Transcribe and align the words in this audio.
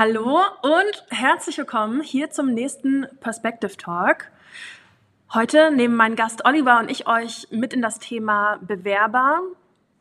Hallo 0.00 0.38
und 0.62 1.04
herzlich 1.10 1.58
willkommen 1.58 2.00
hier 2.00 2.30
zum 2.30 2.54
nächsten 2.54 3.06
Perspective 3.20 3.76
Talk. 3.76 4.30
Heute 5.34 5.70
nehmen 5.70 5.94
mein 5.94 6.16
Gast 6.16 6.46
Oliver 6.46 6.78
und 6.78 6.90
ich 6.90 7.06
euch 7.06 7.48
mit 7.50 7.74
in 7.74 7.82
das 7.82 7.98
Thema 7.98 8.58
Bewerber 8.62 9.42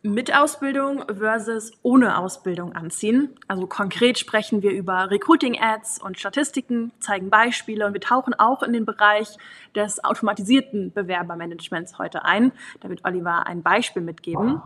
mit 0.01 0.33
Ausbildung 0.33 1.03
versus 1.13 1.73
ohne 1.81 2.17
Ausbildung 2.17 2.71
anziehen. 2.71 3.35
Also 3.49 3.67
konkret 3.67 4.17
sprechen 4.17 4.61
wir 4.61 4.71
über 4.71 5.11
Recruiting-Ads 5.11 6.01
und 6.01 6.17
Statistiken, 6.17 6.93
zeigen 7.01 7.29
Beispiele 7.29 7.85
und 7.85 7.91
wir 7.91 7.99
tauchen 7.99 8.33
auch 8.33 8.63
in 8.63 8.71
den 8.71 8.85
Bereich 8.85 9.35
des 9.75 10.01
automatisierten 10.01 10.93
Bewerbermanagements 10.93 11.99
heute 11.99 12.23
ein. 12.23 12.53
Da 12.79 12.87
wird 12.87 13.03
Oliver 13.03 13.45
ein 13.47 13.63
Beispiel 13.63 14.01
mitgeben. 14.01 14.61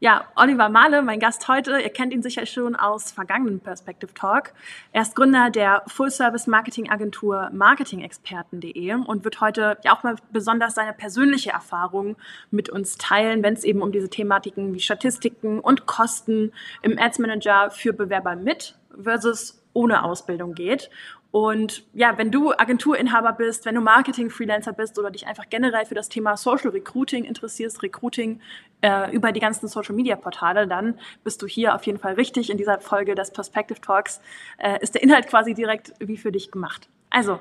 Ja, 0.00 0.24
Oliver 0.34 0.68
Mahle, 0.68 1.02
mein 1.02 1.20
Gast 1.20 1.46
heute. 1.46 1.78
Ihr 1.80 1.88
kennt 1.88 2.12
ihn 2.12 2.22
sicher 2.22 2.46
schon 2.46 2.74
aus 2.74 3.12
vergangenen 3.12 3.60
Perspective 3.60 4.12
Talk. 4.12 4.52
Er 4.90 5.02
ist 5.02 5.14
Gründer 5.14 5.50
der 5.50 5.84
Full-Service-Marketing-Agentur 5.86 7.50
marketingexperten.de 7.52 8.94
und 8.94 9.24
wird 9.24 9.40
heute 9.40 9.78
ja 9.84 9.96
auch 9.96 10.02
mal 10.02 10.16
besonders 10.32 10.74
seine 10.74 10.94
persönliche 10.94 11.50
Erfahrung 11.50 12.16
mit 12.50 12.68
uns 12.68 12.98
teilen, 12.98 13.44
wenn 13.44 13.54
es 13.54 13.62
eben 13.62 13.82
um 13.82 13.92
diese 13.92 14.10
Thematiken 14.10 14.74
wie 14.74 14.80
Statistiken 14.80 15.60
und 15.60 15.86
Kosten 15.86 16.52
im 16.82 16.98
Ads 16.98 17.20
Manager 17.20 17.70
für 17.70 17.92
Bewerber 17.92 18.34
mit 18.34 18.76
versus 19.00 19.64
ohne 19.74 20.04
Ausbildung 20.04 20.54
geht. 20.54 20.90
Und 21.34 21.82
ja, 21.94 22.16
wenn 22.16 22.30
du 22.30 22.52
Agenturinhaber 22.52 23.32
bist, 23.32 23.66
wenn 23.66 23.74
du 23.74 23.80
Marketing-Freelancer 23.80 24.72
bist 24.72 25.00
oder 25.00 25.10
dich 25.10 25.26
einfach 25.26 25.50
generell 25.50 25.84
für 25.84 25.96
das 25.96 26.08
Thema 26.08 26.36
Social 26.36 26.70
Recruiting 26.70 27.24
interessierst, 27.24 27.82
Recruiting 27.82 28.40
äh, 28.82 29.12
über 29.12 29.32
die 29.32 29.40
ganzen 29.40 29.66
Social-Media-Portale, 29.66 30.68
dann 30.68 30.96
bist 31.24 31.42
du 31.42 31.48
hier 31.48 31.74
auf 31.74 31.82
jeden 31.86 31.98
Fall 31.98 32.14
richtig. 32.14 32.50
In 32.50 32.56
dieser 32.56 32.78
Folge 32.78 33.16
des 33.16 33.32
Perspective 33.32 33.80
Talks 33.80 34.20
äh, 34.58 34.80
ist 34.80 34.94
der 34.94 35.02
Inhalt 35.02 35.26
quasi 35.26 35.54
direkt 35.54 35.92
wie 35.98 36.16
für 36.16 36.30
dich 36.30 36.52
gemacht. 36.52 36.88
Also, 37.10 37.40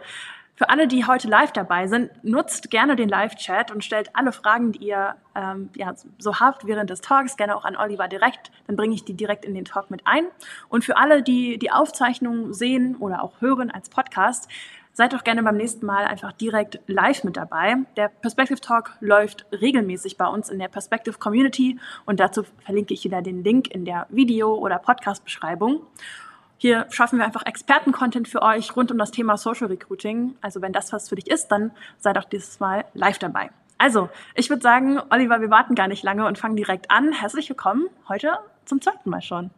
für 0.64 0.70
alle, 0.70 0.88
die 0.88 1.06
heute 1.06 1.28
live 1.28 1.52
dabei 1.52 1.88
sind, 1.88 2.10
nutzt 2.24 2.72
gerne 2.72 2.96
den 2.96 3.10
Live-Chat 3.10 3.70
und 3.70 3.84
stellt 3.84 4.16
alle 4.16 4.32
Fragen, 4.32 4.72
die 4.72 4.88
ihr 4.88 5.16
ähm, 5.36 5.70
ja, 5.76 5.94
so 6.20 6.40
habt 6.40 6.66
während 6.66 6.90
des 6.90 7.02
Talks, 7.02 7.36
gerne 7.36 7.58
auch 7.58 7.66
an 7.66 7.76
Oliver 7.76 8.08
direkt. 8.08 8.50
Dann 8.66 8.78
bringe 8.78 8.96
ich 8.96 9.04
die 9.04 9.14
direkt 9.14 9.44
in 9.44 9.56
den 9.56 9.66
Talk 9.66 9.92
mit 9.92 10.08
ein. 10.08 10.24
Und 10.70 10.86
für 10.86 10.96
alle, 10.96 11.22
die 11.22 11.58
die 11.60 11.70
Aufzeichnung 11.70 12.54
sehen 12.54 12.96
oder 12.96 13.24
auch 13.24 13.42
hören 13.42 13.72
als 13.72 13.90
Podcast, 13.90 14.50
seid 14.94 15.12
doch 15.12 15.26
gerne 15.26 15.44
beim 15.44 15.58
nächsten 15.58 15.86
Mal 15.86 16.06
einfach 16.06 16.32
direkt 16.32 16.80
live 16.88 17.26
mit 17.26 17.36
dabei. 17.36 17.76
Der 17.98 18.08
Perspective 18.08 18.62
Talk 18.62 18.96
läuft 19.02 19.46
regelmäßig 19.52 20.16
bei 20.16 20.28
uns 20.28 20.48
in 20.48 20.60
der 20.60 20.70
Perspective 20.70 21.18
Community 21.18 21.78
und 22.06 22.22
dazu 22.22 22.44
verlinke 22.64 22.94
ich 22.94 23.04
wieder 23.04 23.22
den 23.22 23.44
Link 23.44 23.68
in 23.68 23.84
der 23.84 24.08
Video- 24.12 24.56
oder 24.56 24.80
Podcast-Beschreibung. 24.80 25.82
Hier 26.64 26.88
schaffen 26.92 27.20
wir 27.20 27.26
einfach 27.26 27.46
Experten-Content 27.46 28.30
für 28.30 28.42
euch 28.42 28.74
rund 28.78 28.90
um 28.90 28.98
das 28.98 29.12
Thema 29.12 29.36
Social 29.36 29.68
Recruiting. 29.68 30.36
Also 30.40 30.62
wenn 30.62 30.72
das 30.72 30.94
was 30.94 31.10
für 31.10 31.16
dich 31.16 31.30
ist, 31.30 31.50
dann 31.50 31.72
sei 32.00 32.14
doch 32.14 32.24
dieses 32.24 32.62
Mal 32.62 32.86
live 32.94 33.20
dabei. 33.20 33.50
Also, 33.78 34.08
ich 34.34 34.50
würde 34.50 34.62
sagen, 34.62 34.98
Oliver, 35.10 35.42
wir 35.42 35.50
warten 35.50 35.76
gar 35.76 35.90
nicht 35.90 36.04
lange 36.04 36.26
und 36.26 36.38
fangen 36.38 36.56
direkt 36.56 36.90
an. 36.90 37.12
Herzlich 37.12 37.50
willkommen 37.50 37.88
heute 38.08 38.30
zum 38.64 38.80
zweiten 38.80 39.10
Mal 39.10 39.22
schon. 39.22 39.50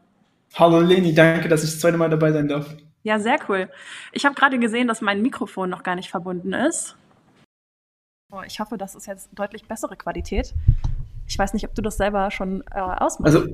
Hallo 0.56 0.80
Leni, 0.80 1.14
danke, 1.14 1.48
dass 1.48 1.64
ich 1.64 1.70
das 1.70 1.80
zweite 1.80 1.98
Mal 1.98 2.10
dabei 2.10 2.32
sein 2.32 2.48
darf. 2.48 2.76
Ja, 3.04 3.20
sehr 3.20 3.38
cool. 3.50 3.70
Ich 4.12 4.26
habe 4.26 4.34
gerade 4.34 4.58
gesehen, 4.58 4.88
dass 4.88 5.02
mein 5.02 5.22
Mikrofon 5.22 5.70
noch 5.70 5.84
gar 5.84 5.94
nicht 5.94 6.10
verbunden 6.10 6.54
ist. 6.54 6.98
Oh, 8.32 8.42
ich 8.48 8.60
hoffe, 8.60 8.80
das 8.80 8.96
ist 8.96 9.06
jetzt 9.06 9.30
deutlich 9.36 9.68
bessere 9.68 9.96
Qualität. 9.96 10.56
Ich 11.28 11.38
weiß 11.38 11.54
nicht, 11.54 11.68
ob 11.68 11.76
du 11.76 11.84
das 11.84 11.98
selber 11.98 12.32
schon 12.32 12.64
äh, 12.72 12.80
ausmachst. 12.80 13.36
Also, 13.36 13.48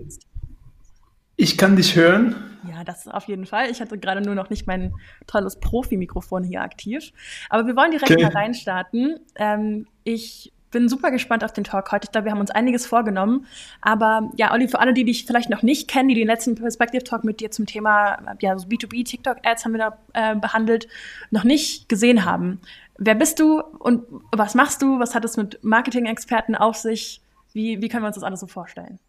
ich 1.36 1.58
kann 1.58 1.76
dich 1.76 1.96
hören. 1.96 2.36
Ja, 2.70 2.84
das 2.84 3.08
auf 3.08 3.28
jeden 3.28 3.46
Fall. 3.46 3.72
Ich 3.72 3.82
hatte 3.82 3.98
gerade 3.98 4.22
nur 4.22 4.36
noch 4.36 4.50
nicht 4.50 4.68
mein 4.68 4.94
tolles 5.26 5.60
Profi-Mikrofon 5.60 6.44
hier 6.44 6.62
aktiv. 6.62 7.12
Aber 7.50 7.66
wir 7.66 7.76
wollen 7.76 7.92
direkt 7.92 8.12
okay. 8.12 8.24
mal 8.24 8.32
reinstarten. 8.32 9.20
Ähm, 9.36 9.88
ich 10.04 10.52
bin 10.72 10.88
super 10.90 11.12
gespannt 11.12 11.44
auf 11.44 11.54
den 11.54 11.64
Talk 11.64 11.92
heute. 11.92 12.06
Ich 12.06 12.12
glaube, 12.12 12.26
wir 12.26 12.32
haben 12.32 12.40
uns 12.40 12.52
einiges 12.52 12.86
vorgenommen. 12.86 13.46
Aber 13.82 14.32
ja, 14.38 14.52
Olli, 14.54 14.68
für 14.68 14.80
alle, 14.80 14.94
die 14.94 15.04
dich 15.04 15.26
vielleicht 15.26 15.50
noch 15.50 15.64
nicht 15.64 15.90
kennen, 15.90 16.10
die 16.10 16.16
den 16.16 16.28
letzten 16.28 16.56
Perspective 16.56 17.04
Talk 17.04 17.24
mit 17.24 17.40
dir 17.40 17.52
zum 17.52 17.66
Thema 17.66 18.36
ja, 18.40 18.58
so 18.58 18.68
B2B 18.68 19.06
TikTok-Ads 19.06 19.66
haben 19.66 19.74
wir 19.74 19.80
da 19.80 19.98
äh, 20.14 20.36
behandelt, 20.36 20.88
noch 21.30 21.44
nicht 21.44 21.90
gesehen 21.90 22.26
haben. 22.26 22.62
Wer 22.98 23.16
bist 23.16 23.40
du 23.40 23.62
und 23.62 24.04
was 24.32 24.56
machst 24.56 24.82
du? 24.82 25.00
Was 25.00 25.14
hat 25.14 25.26
es 25.26 25.38
mit 25.38 25.64
Marketing-Experten 25.64 26.56
auf 26.56 26.78
sich? 26.78 27.22
Wie, 27.54 27.82
wie 27.82 27.90
können 27.90 28.04
wir 28.04 28.08
uns 28.08 28.16
das 28.16 28.24
alles 28.24 28.40
so 28.40 28.48
vorstellen? 28.48 29.00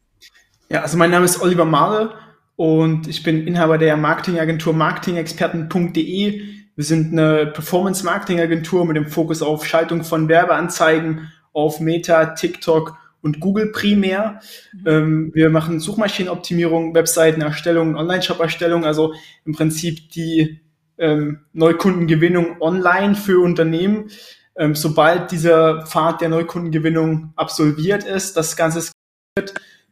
Ja, 0.73 0.81
also 0.81 0.97
mein 0.97 1.11
Name 1.11 1.27
ist 1.27 1.43
Oliver 1.43 1.67
Mahle 1.67 2.15
und 2.57 3.07
ich 3.07 3.23
bin 3.23 3.47
Inhaber 3.47 3.77
der 3.77 3.95
Marketingagentur 3.99 4.73
marketingexperten.de. 4.73 6.43
Wir 6.75 6.85
sind 6.85 7.13
eine 7.13 7.45
Performance-Marketing-Agentur 7.49 8.87
mit 8.87 8.97
dem 8.97 9.07
Fokus 9.07 9.43
auf 9.43 9.67
Schaltung 9.67 10.03
von 10.03 10.31
Werbeanzeigen 10.31 11.31
auf 11.53 11.79
Meta, 11.81 12.25
TikTok 12.25 12.97
und 13.21 13.39
Google 13.39 13.71
primär. 13.71 14.41
Mhm. 14.73 14.87
Ähm, 14.87 15.31
wir 15.35 15.51
machen 15.51 15.79
Suchmaschinenoptimierung, 15.79 16.95
Webseitenerstellung, 16.95 17.95
Online-Shop-Erstellung, 17.95 18.87
also 18.87 19.13
im 19.45 19.53
Prinzip 19.53 20.09
die 20.13 20.63
ähm, 20.97 21.41
Neukundengewinnung 21.53 22.63
online 22.63 23.15
für 23.15 23.45
Unternehmen. 23.45 24.09
Ähm, 24.57 24.75
sobald 24.75 25.33
dieser 25.33 25.85
Pfad 25.85 26.23
der 26.23 26.31
Neukundengewinnung 26.31 27.35
absolviert 27.37 28.05
ist, 28.05 28.39
das 28.39 28.57
Ganze 28.57 28.79
ist 28.79 28.93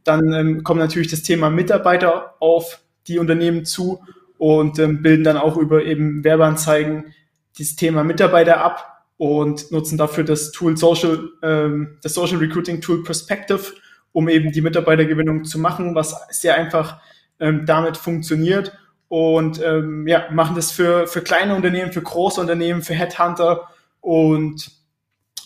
dann 0.05 0.33
ähm, 0.33 0.65
kommt 0.65 0.81
natürlich 0.81 1.11
das 1.11 1.23
Thema 1.23 1.51
Mitarbeiter 1.51 2.35
auf 2.41 2.81
die 3.07 3.19
Unternehmen 3.19 3.65
zu 3.65 4.03
und 4.39 4.79
ähm, 4.79 5.03
bilden 5.03 5.25
dann 5.25 5.37
auch 5.37 5.57
über 5.57 5.85
eben 5.85 6.25
Werbeanzeigen 6.25 7.15
dieses 7.59 7.77
Thema 7.77 8.05
Mitarbeiter 8.05 8.63
ab 8.63 9.05
und 9.17 9.71
nutzen 9.71 9.99
dafür 9.99 10.25
das 10.25 10.51
Tool 10.51 10.77
Social, 10.77 11.29
ähm, 11.43 11.99
das 12.03 12.15
Social 12.15 12.39
Recruiting 12.39 12.81
Tool 12.81 13.03
Perspective, 13.03 13.75
um 14.13 14.29
eben 14.29 14.51
die 14.51 14.63
Mitarbeitergewinnung 14.63 15.45
zu 15.45 15.59
machen, 15.59 15.95
was 15.95 16.17
sehr 16.31 16.55
einfach 16.55 17.01
ähm, 17.39 17.67
damit 17.67 17.97
funktioniert 17.97 18.73
und 19.09 19.61
ähm, 19.63 20.07
ja, 20.07 20.31
machen 20.31 20.57
das 20.57 20.71
für, 20.71 21.07
für 21.07 21.21
kleine 21.21 21.55
Unternehmen, 21.55 21.93
für 21.93 22.01
große 22.01 22.41
Unternehmen, 22.41 22.81
für 22.81 22.95
Headhunter 22.95 23.69
und 24.01 24.71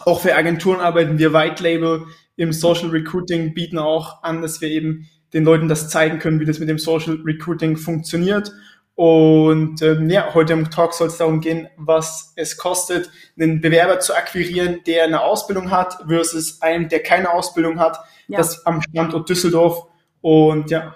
auch 0.00 0.20
für 0.20 0.36
Agenturen 0.36 0.80
arbeiten 0.80 1.18
wir 1.18 1.32
White 1.32 1.62
Label 1.62 2.02
im 2.36 2.52
Social 2.52 2.88
Recruiting, 2.88 3.54
bieten 3.54 3.78
auch 3.78 4.22
an, 4.22 4.42
dass 4.42 4.60
wir 4.60 4.68
eben 4.68 5.08
den 5.32 5.44
Leuten 5.44 5.68
das 5.68 5.88
zeigen 5.88 6.18
können, 6.18 6.40
wie 6.40 6.44
das 6.44 6.58
mit 6.58 6.68
dem 6.68 6.78
Social 6.78 7.18
Recruiting 7.24 7.76
funktioniert. 7.76 8.52
Und 8.94 9.82
ähm, 9.82 10.08
ja, 10.08 10.32
heute 10.34 10.52
im 10.52 10.70
Talk 10.70 10.94
soll 10.94 11.08
es 11.08 11.16
darum 11.16 11.40
gehen, 11.40 11.68
was 11.76 12.32
es 12.36 12.56
kostet, 12.56 13.10
einen 13.38 13.60
Bewerber 13.60 13.98
zu 13.98 14.14
akquirieren, 14.14 14.80
der 14.86 15.04
eine 15.04 15.20
Ausbildung 15.20 15.72
hat, 15.72 15.98
versus 16.06 16.62
einen, 16.62 16.88
der 16.88 17.02
keine 17.02 17.30
Ausbildung 17.30 17.80
hat. 17.80 17.98
Ja. 18.28 18.38
Das 18.38 18.64
am 18.66 18.80
Standort 18.82 19.28
Düsseldorf. 19.28 19.88
Und 20.20 20.70
ja. 20.70 20.94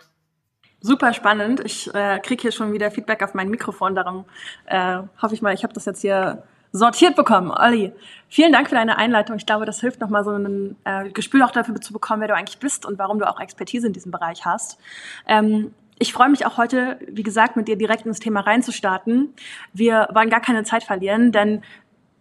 Super 0.81 1.13
spannend. 1.13 1.61
Ich 1.65 1.93
äh, 1.93 2.21
kriege 2.21 2.43
hier 2.43 2.53
schon 2.53 2.73
wieder 2.73 2.93
Feedback 2.93 3.25
auf 3.25 3.35
mein 3.35 3.49
Mikrofon. 3.49 3.97
Darum 3.97 4.27
äh, 4.67 4.99
hoffe 5.21 5.35
ich 5.35 5.43
mal, 5.43 5.53
ich 5.53 5.65
habe 5.65 5.75
das 5.75 5.85
jetzt 5.85 6.01
hier 6.01 6.45
sortiert 6.73 7.17
bekommen. 7.17 7.51
Olli, 7.51 7.93
vielen 8.29 8.53
Dank 8.53 8.69
für 8.69 8.75
deine 8.75 8.99
Einleitung. 8.99 9.37
Ich 9.37 9.47
glaube, 9.47 9.65
das 9.65 9.81
hilft 9.81 10.01
nochmal 10.01 10.25
so 10.25 10.31
ein 10.33 10.77
äh, 10.85 11.09
Gespür 11.11 11.45
auch 11.45 11.51
dafür 11.51 11.81
zu 11.81 11.93
bekommen, 11.93 12.21
wer 12.21 12.29
du 12.29 12.35
eigentlich 12.35 12.59
bist 12.59 12.85
und 12.85 12.99
warum 12.99 13.19
du 13.19 13.29
auch 13.29 13.41
Expertise 13.41 13.87
in 13.87 13.93
diesem 13.93 14.13
Bereich 14.13 14.45
hast. 14.45 14.79
Ähm, 15.27 15.73
ich 15.99 16.13
freue 16.13 16.29
mich 16.29 16.47
auch 16.47 16.57
heute, 16.57 16.99
wie 17.09 17.23
gesagt, 17.23 17.57
mit 17.57 17.67
dir 17.67 17.77
direkt 17.77 18.07
ins 18.07 18.21
Thema 18.21 18.41
reinzustarten. 18.41 19.35
Wir 19.73 20.09
wollen 20.13 20.31
gar 20.31 20.41
keine 20.41 20.63
Zeit 20.63 20.85
verlieren, 20.85 21.33
denn 21.33 21.63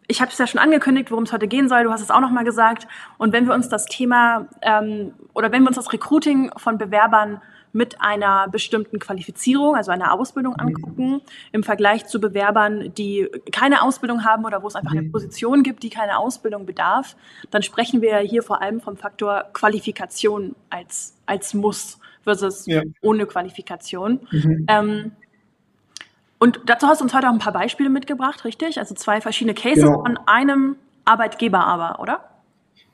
ich 0.08 0.22
habe 0.22 0.31
es 0.31 0.38
ja 0.38 0.47
schon 0.47 0.59
angekündigt, 0.59 1.12
worum 1.12 1.25
es 1.25 1.34
heute 1.34 1.47
gehen 1.47 1.68
soll. 1.68 1.84
Du 1.84 1.91
hast 1.91 2.02
es 2.02 2.09
auch 2.09 2.22
nochmal 2.22 2.46
gesagt. 2.46 2.88
Und 3.18 3.34
wenn 3.34 3.46
wir 3.46 3.53
uns 3.53 3.70
das 3.70 3.85
Thema 3.85 4.47
ähm, 4.61 5.14
oder 5.34 5.52
wenn 5.52 5.64
wir 5.64 5.67
uns 5.67 5.76
das 5.76 5.91
Recruiting 5.91 6.52
von 6.58 6.78
Bewerbern 6.78 7.41
mit 7.78 8.02
einer 8.02 8.47
bestimmten 8.47 8.97
Qualifizierung, 8.97 9.76
also 9.76 9.91
einer 9.91 10.12
Ausbildung 10.12 10.53
mhm. 10.53 10.59
angucken, 10.68 11.22
im 11.52 11.62
Vergleich 11.62 12.08
zu 12.08 12.20
Bewerbern, 12.20 12.91
die 12.96 13.29
keine 13.52 13.84
Ausbildung 13.84 14.26
haben 14.26 14.46
oder 14.46 14.64
wo 14.64 14.68
es 14.68 14.76
einfach 14.76 14.94
eine 14.94 15.03
mhm. 15.03 15.12
Position 15.12 15.62
gibt, 15.62 15.84
die 15.84 15.91
keine 15.91 16.18
Ausbildung 16.18 16.66
bedarf, 16.66 17.16
dann 17.52 17.62
sprechen 17.62 18.02
wir 18.02 18.18
hier 18.18 18.41
vor 18.41 18.64
allem 18.64 18.82
vom 18.82 18.97
Faktor 18.97 19.46
Qualifikation 19.53 20.56
als, 20.72 21.16
als 21.28 21.53
Muss 21.53 22.00
versus 22.24 22.66
ja. 22.66 22.82
ohne 23.02 23.28
Qualifikation. 23.28 24.22
Mhm. 24.32 24.66
Ähm, 24.68 25.12
und 26.40 26.59
dazu 26.66 26.88
hast 26.88 27.02
du 27.02 27.03
uns 27.03 27.14
heute 27.14 27.30
auch 27.30 27.34
ein 27.34 27.40
paar 27.40 27.53
Beispiele 27.53 27.91
mitgebracht, 27.91 28.44
richtig? 28.44 28.80
Also 28.80 28.96
zwei 28.96 29.22
verschiedene 29.22 29.53
Cases 29.53 29.84
genau. 29.84 30.02
von 30.02 30.18
einem 30.26 30.78
Arbeitgeber 31.06 31.64
aber, 31.64 32.00
oder? 32.00 32.22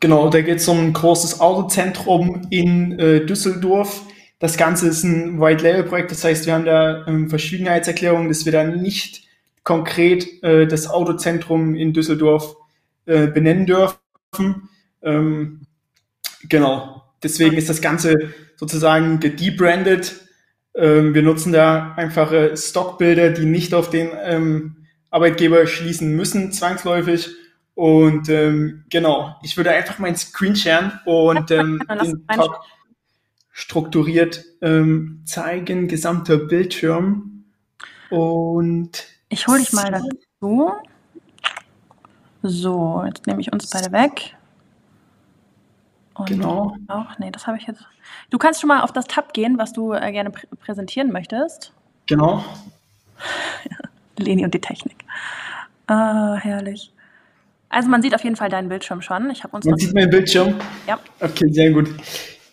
Genau, 0.01 0.29
da 0.29 0.41
geht 0.41 0.57
es 0.57 0.68
um 0.68 0.79
ein 0.79 0.91
großes 0.91 1.39
Autozentrum 1.39 2.47
in 2.50 3.00
äh, 3.00 3.25
Düsseldorf, 3.25 4.01
das 4.43 4.57
Ganze 4.57 4.89
ist 4.89 5.03
ein 5.03 5.39
White-Label-Projekt, 5.39 6.11
das 6.11 6.25
heißt, 6.25 6.45
wir 6.45 6.53
haben 6.53 6.65
da 6.65 7.07
ähm, 7.07 7.29
Verschwiegenheitserklärungen, 7.29 8.27
dass 8.27 8.43
wir 8.43 8.51
da 8.51 8.65
nicht 8.65 9.23
konkret 9.63 10.43
äh, 10.43 10.67
das 10.67 10.89
Autozentrum 10.89 11.75
in 11.75 11.93
Düsseldorf 11.93 12.57
äh, 13.05 13.27
benennen 13.27 13.65
dürfen. 13.65 14.67
Ähm, 15.01 15.61
genau. 16.49 17.05
Deswegen 17.23 17.55
ist 17.55 17.69
das 17.69 17.81
Ganze 17.81 18.33
sozusagen 18.57 19.21
gedebrandet 19.21 20.19
Ähm, 20.75 21.13
wir 21.13 21.21
nutzen 21.21 21.53
da 21.53 21.93
einfache 21.95 22.57
Stockbilder, 22.57 23.29
die 23.29 23.45
nicht 23.45 23.73
auf 23.73 23.91
den 23.91 24.09
ähm, 24.25 24.87
Arbeitgeber 25.09 25.67
schließen 25.67 26.17
müssen, 26.17 26.51
zwangsläufig. 26.51 27.29
Und 27.75 28.27
ähm, 28.27 28.83
genau, 28.89 29.37
ich 29.41 29.55
würde 29.55 29.71
einfach 29.71 29.99
meinen 29.99 30.17
Screen 30.17 30.55
sharen 30.55 30.99
und 31.05 31.49
ähm, 31.49 31.81
den 31.87 32.27
Talk 32.27 32.59
strukturiert 33.53 34.44
ähm, 34.61 35.21
zeigen, 35.25 35.88
gesamter 35.88 36.38
Bildschirm. 36.38 37.45
Und 38.09 39.05
ich 39.29 39.47
hole 39.47 39.59
dich 39.59 39.71
mal 39.71 39.89
dazu. 39.89 40.71
So, 42.41 43.03
jetzt 43.05 43.25
nehme 43.25 43.39
ich 43.39 43.53
uns 43.53 43.69
beide 43.69 43.91
weg. 43.94 44.35
Und 46.15 46.27
genau. 46.27 46.75
Auch, 46.88 47.17
nee, 47.19 47.31
das 47.31 47.47
habe 47.47 47.57
ich 47.57 47.65
jetzt. 47.65 47.85
Du 48.29 48.38
kannst 48.38 48.59
schon 48.59 48.67
mal 48.67 48.81
auf 48.81 48.91
das 48.91 49.05
Tab 49.05 49.33
gehen, 49.33 49.57
was 49.57 49.71
du 49.71 49.94
äh, 49.94 50.11
gerne 50.11 50.29
prä 50.29 50.45
präsentieren 50.59 51.11
möchtest. 51.11 51.71
Genau. 52.07 52.44
Leni 54.17 54.44
und 54.44 54.53
die 54.53 54.61
Technik. 54.61 55.05
Ah, 55.88 56.35
herrlich. 56.35 56.91
Also 57.69 57.89
man 57.89 58.01
sieht 58.01 58.13
auf 58.13 58.23
jeden 58.23 58.35
Fall 58.35 58.50
deinen 58.50 58.69
Bildschirm 58.69 59.01
schon. 59.01 59.29
Ich 59.31 59.44
uns 59.45 59.65
man 59.65 59.77
sieht 59.77 59.94
meinen 59.94 60.09
Bildschirm? 60.09 60.55
Ja. 60.88 61.00
Okay, 61.19 61.51
sehr 61.51 61.71
gut. 61.71 61.89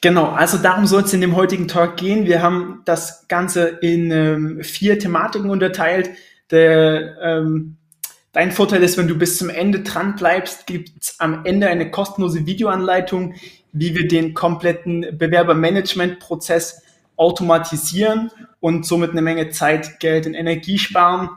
Genau, 0.03 0.31
also 0.31 0.57
darum 0.57 0.87
soll 0.87 1.03
es 1.03 1.13
in 1.13 1.21
dem 1.21 1.37
heutigen 1.37 1.69
Talk 1.69 1.99
gehen. 1.99 2.25
Wir 2.25 2.41
haben 2.41 2.81
das 2.87 3.29
Ganze 3.29 3.69
in 3.69 4.11
ähm, 4.11 4.63
vier 4.63 4.99
Thematiken 4.99 5.51
unterteilt. 5.51 6.11
Der, 6.51 7.19
ähm, 7.21 7.77
dein 8.33 8.51
Vorteil 8.51 8.83
ist, 8.83 8.97
wenn 8.97 9.09
du 9.09 9.19
bis 9.19 9.37
zum 9.37 9.51
Ende 9.51 9.81
dran 9.81 10.17
bleibst, 10.17 10.67
gibt 10.67 10.91
es 11.03 11.21
am 11.21 11.45
Ende 11.45 11.69
eine 11.69 11.91
kostenlose 11.91 12.47
Videoanleitung, 12.47 13.35
wie 13.73 13.95
wir 13.95 14.09
den 14.09 14.33
kompletten 14.33 15.19
Bewerbermanagement-Prozess 15.19 16.83
automatisieren 17.17 18.31
und 18.61 18.87
somit 18.87 19.11
eine 19.11 19.21
Menge 19.21 19.51
Zeit, 19.51 20.01
Geld 20.01 20.27
und 20.27 20.33
Energie 20.33 20.79
sparen. 20.79 21.29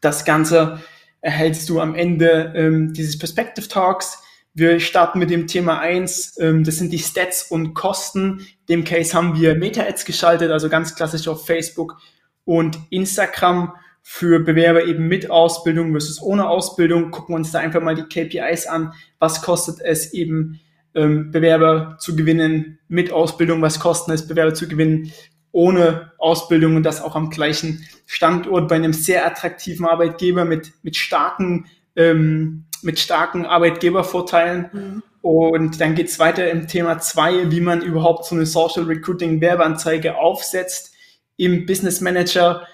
Das 0.00 0.24
Ganze 0.24 0.80
erhältst 1.20 1.68
du 1.68 1.80
am 1.80 1.96
Ende 1.96 2.52
ähm, 2.54 2.92
dieses 2.92 3.18
Perspective 3.18 3.66
Talks. 3.66 4.22
Wir 4.54 4.78
starten 4.78 5.18
mit 5.18 5.30
dem 5.30 5.48
Thema 5.48 5.80
eins. 5.80 6.38
ähm, 6.38 6.62
das 6.62 6.76
sind 6.76 6.92
die 6.92 7.00
Stats 7.00 7.42
und 7.50 7.74
Kosten. 7.74 8.46
In 8.66 8.66
dem 8.68 8.84
Case 8.84 9.12
haben 9.12 9.38
wir 9.38 9.56
Meta-Ads 9.56 10.04
geschaltet, 10.04 10.52
also 10.52 10.68
ganz 10.68 10.94
klassisch 10.94 11.26
auf 11.26 11.44
Facebook 11.44 11.96
und 12.44 12.78
Instagram 12.90 13.74
für 14.00 14.38
Bewerber 14.38 14.84
eben 14.84 15.08
mit 15.08 15.30
Ausbildung 15.30 15.90
versus 15.90 16.22
ohne 16.22 16.48
Ausbildung. 16.48 17.10
Gucken 17.10 17.34
wir 17.34 17.38
uns 17.38 17.50
da 17.50 17.58
einfach 17.58 17.82
mal 17.82 17.96
die 17.96 18.04
KPIs 18.04 18.66
an. 18.66 18.92
Was 19.18 19.42
kostet 19.42 19.80
es 19.80 20.12
eben, 20.12 20.60
ähm, 20.94 21.32
Bewerber 21.32 21.96
zu 21.98 22.14
gewinnen 22.14 22.78
mit 22.86 23.10
Ausbildung? 23.10 23.60
Was 23.60 23.80
kostet 23.80 24.14
es, 24.14 24.28
Bewerber 24.28 24.54
zu 24.54 24.68
gewinnen 24.68 25.10
ohne 25.50 26.12
Ausbildung 26.18 26.76
und 26.76 26.82
das 26.82 27.00
auch 27.00 27.16
am 27.16 27.30
gleichen 27.30 27.84
Standort 28.06 28.68
bei 28.68 28.76
einem 28.76 28.92
sehr 28.92 29.26
attraktiven 29.26 29.86
Arbeitgeber 29.86 30.44
mit, 30.44 30.72
mit 30.82 30.96
starken, 30.96 31.66
ähm, 31.96 32.66
mit 32.84 32.98
starken 32.98 33.46
Arbeitgebervorteilen. 33.46 34.70
Mhm. 34.72 35.02
Und 35.22 35.80
dann 35.80 35.94
geht's 35.94 36.18
weiter 36.18 36.50
im 36.50 36.68
Thema 36.68 36.98
zwei, 36.98 37.50
wie 37.50 37.60
man 37.60 37.80
überhaupt 37.80 38.26
so 38.26 38.34
eine 38.34 38.46
Social 38.46 38.84
Recruiting 38.84 39.40
Werbeanzeige 39.40 40.18
aufsetzt 40.18 40.94
im 41.36 41.66
Business 41.66 42.00
Manager. 42.00 42.66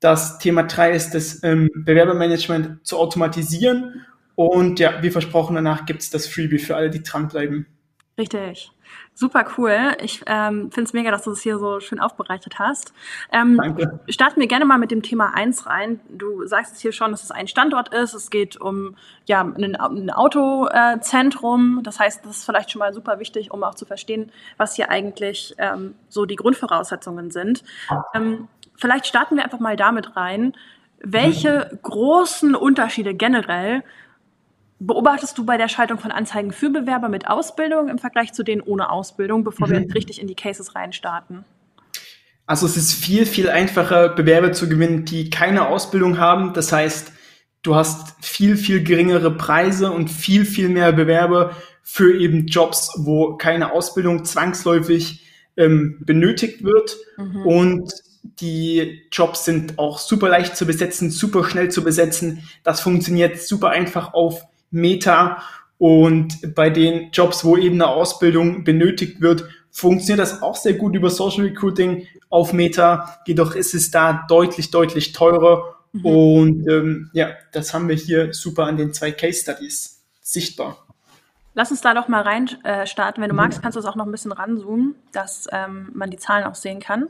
Das 0.00 0.38
Thema 0.38 0.62
drei 0.62 0.92
ist 0.92 1.10
das 1.10 1.42
ähm, 1.42 1.68
Bewerbermanagement 1.74 2.86
zu 2.86 2.96
automatisieren. 2.98 4.06
Und 4.36 4.78
ja, 4.78 5.02
wie 5.02 5.10
versprochen, 5.10 5.56
danach 5.56 5.84
gibt's 5.84 6.10
das 6.10 6.26
Freebie 6.26 6.58
für 6.58 6.76
alle, 6.76 6.90
die 6.90 7.02
dranbleiben. 7.02 7.66
Richtig. 8.16 8.70
Super 9.18 9.44
cool. 9.56 9.96
Ich 10.00 10.22
ähm, 10.26 10.70
finde 10.70 10.86
es 10.86 10.92
mega, 10.92 11.10
dass 11.10 11.24
du 11.24 11.32
es 11.32 11.42
hier 11.42 11.58
so 11.58 11.80
schön 11.80 11.98
aufbereitet 11.98 12.60
hast. 12.60 12.94
Ähm, 13.32 13.56
Danke. 13.60 13.98
Starten 14.08 14.38
wir 14.38 14.46
gerne 14.46 14.64
mal 14.64 14.78
mit 14.78 14.92
dem 14.92 15.02
Thema 15.02 15.34
1 15.34 15.66
rein. 15.66 15.98
Du 16.08 16.46
sagst 16.46 16.74
es 16.76 16.80
hier 16.80 16.92
schon, 16.92 17.10
dass 17.10 17.24
es 17.24 17.32
ein 17.32 17.48
Standort 17.48 17.92
ist. 17.92 18.14
Es 18.14 18.30
geht 18.30 18.60
um 18.60 18.94
ja, 19.26 19.40
ein, 19.40 19.74
ein 19.74 20.10
Autozentrum. 20.10 21.80
das 21.82 21.98
heißt, 21.98 22.24
das 22.24 22.36
ist 22.36 22.44
vielleicht 22.44 22.70
schon 22.70 22.78
mal 22.78 22.94
super 22.94 23.18
wichtig, 23.18 23.50
um 23.50 23.64
auch 23.64 23.74
zu 23.74 23.86
verstehen, 23.86 24.30
was 24.56 24.76
hier 24.76 24.88
eigentlich 24.88 25.52
ähm, 25.58 25.96
so 26.08 26.24
die 26.24 26.36
Grundvoraussetzungen 26.36 27.32
sind. 27.32 27.64
Ähm, 28.14 28.46
vielleicht 28.76 29.08
starten 29.08 29.34
wir 29.34 29.42
einfach 29.42 29.58
mal 29.58 29.74
damit 29.74 30.14
rein. 30.14 30.52
Welche 31.00 31.76
großen 31.82 32.54
Unterschiede 32.54 33.14
generell 33.14 33.82
beobachtest 34.80 35.36
du 35.36 35.44
bei 35.44 35.56
der 35.56 35.68
Schaltung 35.68 35.98
von 35.98 36.10
Anzeigen 36.10 36.52
für 36.52 36.70
Bewerber 36.70 37.08
mit 37.08 37.28
Ausbildung 37.28 37.88
im 37.88 37.98
Vergleich 37.98 38.32
zu 38.32 38.42
denen 38.42 38.62
ohne 38.62 38.90
Ausbildung, 38.90 39.44
bevor 39.44 39.68
mhm. 39.68 39.72
wir 39.72 39.94
richtig 39.94 40.20
in 40.20 40.26
die 40.26 40.34
Cases 40.34 40.74
reinstarten? 40.74 41.44
Also 42.46 42.66
es 42.66 42.76
ist 42.76 42.94
viel, 42.94 43.26
viel 43.26 43.50
einfacher, 43.50 44.08
Bewerber 44.08 44.52
zu 44.52 44.68
gewinnen, 44.68 45.04
die 45.04 45.28
keine 45.28 45.68
Ausbildung 45.68 46.18
haben. 46.18 46.54
Das 46.54 46.72
heißt, 46.72 47.12
du 47.62 47.74
hast 47.74 48.24
viel, 48.24 48.56
viel 48.56 48.82
geringere 48.82 49.36
Preise 49.36 49.90
und 49.90 50.08
viel, 50.08 50.46
viel 50.46 50.70
mehr 50.70 50.92
Bewerber 50.92 51.54
für 51.82 52.18
eben 52.18 52.46
Jobs, 52.46 52.92
wo 52.96 53.36
keine 53.36 53.72
Ausbildung 53.72 54.24
zwangsläufig 54.24 55.26
ähm, 55.58 55.98
benötigt 56.00 56.64
wird. 56.64 56.96
Mhm. 57.18 57.46
Und 57.46 57.92
die 58.22 59.02
Jobs 59.12 59.44
sind 59.44 59.78
auch 59.78 59.98
super 59.98 60.28
leicht 60.28 60.56
zu 60.56 60.66
besetzen, 60.66 61.10
super 61.10 61.44
schnell 61.44 61.70
zu 61.70 61.84
besetzen. 61.84 62.48
Das 62.62 62.80
funktioniert 62.80 63.40
super 63.40 63.70
einfach 63.70 64.14
auf 64.14 64.47
Meta. 64.70 65.42
Und 65.78 66.54
bei 66.54 66.70
den 66.70 67.10
Jobs, 67.12 67.44
wo 67.44 67.56
eben 67.56 67.76
eine 67.76 67.88
Ausbildung 67.88 68.64
benötigt 68.64 69.20
wird, 69.20 69.44
funktioniert 69.70 70.18
das 70.18 70.42
auch 70.42 70.56
sehr 70.56 70.74
gut 70.74 70.94
über 70.94 71.10
Social 71.10 71.44
Recruiting 71.44 72.06
auf 72.30 72.52
Meta. 72.52 73.20
Jedoch 73.26 73.54
ist 73.54 73.74
es 73.74 73.90
da 73.90 74.24
deutlich, 74.28 74.70
deutlich 74.70 75.12
teurer. 75.12 75.76
Mhm. 75.92 76.04
Und 76.04 76.68
ähm, 76.68 77.10
ja, 77.12 77.30
das 77.52 77.72
haben 77.72 77.88
wir 77.88 77.96
hier 77.96 78.34
super 78.34 78.64
an 78.64 78.76
den 78.76 78.92
zwei 78.92 79.12
Case 79.12 79.42
Studies 79.42 80.04
sichtbar. 80.20 80.84
Lass 81.54 81.70
uns 81.70 81.80
da 81.80 81.94
doch 81.94 82.08
mal 82.08 82.22
rein 82.22 82.48
äh, 82.64 82.86
starten. 82.86 83.20
Wenn 83.20 83.28
du 83.28 83.34
mhm. 83.34 83.40
magst, 83.40 83.62
kannst 83.62 83.76
du 83.76 83.80
es 83.80 83.86
auch 83.86 83.96
noch 83.96 84.06
ein 84.06 84.12
bisschen 84.12 84.32
ranzoomen, 84.32 84.94
dass 85.12 85.46
ähm, 85.52 85.90
man 85.94 86.10
die 86.10 86.18
Zahlen 86.18 86.44
auch 86.44 86.54
sehen 86.54 86.80
kann. 86.80 87.08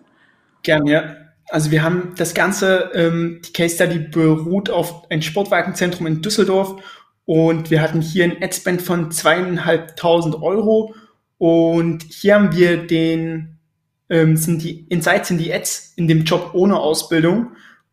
Gerne, 0.62 0.90
ja. 0.90 1.16
Also 1.50 1.70
wir 1.70 1.82
haben 1.82 2.14
das 2.16 2.34
Ganze, 2.34 2.90
ähm, 2.94 3.40
die 3.44 3.52
Case 3.52 3.74
Study 3.74 3.98
beruht 3.98 4.68
auf 4.68 5.10
ein 5.10 5.22
Sportwagenzentrum 5.22 6.06
in 6.06 6.20
Düsseldorf 6.20 6.82
und 7.28 7.70
wir 7.70 7.82
hatten 7.82 8.00
hier 8.00 8.24
ein 8.24 8.42
Adspend 8.42 8.80
von 8.80 9.10
zweieinhalbtausend 9.10 10.40
Euro. 10.40 10.94
Und 11.36 12.02
hier 12.04 12.36
haben 12.36 12.56
wir 12.56 12.86
den, 12.86 13.58
ähm, 14.08 14.38
sind 14.38 14.62
die 14.62 14.86
Insights 14.88 15.28
sind 15.28 15.36
die 15.36 15.52
Ads 15.52 15.92
in 15.96 16.08
dem 16.08 16.24
Job 16.24 16.52
ohne 16.54 16.80
Ausbildung. 16.80 17.48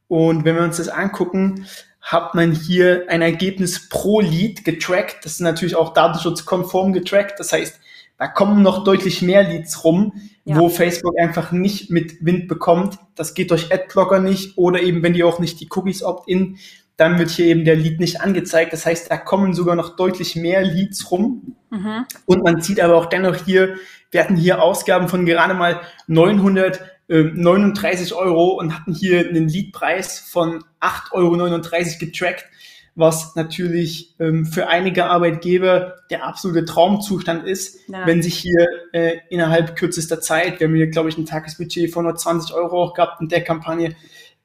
Und 0.07 0.45
wenn 0.45 0.55
wir 0.55 0.63
uns 0.63 0.77
das 0.77 0.87
angucken, 0.87 1.65
hat 1.99 2.33
man 2.33 2.53
hier 2.53 3.07
ein 3.09 3.21
Ergebnis 3.21 3.89
pro 3.89 4.21
Lead 4.21 4.63
getrackt. 4.63 5.25
Das 5.25 5.33
ist 5.33 5.41
natürlich 5.41 5.75
auch 5.75 5.93
datenschutzkonform 5.93 6.93
getrackt. 6.93 7.37
Das 7.37 7.51
heißt, 7.51 7.77
da 8.17 8.29
kommen 8.29 8.63
noch 8.63 8.85
deutlich 8.85 9.21
mehr 9.21 9.43
Leads 9.43 9.83
rum, 9.83 10.13
ja. 10.45 10.55
wo 10.55 10.69
Facebook 10.69 11.19
einfach 11.19 11.51
nicht 11.51 11.89
mit 11.91 12.23
Wind 12.23 12.47
bekommt. 12.47 12.99
Das 13.15 13.33
geht 13.33 13.51
durch 13.51 13.73
Adblocker 13.73 14.21
nicht 14.21 14.57
oder 14.57 14.81
eben, 14.81 15.03
wenn 15.03 15.11
die 15.11 15.25
auch 15.25 15.39
nicht 15.39 15.59
die 15.59 15.67
Cookies 15.69 16.03
opt-in, 16.03 16.57
dann 16.97 17.19
wird 17.19 17.29
hier 17.29 17.47
eben 17.47 17.65
der 17.65 17.75
Lead 17.75 17.99
nicht 17.99 18.21
angezeigt. 18.21 18.71
Das 18.71 18.85
heißt, 18.85 19.11
da 19.11 19.17
kommen 19.17 19.53
sogar 19.53 19.75
noch 19.75 19.95
deutlich 19.95 20.35
mehr 20.35 20.63
Leads 20.63 21.11
rum. 21.11 21.55
Mhm. 21.69 22.05
Und 22.25 22.43
man 22.43 22.61
sieht 22.61 22.79
aber 22.79 22.95
auch 22.95 23.07
dennoch 23.07 23.35
hier, 23.35 23.75
wir 24.11 24.23
hatten 24.23 24.37
hier 24.37 24.61
Ausgaben 24.61 25.09
von 25.09 25.25
gerade 25.25 25.53
mal 25.53 25.81
939 26.07 28.11
ähm, 28.11 28.17
Euro 28.17 28.57
und 28.57 28.73
hatten 28.73 28.93
hier 28.93 29.27
einen 29.27 29.49
Leadpreis 29.49 30.19
von 30.19 30.63
8,39 30.79 31.11
Euro 31.11 31.99
getrackt, 31.99 32.45
was 32.95 33.35
natürlich 33.35 34.15
ähm, 34.19 34.45
für 34.45 34.67
einige 34.67 35.07
Arbeitgeber 35.07 35.95
der 36.09 36.25
absolute 36.25 36.63
Traumzustand 36.63 37.45
ist, 37.45 37.79
ja. 37.89 38.07
wenn 38.07 38.23
sich 38.23 38.37
hier 38.37 38.67
äh, 38.93 39.17
innerhalb 39.29 39.75
kürzester 39.75 40.21
Zeit, 40.21 40.61
wir 40.61 40.67
haben 40.67 40.75
hier, 40.75 40.87
glaube 40.87 41.09
ich, 41.09 41.17
ein 41.17 41.25
Tagesbudget 41.25 41.91
von 41.91 42.05
nur 42.05 42.15
20 42.15 42.55
Euro 42.55 42.81
auch 42.81 42.93
gehabt 42.93 43.19
in 43.19 43.27
der 43.27 43.43
Kampagne, 43.43 43.97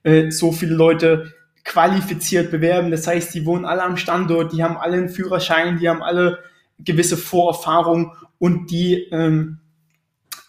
äh, 0.02 0.32
so 0.32 0.50
viele 0.50 0.74
Leute 0.74 1.32
qualifiziert 1.64 2.50
bewerben. 2.50 2.90
Das 2.90 3.06
heißt, 3.06 3.34
die 3.34 3.46
wohnen 3.46 3.64
alle 3.64 3.82
am 3.82 3.96
Standort, 3.96 4.52
die 4.52 4.62
haben 4.62 4.76
alle 4.76 4.96
einen 4.96 5.08
Führerschein, 5.08 5.78
die 5.78 5.88
haben 5.88 6.02
alle 6.02 6.38
gewisse 6.78 7.16
Vorerfahrung 7.16 8.14
und 8.38 8.70
die, 8.70 9.08
ähm, 9.12 9.58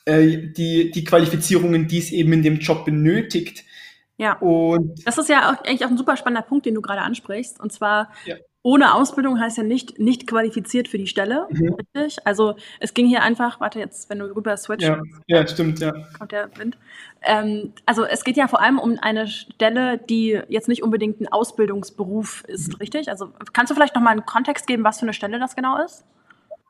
äh, 0.06 0.38
die, 0.38 0.92
die 0.92 1.04
Qualifizierungen, 1.04 1.88
die 1.88 2.00
es 2.00 2.12
eben 2.12 2.34
in 2.34 2.44
dem 2.44 2.60
Job 2.60 2.86
benötigt. 2.86 3.66
Ja. 4.18 4.34
Und 4.34 5.06
das 5.06 5.18
ist 5.18 5.30
ja 5.30 5.52
auch, 5.52 5.64
eigentlich 5.64 5.86
auch 5.86 5.90
ein 5.90 5.98
super 5.98 6.16
spannender 6.16 6.48
Punkt, 6.48 6.66
den 6.66 6.76
du 6.76 6.82
gerade 6.82 7.02
ansprichst. 7.02 7.60
Und 7.60 7.74
zwar, 7.74 8.12
ja 8.26 8.36
ohne 8.64 8.94
Ausbildung 8.94 9.40
heißt 9.40 9.58
ja 9.58 9.64
nicht 9.64 10.00
nicht 10.00 10.28
qualifiziert 10.28 10.88
für 10.88 10.98
die 10.98 11.08
Stelle, 11.08 11.48
mhm. 11.50 11.74
richtig? 11.74 12.26
Also 12.26 12.56
es 12.80 12.94
ging 12.94 13.08
hier 13.08 13.24
einfach, 13.24 13.60
warte 13.60 13.80
jetzt, 13.80 14.10
wenn 14.10 14.20
du 14.20 14.26
rüber 14.26 14.56
switcht. 14.56 14.88
Ja, 14.88 15.02
ja 15.28 15.48
stimmt, 15.48 15.80
ja. 15.80 15.94
Kommt 16.18 16.32
der 16.32 16.50
Wind. 16.58 16.78
Ähm, 17.24 17.74
also 17.86 18.06
es 18.06 18.24
geht 18.24 18.38
ja 18.38 18.48
vor 18.48 18.62
allem 18.62 18.78
um 18.78 19.00
eine 19.02 19.28
Stelle, 19.28 19.98
die 19.98 20.40
jetzt 20.48 20.68
nicht 20.68 20.84
unbedingt 20.84 21.22
ein 21.22 21.28
Ausbildungsberuf 21.28 22.44
ist, 22.48 22.70
mhm. 22.70 22.76
richtig? 22.76 23.10
Also 23.10 23.30
kannst 23.54 23.72
du 23.72 23.76
vielleicht 23.76 23.96
nochmal 23.96 24.14
einen 24.14 24.26
Kontext 24.26 24.68
geben, 24.68 24.84
was 24.84 25.00
für 25.00 25.04
eine 25.04 25.14
Stelle 25.14 25.40
das 25.40 25.56
genau 25.56 25.84
ist? 25.84 26.04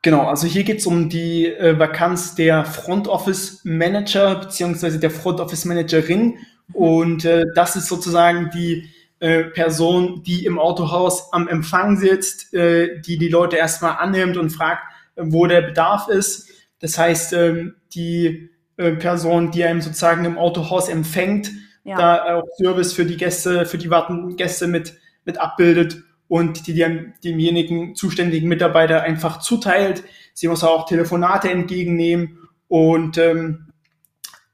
Genau, 0.04 0.22
also 0.24 0.48
hier 0.48 0.64
geht 0.64 0.80
es 0.80 0.88
um 0.88 1.10
die 1.10 1.46
äh, 1.46 1.78
Vakanz 1.78 2.34
der 2.36 2.66
Front 2.66 3.08
Office 3.08 3.62
Manager 3.64 4.36
beziehungsweise 4.36 4.98
der 4.98 5.12
Front 5.12 5.40
Office 5.40 5.66
Managerin. 5.66 6.38
Mhm. 6.70 6.76
Und 6.76 7.26
äh, 7.26 7.46
das 7.54 7.76
ist 7.76 7.88
sozusagen 7.88 8.50
die 8.52 8.90
äh, 9.22 9.44
Person, 9.44 10.24
die 10.24 10.46
im 10.46 10.58
Autohaus 10.58 11.32
am 11.32 11.48
Empfang 11.48 11.96
sitzt, 11.96 12.56
äh, 12.56 13.00
die 13.02 13.20
die 13.20 13.30
Leute 13.30 13.56
erstmal 13.56 13.98
annimmt 13.98 14.36
und 14.36 14.50
fragt, 14.50 14.82
äh, 15.16 15.22
wo 15.26 15.46
der 15.46 15.62
Bedarf 15.62 16.08
ist. 16.08 16.50
Das 16.80 16.98
heißt, 16.98 17.34
ähm, 17.34 17.76
die 17.94 18.50
äh, 18.78 18.94
Person, 18.94 19.52
die 19.52 19.64
einem 19.64 19.82
sozusagen 19.82 20.26
im 20.26 20.40
Autohaus 20.40 20.90
empfängt, 20.90 21.52
ja. 21.84 21.98
da 21.98 22.36
auch 22.38 22.48
Service 22.58 22.94
für 22.94 23.06
die 23.06 23.16
Gäste, 23.16 23.68
für 23.68 23.78
die 23.78 23.92
wartenden 23.92 24.38
Gäste 24.38 24.66
mit, 24.66 24.96
mit 25.24 25.40
abbildet 25.40 26.02
und 26.28 26.66
die 26.66 26.74
dem, 26.74 27.14
demjenigen 27.24 27.94
zuständigen 27.94 28.50
Mitarbeiter 28.50 29.04
einfach 29.04 29.40
zuteilt. 29.40 30.04
Sie 30.34 30.48
muss 30.48 30.64
auch 30.64 30.88
Telefonate 30.88 31.52
entgegennehmen 31.52 32.40
und 32.68 33.20
ähm, 33.20 33.68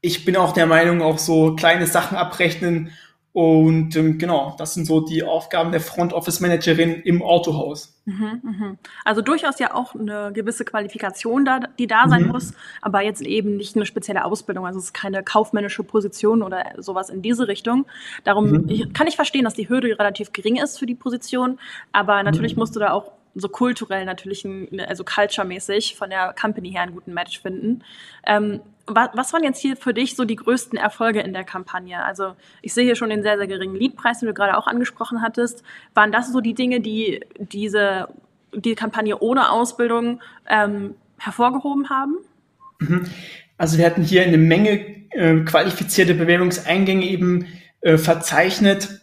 ich 0.02 0.26
bin 0.26 0.36
auch 0.36 0.52
der 0.52 0.66
Meinung, 0.66 1.00
auch 1.00 1.18
so 1.18 1.56
kleine 1.56 1.86
Sachen 1.86 2.18
abrechnen 2.18 2.90
und 3.38 3.94
ähm, 3.94 4.18
genau, 4.18 4.56
das 4.58 4.74
sind 4.74 4.84
so 4.84 5.00
die 5.00 5.22
Aufgaben 5.22 5.70
der 5.70 5.80
Front 5.80 6.12
Office 6.12 6.40
Managerin 6.40 7.02
im 7.02 7.22
Autohaus. 7.22 7.96
Mhm, 8.04 8.40
mhm. 8.42 8.78
Also 9.04 9.22
durchaus 9.22 9.60
ja 9.60 9.76
auch 9.76 9.94
eine 9.94 10.32
gewisse 10.32 10.64
Qualifikation 10.64 11.44
da, 11.44 11.60
die 11.78 11.86
da 11.86 12.08
sein 12.08 12.24
mhm. 12.24 12.32
muss, 12.32 12.52
aber 12.82 13.02
jetzt 13.02 13.22
eben 13.22 13.56
nicht 13.56 13.76
eine 13.76 13.86
spezielle 13.86 14.24
Ausbildung. 14.24 14.66
Also 14.66 14.80
es 14.80 14.86
ist 14.86 14.92
keine 14.92 15.22
kaufmännische 15.22 15.84
Position 15.84 16.42
oder 16.42 16.64
sowas 16.78 17.10
in 17.10 17.22
diese 17.22 17.46
Richtung. 17.46 17.86
Darum 18.24 18.50
mhm. 18.50 18.68
ich, 18.68 18.92
kann 18.92 19.06
ich 19.06 19.14
verstehen, 19.14 19.44
dass 19.44 19.54
die 19.54 19.68
Hürde 19.68 19.96
relativ 19.96 20.32
gering 20.32 20.56
ist 20.56 20.76
für 20.76 20.86
die 20.86 20.96
Position, 20.96 21.60
aber 21.92 22.24
natürlich 22.24 22.56
mhm. 22.56 22.58
musst 22.58 22.74
du 22.74 22.80
da 22.80 22.90
auch 22.90 23.12
so 23.36 23.48
kulturell 23.48 24.04
natürlich, 24.04 24.44
ein, 24.44 24.80
also 24.80 25.04
culture-mäßig 25.04 25.94
von 25.94 26.10
der 26.10 26.34
Company 26.34 26.72
her 26.72 26.82
einen 26.82 26.94
guten 26.94 27.14
Match 27.14 27.40
finden. 27.40 27.84
Ähm, 28.26 28.62
was, 28.88 29.32
waren 29.32 29.44
jetzt 29.44 29.60
hier 29.60 29.76
für 29.76 29.94
dich 29.94 30.16
so 30.16 30.24
die 30.24 30.36
größten 30.36 30.78
Erfolge 30.78 31.20
in 31.20 31.32
der 31.32 31.44
Kampagne? 31.44 32.02
Also 32.04 32.34
ich 32.62 32.74
sehe 32.74 32.84
hier 32.84 32.96
schon 32.96 33.10
den 33.10 33.22
sehr, 33.22 33.36
sehr 33.36 33.46
geringen 33.46 33.76
Leadpreis, 33.76 34.20
den 34.20 34.28
du 34.28 34.34
gerade 34.34 34.56
auch 34.56 34.66
angesprochen 34.66 35.22
hattest. 35.22 35.62
Waren 35.94 36.12
das 36.12 36.32
so 36.32 36.40
die 36.40 36.54
Dinge, 36.54 36.80
die 36.80 37.20
diese 37.38 38.08
die 38.54 38.74
Kampagne 38.74 39.18
ohne 39.18 39.50
Ausbildung 39.50 40.20
ähm, 40.48 40.94
hervorgehoben 41.18 41.90
haben? 41.90 42.16
Mhm. 42.78 43.06
Also 43.56 43.78
wir 43.78 43.86
hatten 43.86 44.02
hier 44.02 44.22
eine 44.22 44.38
Menge 44.38 44.80
äh, 45.10 45.40
qualifizierte 45.44 46.14
Bewerbungseingänge 46.14 47.06
eben 47.06 47.46
äh, 47.80 47.98
verzeichnet 47.98 49.00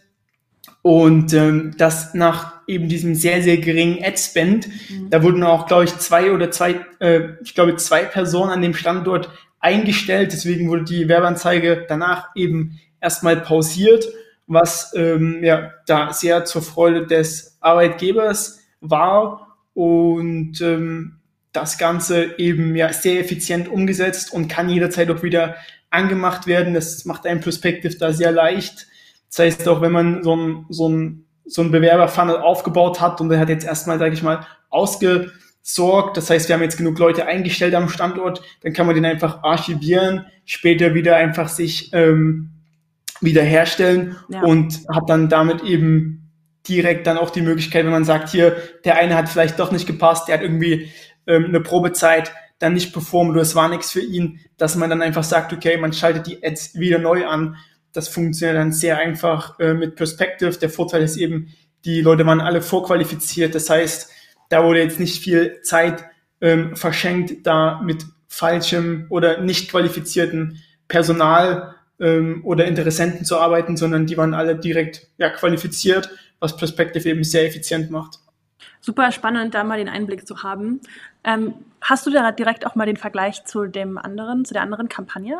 und 0.82 1.32
ähm, 1.32 1.74
das 1.76 2.14
nach 2.14 2.56
eben 2.66 2.88
diesem 2.88 3.14
sehr, 3.14 3.42
sehr 3.42 3.58
geringen 3.58 4.02
Ad-Spend. 4.02 4.68
Mhm. 4.68 5.10
Da 5.10 5.22
wurden 5.22 5.42
auch, 5.42 5.66
glaube 5.66 5.84
ich, 5.84 5.96
zwei 5.98 6.32
oder 6.32 6.50
zwei, 6.50 6.80
äh, 7.00 7.34
ich 7.42 7.54
glaube, 7.54 7.76
zwei 7.76 8.04
Personen 8.04 8.50
an 8.50 8.62
dem 8.62 8.74
Standort 8.74 9.30
eingestellt. 9.60 10.32
Deswegen 10.32 10.68
wurde 10.68 10.84
die 10.84 11.08
Werbeanzeige 11.08 11.86
danach 11.88 12.30
eben 12.34 12.78
erstmal 13.00 13.36
pausiert, 13.36 14.06
was 14.46 14.92
ähm, 14.94 15.42
ja 15.42 15.72
da 15.86 16.12
sehr 16.12 16.44
zur 16.44 16.62
Freude 16.62 17.06
des 17.06 17.58
Arbeitgebers 17.60 18.60
war 18.80 19.56
und 19.74 20.60
ähm, 20.60 21.20
das 21.52 21.78
Ganze 21.78 22.38
eben 22.38 22.76
ja 22.76 22.92
sehr 22.92 23.20
effizient 23.20 23.68
umgesetzt 23.68 24.32
und 24.32 24.48
kann 24.48 24.68
jederzeit 24.68 25.10
auch 25.10 25.22
wieder 25.22 25.56
angemacht 25.90 26.46
werden. 26.46 26.74
Das 26.74 27.04
macht 27.04 27.26
ein 27.26 27.40
Perspective 27.40 27.96
da 27.96 28.12
sehr 28.12 28.30
leicht 28.30 28.86
das 29.28 29.38
heißt, 29.38 29.68
auch 29.68 29.80
wenn 29.80 29.92
man 29.92 30.22
so 30.22 30.34
ein, 30.34 30.66
so 30.68 30.88
ein, 30.88 31.26
so 31.44 31.62
ein 31.62 31.70
Bewerberfunnel 31.70 32.38
aufgebaut 32.38 33.00
hat 33.00 33.20
und 33.20 33.28
der 33.28 33.38
hat 33.38 33.48
jetzt 33.48 33.66
erstmal, 33.66 33.98
sage 33.98 34.14
ich 34.14 34.22
mal, 34.22 34.46
ausgesorgt, 35.66 36.16
das 36.16 36.30
heißt, 36.30 36.48
wir 36.48 36.54
haben 36.54 36.62
jetzt 36.62 36.76
genug 36.76 36.98
Leute 36.98 37.26
eingestellt 37.26 37.74
am 37.74 37.88
Standort, 37.88 38.42
dann 38.62 38.72
kann 38.72 38.86
man 38.86 38.94
den 38.94 39.04
einfach 39.04 39.42
archivieren, 39.42 40.26
später 40.44 40.94
wieder 40.94 41.16
einfach 41.16 41.48
sich 41.48 41.90
ähm, 41.92 42.50
wiederherstellen 43.20 44.16
ja. 44.28 44.42
und 44.42 44.80
hat 44.88 45.08
dann 45.08 45.28
damit 45.28 45.64
eben 45.64 46.30
direkt 46.68 47.06
dann 47.06 47.18
auch 47.18 47.30
die 47.30 47.42
Möglichkeit, 47.42 47.84
wenn 47.84 47.92
man 47.92 48.04
sagt, 48.04 48.28
hier, 48.28 48.56
der 48.84 48.96
eine 48.96 49.16
hat 49.16 49.28
vielleicht 49.28 49.58
doch 49.58 49.72
nicht 49.72 49.86
gepasst, 49.86 50.28
der 50.28 50.36
hat 50.36 50.42
irgendwie 50.42 50.90
ähm, 51.26 51.46
eine 51.46 51.60
Probezeit 51.60 52.32
dann 52.58 52.74
nicht 52.74 52.92
performt 52.92 53.32
oder 53.32 53.42
es 53.42 53.54
war 53.54 53.68
nichts 53.68 53.92
für 53.92 54.00
ihn, 54.00 54.40
dass 54.56 54.76
man 54.76 54.88
dann 54.88 55.02
einfach 55.02 55.24
sagt, 55.24 55.52
okay, 55.52 55.76
man 55.76 55.92
schaltet 55.92 56.26
die 56.26 56.42
Ads 56.42 56.78
wieder 56.78 56.98
neu 56.98 57.26
an 57.26 57.56
das 57.96 58.08
funktioniert 58.08 58.58
dann 58.58 58.72
sehr 58.72 58.98
einfach 58.98 59.58
äh, 59.58 59.72
mit 59.72 59.96
Perspective. 59.96 60.52
Der 60.58 60.68
Vorteil 60.68 61.02
ist 61.02 61.16
eben, 61.16 61.54
die 61.86 62.02
Leute 62.02 62.26
waren 62.26 62.40
alle 62.40 62.60
vorqualifiziert. 62.60 63.54
Das 63.54 63.70
heißt, 63.70 64.10
da 64.48 64.64
wurde 64.64 64.80
jetzt 64.80 65.00
nicht 65.00 65.22
viel 65.22 65.60
Zeit 65.62 66.04
ähm, 66.40 66.76
verschenkt, 66.76 67.46
da 67.46 67.80
mit 67.82 68.04
falschem 68.28 69.06
oder 69.08 69.40
nicht 69.40 69.70
qualifizierten 69.70 70.62
Personal 70.88 71.74
ähm, 72.00 72.42
oder 72.44 72.66
Interessenten 72.66 73.24
zu 73.24 73.38
arbeiten, 73.38 73.76
sondern 73.76 74.06
die 74.06 74.16
waren 74.16 74.34
alle 74.34 74.56
direkt 74.56 75.06
ja, 75.18 75.30
qualifiziert, 75.30 76.10
was 76.38 76.56
Perspective 76.56 77.08
eben 77.08 77.24
sehr 77.24 77.46
effizient 77.46 77.90
macht. 77.90 78.18
Super 78.80 79.10
spannend, 79.10 79.54
da 79.54 79.64
mal 79.64 79.78
den 79.78 79.88
Einblick 79.88 80.26
zu 80.26 80.42
haben. 80.42 80.80
Ähm, 81.24 81.54
hast 81.80 82.06
du 82.06 82.10
da 82.10 82.30
direkt 82.30 82.66
auch 82.66 82.74
mal 82.74 82.86
den 82.86 82.96
Vergleich 82.96 83.44
zu 83.44 83.66
dem 83.66 83.98
anderen, 83.98 84.44
zu 84.44 84.54
der 84.54 84.62
anderen 84.62 84.88
Kampagne? 84.88 85.38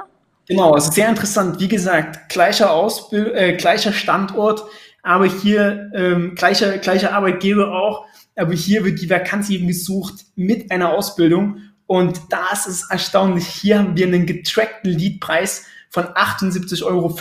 Genau, 0.49 0.73
also 0.73 0.91
sehr 0.91 1.09
interessant. 1.09 1.61
Wie 1.61 1.69
gesagt, 1.69 2.29
gleicher 2.29 2.73
Ausbild, 2.73 3.35
äh, 3.35 3.57
gleicher 3.57 3.93
Standort, 3.93 4.65
aber 5.07 5.27
hier 5.27 5.93
ähm, 5.95 6.35
gleicher, 6.35 6.79
gleicher 6.79 7.13
Arbeitgeber 7.13 7.73
auch, 7.73 8.07
aber 8.35 8.53
hier 8.53 8.85
wird 8.85 9.01
die 9.01 9.09
Vakanz 9.09 9.49
eben 9.51 9.69
gesucht 9.69 10.27
mit 10.35 10.73
einer 10.73 10.93
Ausbildung. 10.93 11.59
Und 11.87 12.21
das 12.31 12.67
ist 12.67 12.91
erstaunlich. 12.91 13.47
Hier 13.47 13.79
haben 13.79 13.97
wir 13.97 14.05
einen 14.05 14.27
getrackten 14.27 14.91
Leadpreis 14.91 15.65
von 15.91 16.07
78,50 16.07 16.85
Euro 16.85 17.17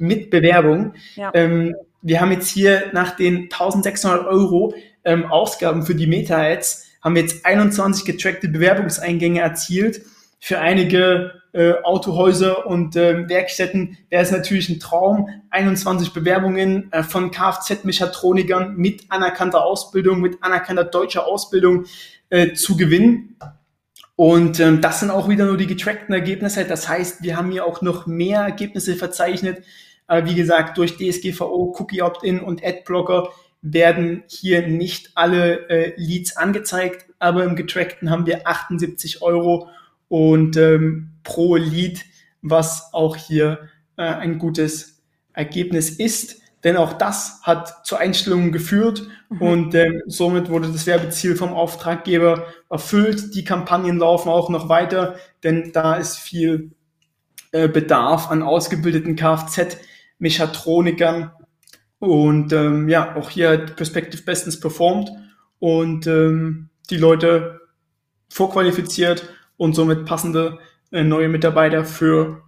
mit 0.00 0.28
Bewerbung. 0.28 0.92
Ja. 1.16 1.30
Ähm, 1.32 1.74
wir 2.02 2.20
haben 2.20 2.30
jetzt 2.30 2.50
hier 2.50 2.90
nach 2.92 3.16
den 3.16 3.44
1600 3.44 4.26
Euro 4.26 4.74
ähm, 5.06 5.24
Ausgaben 5.24 5.86
für 5.86 5.94
die 5.94 6.06
Meta-Ads, 6.06 6.84
haben 7.02 7.14
wir 7.14 7.22
jetzt 7.22 7.46
21 7.46 8.04
getrackte 8.04 8.48
Bewerbungseingänge 8.48 9.40
erzielt. 9.40 10.02
Für 10.40 10.60
einige 10.60 11.42
äh, 11.52 11.74
Autohäuser 11.82 12.66
und 12.66 12.96
äh, 12.96 13.28
Werkstätten 13.28 13.96
wäre 14.10 14.22
es 14.22 14.30
natürlich 14.30 14.68
ein 14.68 14.80
Traum. 14.80 15.28
21 15.50 16.12
Bewerbungen 16.12 16.92
äh, 16.92 17.02
von 17.02 17.30
Kfz-Mechatronikern 17.30 18.76
mit 18.76 19.04
anerkannter 19.08 19.64
Ausbildung, 19.64 20.20
mit 20.20 20.42
anerkannter 20.42 20.84
deutscher 20.84 21.26
Ausbildung 21.26 21.86
äh, 22.28 22.54
zu 22.54 22.76
gewinnen. 22.76 23.36
Und 24.16 24.60
ähm, 24.60 24.80
das 24.80 25.00
sind 25.00 25.10
auch 25.10 25.28
wieder 25.28 25.46
nur 25.46 25.56
die 25.56 25.66
getrackten 25.66 26.14
Ergebnisse. 26.14 26.64
Das 26.64 26.88
heißt, 26.88 27.22
wir 27.22 27.36
haben 27.36 27.50
hier 27.50 27.64
auch 27.64 27.82
noch 27.82 28.06
mehr 28.06 28.40
Ergebnisse 28.40 28.94
verzeichnet. 28.96 29.64
Äh, 30.08 30.24
wie 30.24 30.34
gesagt, 30.34 30.78
durch 30.78 30.96
DSGVO, 30.96 31.74
Cookie 31.78 32.02
Opt-in 32.02 32.40
und 32.40 32.64
Adblocker 32.64 33.30
werden 33.62 34.24
hier 34.26 34.66
nicht 34.66 35.12
alle 35.14 35.68
äh, 35.70 35.94
Leads 35.96 36.36
angezeigt, 36.36 37.06
aber 37.18 37.44
im 37.44 37.56
getrackten 37.56 38.10
haben 38.10 38.26
wir 38.26 38.46
78 38.46 39.22
Euro 39.22 39.68
und 40.08 40.56
ähm, 40.56 41.12
pro 41.22 41.56
Lead, 41.56 42.04
was 42.42 42.92
auch 42.92 43.16
hier 43.16 43.68
äh, 43.96 44.02
ein 44.02 44.38
gutes 44.38 45.02
Ergebnis 45.32 45.90
ist. 45.90 46.42
Denn 46.62 46.76
auch 46.78 46.94
das 46.94 47.42
hat 47.42 47.86
zu 47.86 47.96
Einstellungen 47.96 48.50
geführt 48.50 49.06
mhm. 49.28 49.42
und 49.42 49.74
ähm, 49.74 50.00
somit 50.06 50.48
wurde 50.48 50.72
das 50.72 50.86
Werbeziel 50.86 51.36
vom 51.36 51.52
Auftraggeber 51.52 52.46
erfüllt. 52.70 53.34
Die 53.34 53.44
Kampagnen 53.44 53.98
laufen 53.98 54.30
auch 54.30 54.48
noch 54.48 54.70
weiter, 54.70 55.16
denn 55.42 55.72
da 55.72 55.96
ist 55.96 56.18
viel 56.18 56.70
äh, 57.52 57.68
Bedarf 57.68 58.30
an 58.30 58.42
ausgebildeten 58.42 59.14
Kfz-Mechatronikern. 59.14 61.32
Und 61.98 62.54
ähm, 62.54 62.88
ja, 62.88 63.14
auch 63.14 63.28
hier 63.30 63.50
hat 63.50 63.76
Perspective 63.76 64.22
bestens 64.22 64.58
performt 64.58 65.10
und 65.58 66.06
ähm, 66.06 66.70
die 66.90 66.96
Leute 66.96 67.60
vorqualifiziert 68.30 69.28
und 69.64 69.72
somit 69.72 70.04
passende 70.04 70.58
äh, 70.92 71.02
neue 71.02 71.30
Mitarbeiter 71.30 71.86
für 71.86 72.42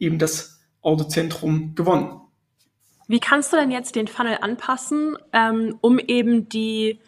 eben 0.00 0.18
das 0.18 0.58
Autozentrum 0.82 1.76
gewonnen. 1.76 2.20
Wie 3.06 3.20
kannst 3.20 3.52
du 3.52 3.56
denn 3.56 3.70
jetzt 3.70 3.94
den 3.94 4.08
Funnel 4.08 4.38
anpassen, 4.40 5.16
ähm, 5.32 5.78
um 5.80 6.00
eben 6.00 6.48
die 6.48 6.98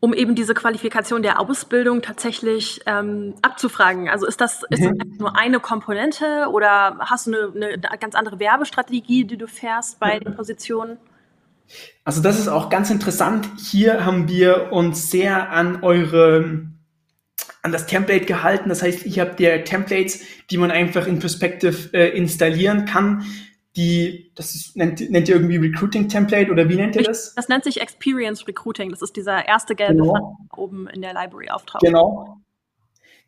um 0.00 0.12
eben 0.12 0.34
diese 0.34 0.52
Qualifikation 0.52 1.22
der 1.22 1.40
Ausbildung 1.40 2.02
tatsächlich 2.02 2.80
ähm, 2.86 3.34
abzufragen? 3.40 4.08
Also 4.08 4.26
ist 4.26 4.40
das, 4.40 4.64
ist 4.68 4.82
mhm. 4.82 4.98
das 4.98 5.18
nur 5.18 5.38
eine 5.38 5.60
Komponente 5.60 6.48
oder 6.50 6.98
hast 6.98 7.28
du 7.28 7.52
eine, 7.54 7.68
eine, 7.68 7.98
ganz 7.98 8.16
andere 8.16 8.40
Werbestrategie, 8.40 9.24
die 9.24 9.38
du 9.38 9.46
fährst 9.46 10.00
bei 10.00 10.18
den 10.18 10.34
Positionen? 10.34 10.98
Also 12.04 12.20
das 12.20 12.38
ist 12.40 12.48
auch 12.48 12.68
ganz 12.68 12.90
interessant. 12.90 13.48
Hier 13.56 14.04
haben 14.04 14.28
wir 14.28 14.72
uns 14.72 15.10
sehr 15.10 15.50
an 15.50 15.82
eure 15.82 16.73
an 17.64 17.72
das 17.72 17.86
Template 17.86 18.26
gehalten. 18.26 18.68
Das 18.68 18.82
heißt, 18.82 19.06
ich 19.06 19.18
habe 19.18 19.34
dir 19.34 19.64
Templates, 19.64 20.20
die 20.50 20.58
man 20.58 20.70
einfach 20.70 21.06
in 21.06 21.18
Perspective 21.18 21.92
äh, 21.94 22.16
installieren 22.16 22.84
kann. 22.84 23.24
die, 23.76 24.30
das 24.36 24.54
ist, 24.54 24.76
nennt, 24.76 25.10
nennt 25.10 25.28
ihr 25.28 25.34
irgendwie 25.34 25.56
Recruiting 25.56 26.08
Template 26.08 26.52
oder 26.52 26.68
wie 26.68 26.76
nennt 26.76 26.94
ihr 26.94 27.02
das? 27.02 27.34
Das 27.34 27.48
nennt 27.48 27.64
sich 27.64 27.80
Experience 27.80 28.46
Recruiting. 28.46 28.90
Das 28.90 29.02
ist 29.02 29.16
dieser 29.16 29.48
erste 29.48 29.74
gelbe 29.74 30.02
genau. 30.02 30.36
oben 30.54 30.86
in 30.88 31.00
der 31.00 31.14
Library 31.14 31.48
auftaucht. 31.50 31.82
Genau. 31.82 32.36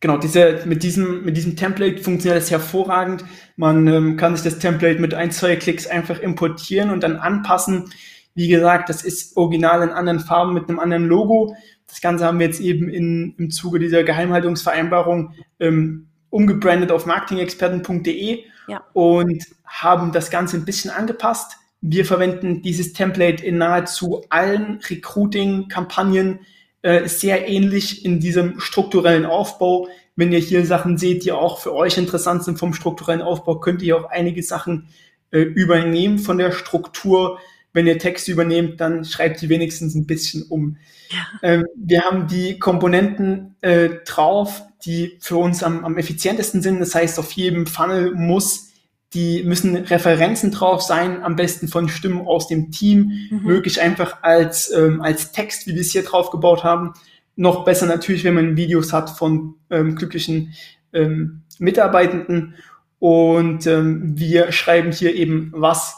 Genau, 0.00 0.18
diese, 0.18 0.60
mit, 0.66 0.82
diesem, 0.82 1.24
mit 1.24 1.38
diesem 1.38 1.56
Template 1.56 2.02
funktioniert 2.02 2.40
das 2.40 2.50
hervorragend. 2.50 3.24
Man 3.56 3.86
ähm, 3.88 4.16
kann 4.18 4.36
sich 4.36 4.44
das 4.44 4.58
Template 4.60 5.00
mit 5.00 5.14
ein, 5.14 5.30
zwei 5.30 5.56
Klicks 5.56 5.86
einfach 5.86 6.20
importieren 6.20 6.90
und 6.90 7.02
dann 7.02 7.16
anpassen. 7.16 7.90
Wie 8.34 8.48
gesagt, 8.48 8.90
das 8.90 9.02
ist 9.02 9.38
original 9.38 9.82
in 9.82 9.88
anderen 9.88 10.20
Farben 10.20 10.52
mit 10.52 10.68
einem 10.68 10.78
anderen 10.78 11.06
Logo. 11.06 11.56
Das 11.86 12.00
Ganze 12.00 12.24
haben 12.24 12.38
wir 12.38 12.46
jetzt 12.46 12.60
eben 12.60 12.88
in, 12.88 13.34
im 13.38 13.50
Zuge 13.50 13.78
dieser 13.78 14.02
Geheimhaltungsvereinbarung 14.02 15.34
ähm, 15.60 16.08
umgebrandet 16.30 16.90
auf 16.90 17.06
marketingexperten.de 17.06 18.44
ja. 18.68 18.84
und 18.92 19.44
haben 19.64 20.12
das 20.12 20.30
Ganze 20.30 20.56
ein 20.56 20.64
bisschen 20.64 20.90
angepasst. 20.90 21.56
Wir 21.80 22.04
verwenden 22.04 22.62
dieses 22.62 22.92
Template 22.92 23.44
in 23.44 23.58
nahezu 23.58 24.24
allen 24.28 24.80
Recruiting-Kampagnen 24.88 26.40
äh, 26.82 27.08
sehr 27.08 27.48
ähnlich 27.48 28.04
in 28.04 28.20
diesem 28.20 28.60
strukturellen 28.60 29.26
Aufbau. 29.26 29.88
Wenn 30.14 30.32
ihr 30.32 30.38
hier 30.38 30.64
Sachen 30.64 30.98
seht, 30.98 31.24
die 31.24 31.32
auch 31.32 31.60
für 31.60 31.74
euch 31.74 31.98
interessant 31.98 32.44
sind 32.44 32.58
vom 32.58 32.74
strukturellen 32.74 33.22
Aufbau, 33.22 33.60
könnt 33.60 33.82
ihr 33.82 33.96
auch 33.96 34.10
einige 34.10 34.42
Sachen 34.42 34.88
äh, 35.30 35.40
übernehmen 35.40 36.18
von 36.18 36.38
der 36.38 36.52
Struktur. 36.52 37.38
Wenn 37.76 37.87
ihr 37.87 37.99
Texte 37.99 38.33
übernehmt, 38.33 38.80
dann 38.80 39.04
schreibt 39.04 39.42
die 39.42 39.50
wenigstens 39.50 39.95
ein 39.95 40.06
bisschen 40.06 40.45
um. 40.45 40.78
Ja. 41.11 41.26
Ähm, 41.42 41.66
wir 41.76 42.02
haben 42.02 42.26
die 42.26 42.59
Komponenten 42.59 43.54
äh, 43.61 43.90
drauf, 44.06 44.62
die 44.87 45.18
für 45.21 45.37
uns 45.37 45.62
am, 45.62 45.85
am 45.85 45.99
effizientesten 45.99 46.62
sind. 46.62 46.80
Das 46.80 46.95
heißt, 46.95 47.18
auf 47.18 47.33
jedem 47.33 47.66
Funnel 47.66 48.14
muss 48.14 48.73
die 49.12 49.45
müssen 49.45 49.76
Referenzen 49.76 50.50
drauf 50.50 50.83
sein, 50.83 51.23
am 51.23 51.37
besten 51.37 51.68
von 51.68 51.88
Stimmen 51.88 52.26
aus 52.26 52.49
dem 52.49 52.71
Team, 52.71 53.28
mhm. 53.30 53.42
möglich 53.45 53.80
einfach 53.80 54.23
als, 54.23 54.71
ähm, 54.73 55.00
als 55.00 55.33
Text, 55.33 55.66
wie 55.66 55.75
wir 55.75 55.83
es 55.83 55.92
hier 55.92 56.02
drauf 56.02 56.30
gebaut 56.30 56.64
haben. 56.64 56.95
Noch 57.37 57.64
besser 57.64 57.87
natürlich, 57.87 58.25
wenn 58.25 58.35
man 58.35 58.56
Videos 58.56 58.92
hat 58.92 59.11
von 59.11 59.54
ähm, 59.71 59.97
glücklichen 59.97 60.54
ähm, 60.92 61.42
Mitarbeitenden. 61.59 62.54
Und 62.99 63.66
ähm, 63.66 64.18
wir 64.18 64.50
schreiben 64.52 64.92
hier 64.92 65.14
eben, 65.14 65.52
was 65.54 65.97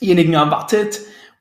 denjenigen 0.00 0.34
erwartet 0.34 1.00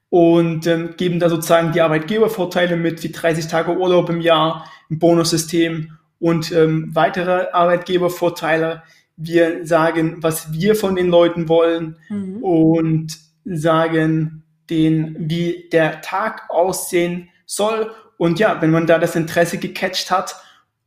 und 0.09 0.67
ähm, 0.67 0.95
geben 0.97 1.19
da 1.19 1.29
sozusagen 1.29 1.71
die 1.71 1.81
Arbeitgebervorteile 1.81 2.77
mit, 2.77 3.03
wie 3.03 3.11
30 3.11 3.47
Tage 3.47 3.77
Urlaub 3.77 4.09
im 4.09 4.21
Jahr, 4.21 4.69
ein 4.89 4.99
Bonussystem 4.99 5.97
und 6.19 6.51
ähm, 6.51 6.89
weitere 6.93 7.47
Arbeitgebervorteile. 7.51 8.83
Wir 9.17 9.65
sagen, 9.65 10.17
was 10.21 10.53
wir 10.53 10.75
von 10.75 10.95
den 10.95 11.09
Leuten 11.09 11.49
wollen 11.49 11.97
mhm. 12.09 12.43
und 12.43 13.17
sagen 13.45 14.43
den, 14.69 15.15
wie 15.19 15.69
der 15.71 16.01
Tag 16.01 16.49
aussehen 16.49 17.29
soll. 17.45 17.91
Und 18.17 18.39
ja, 18.39 18.61
wenn 18.61 18.71
man 18.71 18.87
da 18.87 18.99
das 18.99 19.15
Interesse 19.15 19.57
gecatcht 19.57 20.11
hat, 20.11 20.35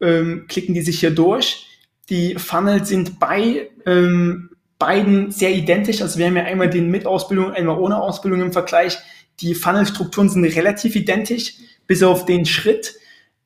ähm, 0.01 0.47
klicken 0.49 0.75
die 0.75 0.83
sich 0.83 1.01
hier 1.01 1.11
durch. 1.11 1.67
Die 2.09 2.35
Funnel 2.37 2.85
sind 2.85 3.21
bei 3.21 3.71
ähm, 3.87 4.50
beiden 4.81 5.31
sehr 5.31 5.53
identisch. 5.53 6.03
Also 6.03 6.19
wir 6.19 6.27
haben 6.27 6.37
ja 6.37 6.43
einmal 6.43 6.69
den 6.69 6.91
mit 6.91 7.07
Ausbildung, 7.07 7.53
einmal 7.53 7.79
ohne 7.79 8.01
Ausbildung 8.03 8.41
im 8.41 8.53
Vergleich. 8.53 8.99
Die 9.39 9.55
Funnelstrukturen 9.55 10.29
sind 10.29 10.45
relativ 10.45 10.97
identisch, 10.97 11.55
bis 11.87 12.03
auf 12.03 12.25
den 12.25 12.47
Schritt, 12.47 12.95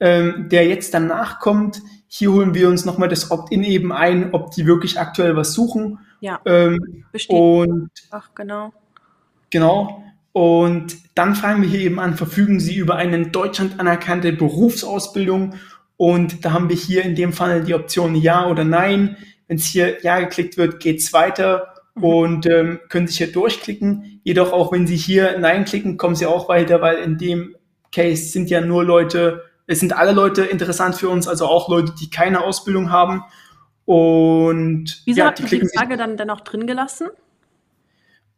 ähm, 0.00 0.48
der 0.48 0.66
jetzt 0.66 0.94
danach 0.94 1.40
kommt. 1.40 1.82
Hier 2.06 2.32
holen 2.32 2.54
wir 2.54 2.68
uns 2.68 2.84
nochmal 2.84 3.08
das 3.08 3.30
Opt-in 3.30 3.64
eben 3.64 3.92
ein, 3.92 4.32
ob 4.32 4.52
die 4.52 4.64
wirklich 4.64 4.98
aktuell 4.98 5.36
was 5.36 5.52
suchen. 5.52 5.98
Ja. 6.20 6.40
Ähm, 6.46 7.04
und 7.28 7.90
Ach, 8.10 8.30
genau. 8.34 8.72
Genau. 9.50 10.04
Und 10.32 10.96
dann 11.16 11.34
fragen 11.34 11.62
wir 11.62 11.68
hier 11.68 11.80
eben 11.80 12.00
an, 12.00 12.16
verfügen 12.16 12.60
Sie 12.60 12.76
über 12.76 12.96
eine 12.96 13.16
in 13.16 13.32
Deutschland 13.32 13.80
anerkannte 13.80 14.32
Berufsausbildung? 14.32 15.54
Und 15.96 16.44
da 16.44 16.52
haben 16.52 16.68
wir 16.68 16.76
hier 16.76 17.04
in 17.04 17.14
dem 17.14 17.32
Fall 17.32 17.64
die 17.64 17.74
Option 17.74 18.14
Ja 18.14 18.48
oder 18.48 18.64
Nein. 18.64 19.16
Wenn 19.48 19.56
es 19.56 19.66
hier 19.66 20.02
Ja 20.02 20.20
geklickt 20.20 20.56
wird, 20.56 20.80
geht's 20.80 21.12
weiter 21.12 21.74
mhm. 21.94 22.04
und 22.04 22.46
ähm, 22.46 22.80
können 22.88 23.06
sich 23.06 23.18
hier 23.18 23.32
durchklicken. 23.32 24.20
Jedoch 24.24 24.52
auch 24.52 24.72
wenn 24.72 24.86
Sie 24.86 24.96
hier 24.96 25.38
Nein 25.38 25.64
klicken, 25.64 25.96
kommen 25.96 26.14
Sie 26.14 26.26
auch 26.26 26.48
weiter, 26.48 26.80
weil 26.80 26.98
in 26.98 27.18
dem 27.18 27.56
Case 27.92 28.30
sind 28.30 28.50
ja 28.50 28.60
nur 28.60 28.84
Leute, 28.84 29.44
es 29.66 29.80
sind 29.80 29.96
alle 29.96 30.12
Leute 30.12 30.42
interessant 30.44 30.96
für 30.96 31.08
uns, 31.08 31.28
also 31.28 31.46
auch 31.46 31.68
Leute, 31.68 31.92
die 32.00 32.10
keine 32.10 32.42
Ausbildung 32.42 32.90
haben. 32.90 33.22
Und 33.84 35.02
wieso 35.04 35.20
ja, 35.20 35.26
habt 35.26 35.40
ihr 35.40 35.46
die, 35.46 35.60
die 35.60 35.68
Frage 35.68 35.96
dann 35.96 36.16
dennoch 36.16 36.40
drin 36.40 36.66
gelassen? 36.66 37.08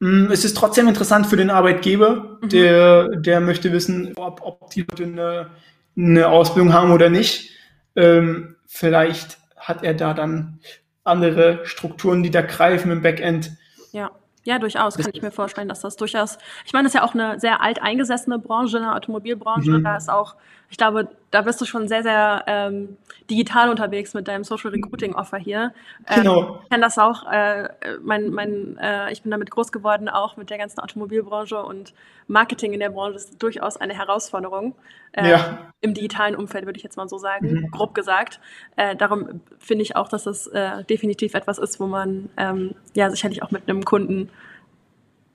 Mm, 0.00 0.30
es 0.30 0.44
ist 0.44 0.56
trotzdem 0.56 0.88
interessant 0.88 1.26
für 1.26 1.36
den 1.36 1.50
Arbeitgeber, 1.50 2.38
mhm. 2.42 2.48
der, 2.48 3.08
der 3.16 3.40
möchte 3.40 3.72
wissen, 3.72 4.12
ob, 4.16 4.42
ob 4.42 4.70
die 4.70 4.82
Leute 4.82 5.04
eine, 5.04 5.50
eine 5.96 6.28
Ausbildung 6.28 6.72
haben 6.72 6.92
oder 6.92 7.08
nicht. 7.08 7.50
Ähm, 7.94 8.56
vielleicht 8.66 9.38
hat 9.56 9.82
er 9.82 9.94
da 9.94 10.12
dann 10.12 10.58
andere 11.06 11.60
Strukturen, 11.64 12.22
die 12.22 12.30
da 12.30 12.42
greifen 12.42 12.90
im 12.90 13.02
Backend. 13.02 13.52
Ja. 13.92 14.10
Ja, 14.44 14.60
durchaus 14.60 14.96
kann 14.96 15.10
ich 15.12 15.22
mir 15.22 15.32
vorstellen, 15.32 15.68
dass 15.68 15.80
das 15.80 15.96
durchaus, 15.96 16.38
ich 16.64 16.72
meine, 16.72 16.84
das 16.84 16.94
ist 16.94 17.00
ja 17.00 17.04
auch 17.04 17.14
eine 17.14 17.40
sehr 17.40 17.60
alt 17.60 17.82
eingesessene 17.82 18.38
Branche, 18.38 18.76
eine 18.76 18.94
Automobilbranche. 18.94 19.72
Mhm. 19.72 19.82
Da 19.82 19.96
ist 19.96 20.08
auch, 20.08 20.36
ich 20.68 20.76
glaube, 20.76 21.08
da 21.30 21.42
bist 21.42 21.60
du 21.60 21.64
schon 21.64 21.86
sehr, 21.86 22.02
sehr 22.02 22.44
ähm, 22.46 22.96
digital 23.30 23.70
unterwegs 23.70 24.14
mit 24.14 24.26
deinem 24.26 24.44
Social 24.44 24.70
Recruiting 24.70 25.14
Offer 25.14 25.38
hier. 25.38 25.72
Ähm, 26.08 26.22
genau. 26.22 26.60
Ich 26.62 26.70
kenne 26.70 26.82
das 26.82 26.98
auch, 26.98 27.30
äh, 27.30 27.68
mein, 28.02 28.30
mein, 28.30 28.76
äh, 28.78 29.12
ich 29.12 29.22
bin 29.22 29.30
damit 29.30 29.50
groß 29.50 29.70
geworden, 29.70 30.08
auch 30.08 30.36
mit 30.36 30.50
der 30.50 30.58
ganzen 30.58 30.80
Automobilbranche 30.80 31.62
und 31.62 31.94
Marketing 32.26 32.72
in 32.72 32.80
der 32.80 32.90
Branche 32.90 33.16
ist 33.16 33.42
durchaus 33.42 33.76
eine 33.76 33.94
Herausforderung. 33.94 34.74
Äh, 35.12 35.30
ja. 35.30 35.58
Im 35.80 35.94
digitalen 35.94 36.34
Umfeld 36.34 36.66
würde 36.66 36.78
ich 36.78 36.82
jetzt 36.82 36.96
mal 36.96 37.08
so 37.08 37.18
sagen, 37.18 37.52
mhm. 37.52 37.70
grob 37.70 37.94
gesagt. 37.94 38.40
Äh, 38.76 38.96
darum 38.96 39.40
finde 39.58 39.82
ich 39.82 39.94
auch, 39.94 40.08
dass 40.08 40.24
das 40.24 40.46
äh, 40.48 40.84
definitiv 40.84 41.34
etwas 41.34 41.58
ist, 41.58 41.78
wo 41.78 41.86
man 41.86 42.28
ähm, 42.36 42.74
ja 42.94 43.10
sicherlich 43.10 43.42
auch 43.42 43.50
mit 43.50 43.68
einem 43.68 43.84
Kunden 43.84 44.30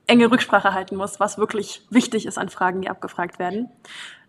enge 0.06 0.30
Rücksprache 0.30 0.74
halten 0.74 0.96
muss, 0.96 1.20
was 1.20 1.38
wirklich 1.38 1.82
wichtig 1.90 2.26
ist 2.26 2.36
an 2.36 2.48
Fragen, 2.48 2.82
die 2.82 2.90
abgefragt 2.90 3.38
werden. 3.38 3.70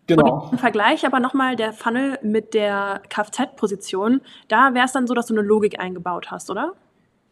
Genau. 0.07 0.45
Und 0.45 0.53
im 0.53 0.57
Vergleich 0.59 1.05
aber 1.05 1.19
nochmal 1.19 1.55
der 1.55 1.73
Funnel 1.73 2.19
mit 2.21 2.53
der 2.53 3.01
Kfz-Position, 3.09 4.21
da 4.47 4.73
wäre 4.73 4.85
es 4.85 4.91
dann 4.91 5.07
so, 5.07 5.13
dass 5.13 5.27
du 5.27 5.33
eine 5.33 5.47
Logik 5.47 5.79
eingebaut 5.79 6.29
hast, 6.29 6.49
oder? 6.49 6.73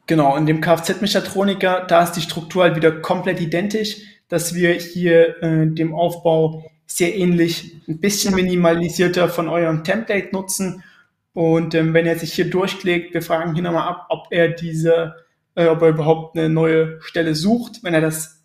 Genau, 0.07 0.35
in 0.35 0.45
dem 0.45 0.61
Kfz-Mechatroniker, 0.61 1.85
da 1.87 2.03
ist 2.03 2.13
die 2.13 2.21
Struktur 2.21 2.63
halt 2.63 2.75
wieder 2.75 2.91
komplett 2.91 3.39
identisch, 3.39 3.97
dass 4.29 4.53
wir 4.53 4.73
hier 4.73 5.41
äh, 5.43 5.67
dem 5.67 5.93
Aufbau 5.93 6.63
sehr 6.85 7.15
ähnlich, 7.15 7.81
ein 7.87 7.99
bisschen 7.99 8.35
minimalisierter 8.35 9.29
von 9.29 9.47
eurem 9.47 9.83
Template 9.83 10.29
nutzen. 10.31 10.83
Und 11.33 11.75
ähm, 11.75 11.93
wenn 11.93 12.05
er 12.05 12.17
sich 12.17 12.33
hier 12.33 12.49
durchklickt, 12.49 13.13
wir 13.13 13.21
fragen 13.21 13.53
hier 13.53 13.63
nochmal 13.63 13.87
ab, 13.87 14.07
ob 14.09 14.27
er 14.31 14.49
diese, 14.49 15.15
äh, 15.55 15.67
ob 15.67 15.81
er 15.81 15.89
überhaupt 15.89 16.37
eine 16.37 16.49
neue 16.49 17.01
Stelle 17.01 17.35
sucht. 17.35 17.83
Wenn 17.83 17.93
er 17.93 18.01
das 18.01 18.41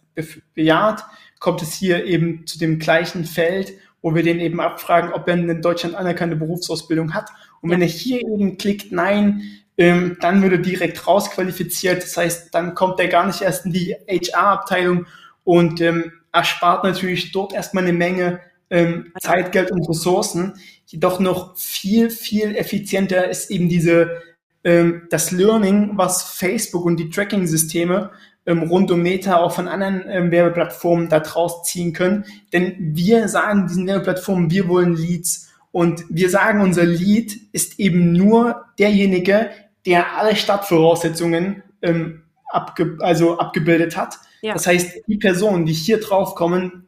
bejaht, 0.54 1.04
kommt 1.40 1.62
es 1.62 1.74
hier 1.74 2.04
eben 2.04 2.46
zu 2.46 2.58
dem 2.58 2.78
gleichen 2.78 3.24
Feld 3.24 3.72
wo 4.06 4.14
wir 4.14 4.22
den 4.22 4.38
eben 4.38 4.60
abfragen, 4.60 5.12
ob 5.12 5.26
er 5.26 5.34
in 5.34 5.60
Deutschland 5.60 5.96
anerkannte 5.96 6.36
Berufsausbildung 6.36 7.12
hat. 7.12 7.28
Und 7.60 7.70
wenn 7.70 7.82
er 7.82 7.88
hier 7.88 8.20
eben 8.20 8.56
klickt, 8.56 8.92
nein, 8.92 9.42
ähm, 9.76 10.16
dann 10.20 10.42
wird 10.42 10.52
er 10.52 10.58
direkt 10.58 11.08
rausqualifiziert. 11.08 12.04
Das 12.04 12.16
heißt, 12.16 12.54
dann 12.54 12.76
kommt 12.76 13.00
er 13.00 13.08
gar 13.08 13.26
nicht 13.26 13.42
erst 13.42 13.66
in 13.66 13.72
die 13.72 13.96
HR-Abteilung 14.08 15.06
und 15.42 15.80
ähm, 15.80 16.12
erspart 16.32 16.84
natürlich 16.84 17.32
dort 17.32 17.52
erstmal 17.52 17.82
eine 17.82 17.94
Menge 17.94 18.38
ähm, 18.70 19.12
Zeit, 19.20 19.50
Geld 19.50 19.72
und 19.72 19.88
Ressourcen. 19.88 20.54
Jedoch 20.86 21.18
noch 21.18 21.56
viel, 21.56 22.08
viel 22.08 22.54
effizienter 22.54 23.28
ist 23.28 23.50
eben 23.50 23.68
diese 23.68 24.22
ähm, 24.62 25.08
das 25.10 25.32
Learning, 25.32 25.94
was 25.94 26.22
Facebook 26.22 26.84
und 26.84 26.98
die 26.98 27.10
Tracking-Systeme 27.10 28.12
ähm, 28.46 28.62
rund 28.62 28.90
um 28.90 29.02
Meta 29.02 29.38
auch 29.38 29.52
von 29.52 29.68
anderen 29.68 30.04
ähm, 30.08 30.30
Werbeplattformen 30.30 31.08
da 31.08 31.20
draus 31.20 31.64
ziehen 31.64 31.92
können. 31.92 32.24
Denn 32.52 32.76
wir 32.78 33.28
sagen 33.28 33.66
diesen 33.66 33.86
Werbeplattformen, 33.86 34.50
wir 34.50 34.68
wollen 34.68 34.94
Leads. 34.94 35.50
Und 35.72 36.04
wir 36.08 36.30
sagen, 36.30 36.60
unser 36.60 36.84
Lead 36.84 37.38
ist 37.52 37.78
eben 37.78 38.12
nur 38.12 38.64
derjenige, 38.78 39.50
der 39.84 40.16
alle 40.16 40.36
Startvoraussetzungen 40.36 41.62
ähm, 41.82 42.22
abge 42.50 42.96
also 43.00 43.38
abgebildet 43.38 43.96
hat. 43.96 44.16
Ja. 44.42 44.54
Das 44.54 44.66
heißt, 44.66 45.02
die 45.06 45.18
Personen, 45.18 45.66
die 45.66 45.72
hier 45.72 46.00
draufkommen, 46.00 46.86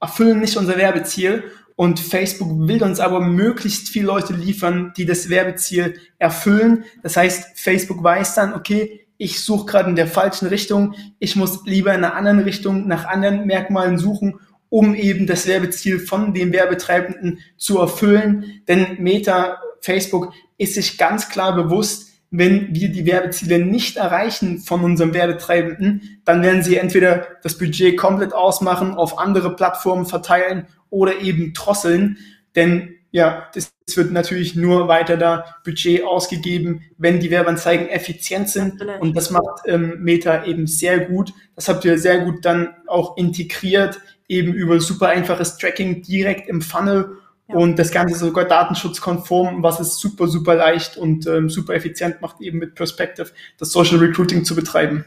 erfüllen 0.00 0.40
nicht 0.40 0.56
unser 0.56 0.76
Werbeziel. 0.76 1.44
Und 1.74 2.00
Facebook 2.00 2.68
will 2.68 2.82
uns 2.82 3.00
aber 3.00 3.20
möglichst 3.20 3.88
viele 3.88 4.06
Leute 4.06 4.32
liefern, 4.32 4.92
die 4.96 5.06
das 5.06 5.28
Werbeziel 5.30 5.98
erfüllen. 6.18 6.84
Das 7.02 7.16
heißt, 7.16 7.58
Facebook 7.58 8.02
weiß 8.02 8.34
dann, 8.34 8.52
okay, 8.52 9.07
ich 9.18 9.44
suche 9.44 9.66
gerade 9.66 9.90
in 9.90 9.96
der 9.96 10.06
falschen 10.06 10.46
Richtung, 10.46 10.94
ich 11.18 11.36
muss 11.36 11.66
lieber 11.66 11.92
in 11.92 12.04
einer 12.04 12.14
anderen 12.14 12.40
Richtung 12.40 12.86
nach 12.86 13.04
anderen 13.04 13.46
Merkmalen 13.46 13.98
suchen, 13.98 14.40
um 14.70 14.94
eben 14.94 15.26
das 15.26 15.46
Werbeziel 15.46 15.98
von 15.98 16.32
dem 16.34 16.52
Werbetreibenden 16.52 17.40
zu 17.56 17.78
erfüllen. 17.78 18.62
Denn 18.68 18.96
Meta, 18.98 19.58
Facebook 19.80 20.32
ist 20.56 20.74
sich 20.74 20.98
ganz 20.98 21.28
klar 21.28 21.54
bewusst, 21.54 22.08
wenn 22.30 22.74
wir 22.74 22.90
die 22.90 23.06
Werbeziele 23.06 23.58
nicht 23.58 23.96
erreichen 23.96 24.58
von 24.58 24.84
unserem 24.84 25.14
Werbetreibenden, 25.14 26.20
dann 26.24 26.42
werden 26.42 26.62
sie 26.62 26.76
entweder 26.76 27.26
das 27.42 27.56
Budget 27.56 27.96
komplett 27.96 28.34
ausmachen, 28.34 28.94
auf 28.94 29.18
andere 29.18 29.56
Plattformen 29.56 30.04
verteilen 30.04 30.66
oder 30.90 31.20
eben 31.20 31.54
drosseln. 31.54 32.18
Denn 32.54 32.97
ja, 33.10 33.48
es 33.54 33.72
wird 33.96 34.12
natürlich 34.12 34.54
nur 34.54 34.88
weiter 34.88 35.16
da 35.16 35.56
Budget 35.64 36.04
ausgegeben, 36.04 36.82
wenn 36.98 37.20
die 37.20 37.30
Werbeanzeigen 37.30 37.88
effizient 37.88 38.50
sind. 38.50 38.82
Und 39.00 39.16
das 39.16 39.30
macht 39.30 39.62
ähm, 39.66 39.96
Meta 40.00 40.44
eben 40.44 40.66
sehr 40.66 41.00
gut. 41.00 41.32
Das 41.54 41.68
habt 41.68 41.84
ihr 41.84 41.98
sehr 41.98 42.20
gut 42.20 42.44
dann 42.44 42.74
auch 42.86 43.16
integriert, 43.16 44.00
eben 44.28 44.52
über 44.52 44.78
super 44.80 45.08
einfaches 45.08 45.56
Tracking 45.56 46.02
direkt 46.02 46.48
im 46.48 46.60
Funnel 46.60 47.16
ja. 47.48 47.54
und 47.54 47.78
das 47.78 47.90
Ganze 47.90 48.16
sogar 48.16 48.44
datenschutzkonform, 48.44 49.62
was 49.62 49.80
es 49.80 49.98
super, 49.98 50.28
super 50.28 50.54
leicht 50.54 50.98
und 50.98 51.26
ähm, 51.26 51.48
super 51.48 51.74
effizient 51.74 52.20
macht, 52.20 52.42
eben 52.42 52.58
mit 52.58 52.74
Perspective 52.74 53.30
das 53.58 53.72
Social 53.72 53.98
Recruiting 53.98 54.44
zu 54.44 54.54
betreiben. 54.54 55.04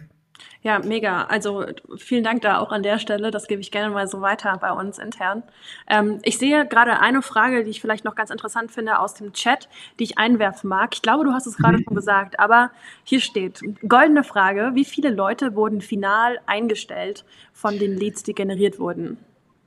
Ja, 0.63 0.77
mega. 0.77 1.23
Also 1.23 1.65
vielen 1.97 2.23
Dank 2.23 2.43
da 2.43 2.59
auch 2.59 2.71
an 2.71 2.83
der 2.83 2.99
Stelle. 2.99 3.31
Das 3.31 3.47
gebe 3.47 3.61
ich 3.61 3.71
gerne 3.71 3.91
mal 3.91 4.07
so 4.07 4.21
weiter 4.21 4.55
bei 4.61 4.71
uns 4.71 4.99
intern. 4.99 5.41
Ähm, 5.89 6.19
ich 6.21 6.37
sehe 6.37 6.67
gerade 6.67 6.99
eine 6.99 7.23
Frage, 7.23 7.63
die 7.63 7.71
ich 7.71 7.81
vielleicht 7.81 8.05
noch 8.05 8.13
ganz 8.13 8.29
interessant 8.29 8.71
finde 8.71 8.99
aus 8.99 9.15
dem 9.15 9.33
Chat, 9.33 9.69
die 9.97 10.03
ich 10.03 10.19
einwerfen 10.19 10.69
mag. 10.69 10.91
Ich 10.93 11.01
glaube, 11.01 11.23
du 11.25 11.31
hast 11.31 11.47
es 11.47 11.57
gerade 11.57 11.79
mhm. 11.79 11.83
schon 11.85 11.95
gesagt, 11.95 12.39
aber 12.39 12.69
hier 13.03 13.21
steht, 13.21 13.59
goldene 13.87 14.23
Frage, 14.23 14.71
wie 14.75 14.85
viele 14.85 15.09
Leute 15.09 15.55
wurden 15.55 15.81
final 15.81 16.39
eingestellt 16.45 17.25
von 17.53 17.79
den 17.79 17.97
Leads, 17.97 18.21
die 18.21 18.33
generiert 18.33 18.77
wurden? 18.77 19.17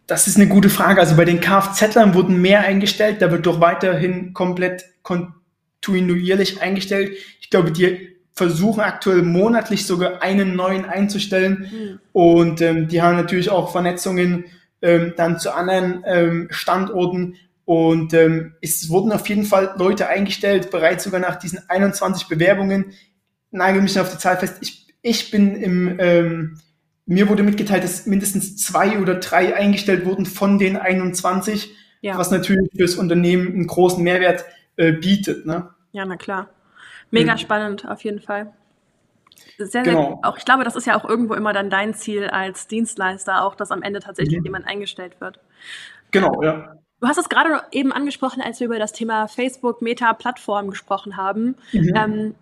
Das 0.07 0.29
ist 0.29 0.37
eine 0.37 0.47
gute 0.47 0.71
Frage. 0.71 1.01
Also 1.01 1.17
bei 1.17 1.25
den 1.25 1.41
Kfz-lern 1.41 2.15
wurden 2.15 2.41
mehr 2.41 2.61
eingestellt. 2.61 3.21
Da 3.21 3.33
wird 3.33 3.47
doch 3.47 3.61
weiterhin 3.61 4.33
komplett 4.33 4.85
kontinuierlich 5.03 6.63
eingestellt. 6.63 7.17
Ich 7.41 7.51
glaube, 7.51 7.73
die 7.73 8.14
versuchen 8.35 8.81
aktuell 8.81 9.23
monatlich 9.23 9.87
sogar 9.87 10.23
einen 10.23 10.57
neuen 10.57 10.85
einzustellen. 10.85 11.69
Mhm. 11.71 12.01
Und 12.13 12.61
ähm, 12.61 12.89
die 12.89 13.01
haben 13.01 13.17
natürlich 13.17 13.51
auch 13.51 13.71
Vernetzungen 13.71 14.45
ähm, 14.83 15.15
dann 15.17 15.39
zu 15.39 15.55
anderen 15.55 16.03
ähm, 16.07 16.49
Standorten. 16.51 17.37
Und 17.65 18.13
ähm, 18.13 18.55
es 18.61 18.91
wurden 18.91 19.13
auf 19.13 19.29
jeden 19.29 19.45
Fall 19.45 19.75
Leute 19.79 20.09
eingestellt, 20.09 20.71
bereits 20.71 21.05
sogar 21.05 21.21
nach 21.21 21.37
diesen 21.37 21.61
21 21.69 22.29
Bewerbungen. 22.29 22.93
Nagel 23.51 23.81
mich 23.81 23.99
auf 23.99 24.13
die 24.13 24.19
Zahl 24.19 24.37
fest. 24.37 24.57
Ich, 24.61 24.89
ich 25.01 25.31
bin 25.31 25.55
im, 25.55 25.97
ähm, 26.01 26.59
mir 27.07 27.29
wurde 27.29 27.45
mitgeteilt, 27.45 27.85
dass 27.85 28.07
mindestens 28.07 28.57
zwei 28.57 28.99
oder 28.99 29.15
drei 29.15 29.55
eingestellt 29.55 30.05
wurden 30.05 30.27
von 30.27 30.59
den 30.59 30.77
21, 30.77 31.73
ja. 32.01 32.19
was 32.19 32.31
natürlich 32.31 32.71
fürs 32.77 32.97
Unternehmen 32.97 33.49
einen 33.49 33.67
großen 33.67 34.03
Mehrwert 34.03 34.45
äh, 34.77 34.93
bietet. 34.93 35.47
Ne? 35.47 35.71
Ja, 35.93 36.05
na 36.05 36.17
klar. 36.17 36.51
Mega 37.15 37.39
spannend, 37.39 37.89
auf 37.89 38.05
jeden 38.05 38.21
Fall. 38.21 38.53
Sehr, 39.57 39.67
sehr 39.67 39.83
genau. 39.83 40.21
auch 40.23 40.37
ich 40.37 40.45
glaube, 40.45 40.65
das 40.65 40.77
ist 40.77 40.87
ja 40.87 40.97
auch 40.97 41.05
irgendwo 41.05 41.35
immer 41.35 41.53
dann 41.53 41.71
dein 41.71 41.95
Ziel 41.95 42.29
als 42.29 42.67
Dienstleister, 42.67 43.45
auch 43.45 43.55
dass 43.55 43.71
am 43.71 43.83
Ende 43.83 44.01
tatsächlich 44.01 44.39
mhm. 44.39 44.45
jemand 44.45 44.67
eingestellt 44.67 45.21
wird. 45.21 45.41
Genau, 46.11 46.43
ja. 46.43 46.77
Du 47.01 47.09
hast 47.09 47.19
es 47.19 47.29
gerade 47.29 47.63
eben 47.73 47.93
angesprochen, 47.93 48.43
als 48.43 48.61
wir 48.61 48.67
über 48.67 48.79
das 48.79 48.93
Thema 48.93 49.29
Facebook, 49.29 49.83
Meta, 49.83 50.13
Plattform 50.15 50.71
gesprochen 50.71 51.17
haben. 51.17 51.57
Mhm. 51.73 51.93
Ähm, 51.95 52.35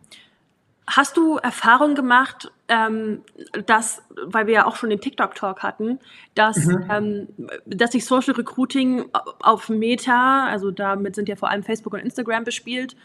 hast 0.86 1.16
du 1.16 1.36
Erfahrung 1.36 1.94
gemacht, 1.94 2.52
ähm, 2.68 3.22
dass, 3.66 4.02
weil 4.24 4.46
wir 4.46 4.54
ja 4.54 4.66
auch 4.66 4.76
schon 4.76 4.90
den 4.90 5.00
TikTok-Talk 5.00 5.62
hatten, 5.62 5.98
dass, 6.34 6.66
mhm. 6.66 6.88
ähm, 6.90 7.28
dass 7.66 7.92
sich 7.92 8.04
Social 8.04 8.34
Recruiting 8.34 9.06
auf 9.40 9.68
Meta, 9.68 10.46
also 10.46 10.70
damit 10.70 11.14
sind 11.14 11.28
ja 11.28 11.36
vor 11.36 11.50
allem 11.50 11.62
Facebook 11.62 11.94
und 11.94 12.00
Instagram 12.00 12.44
bespielt, 12.44 12.96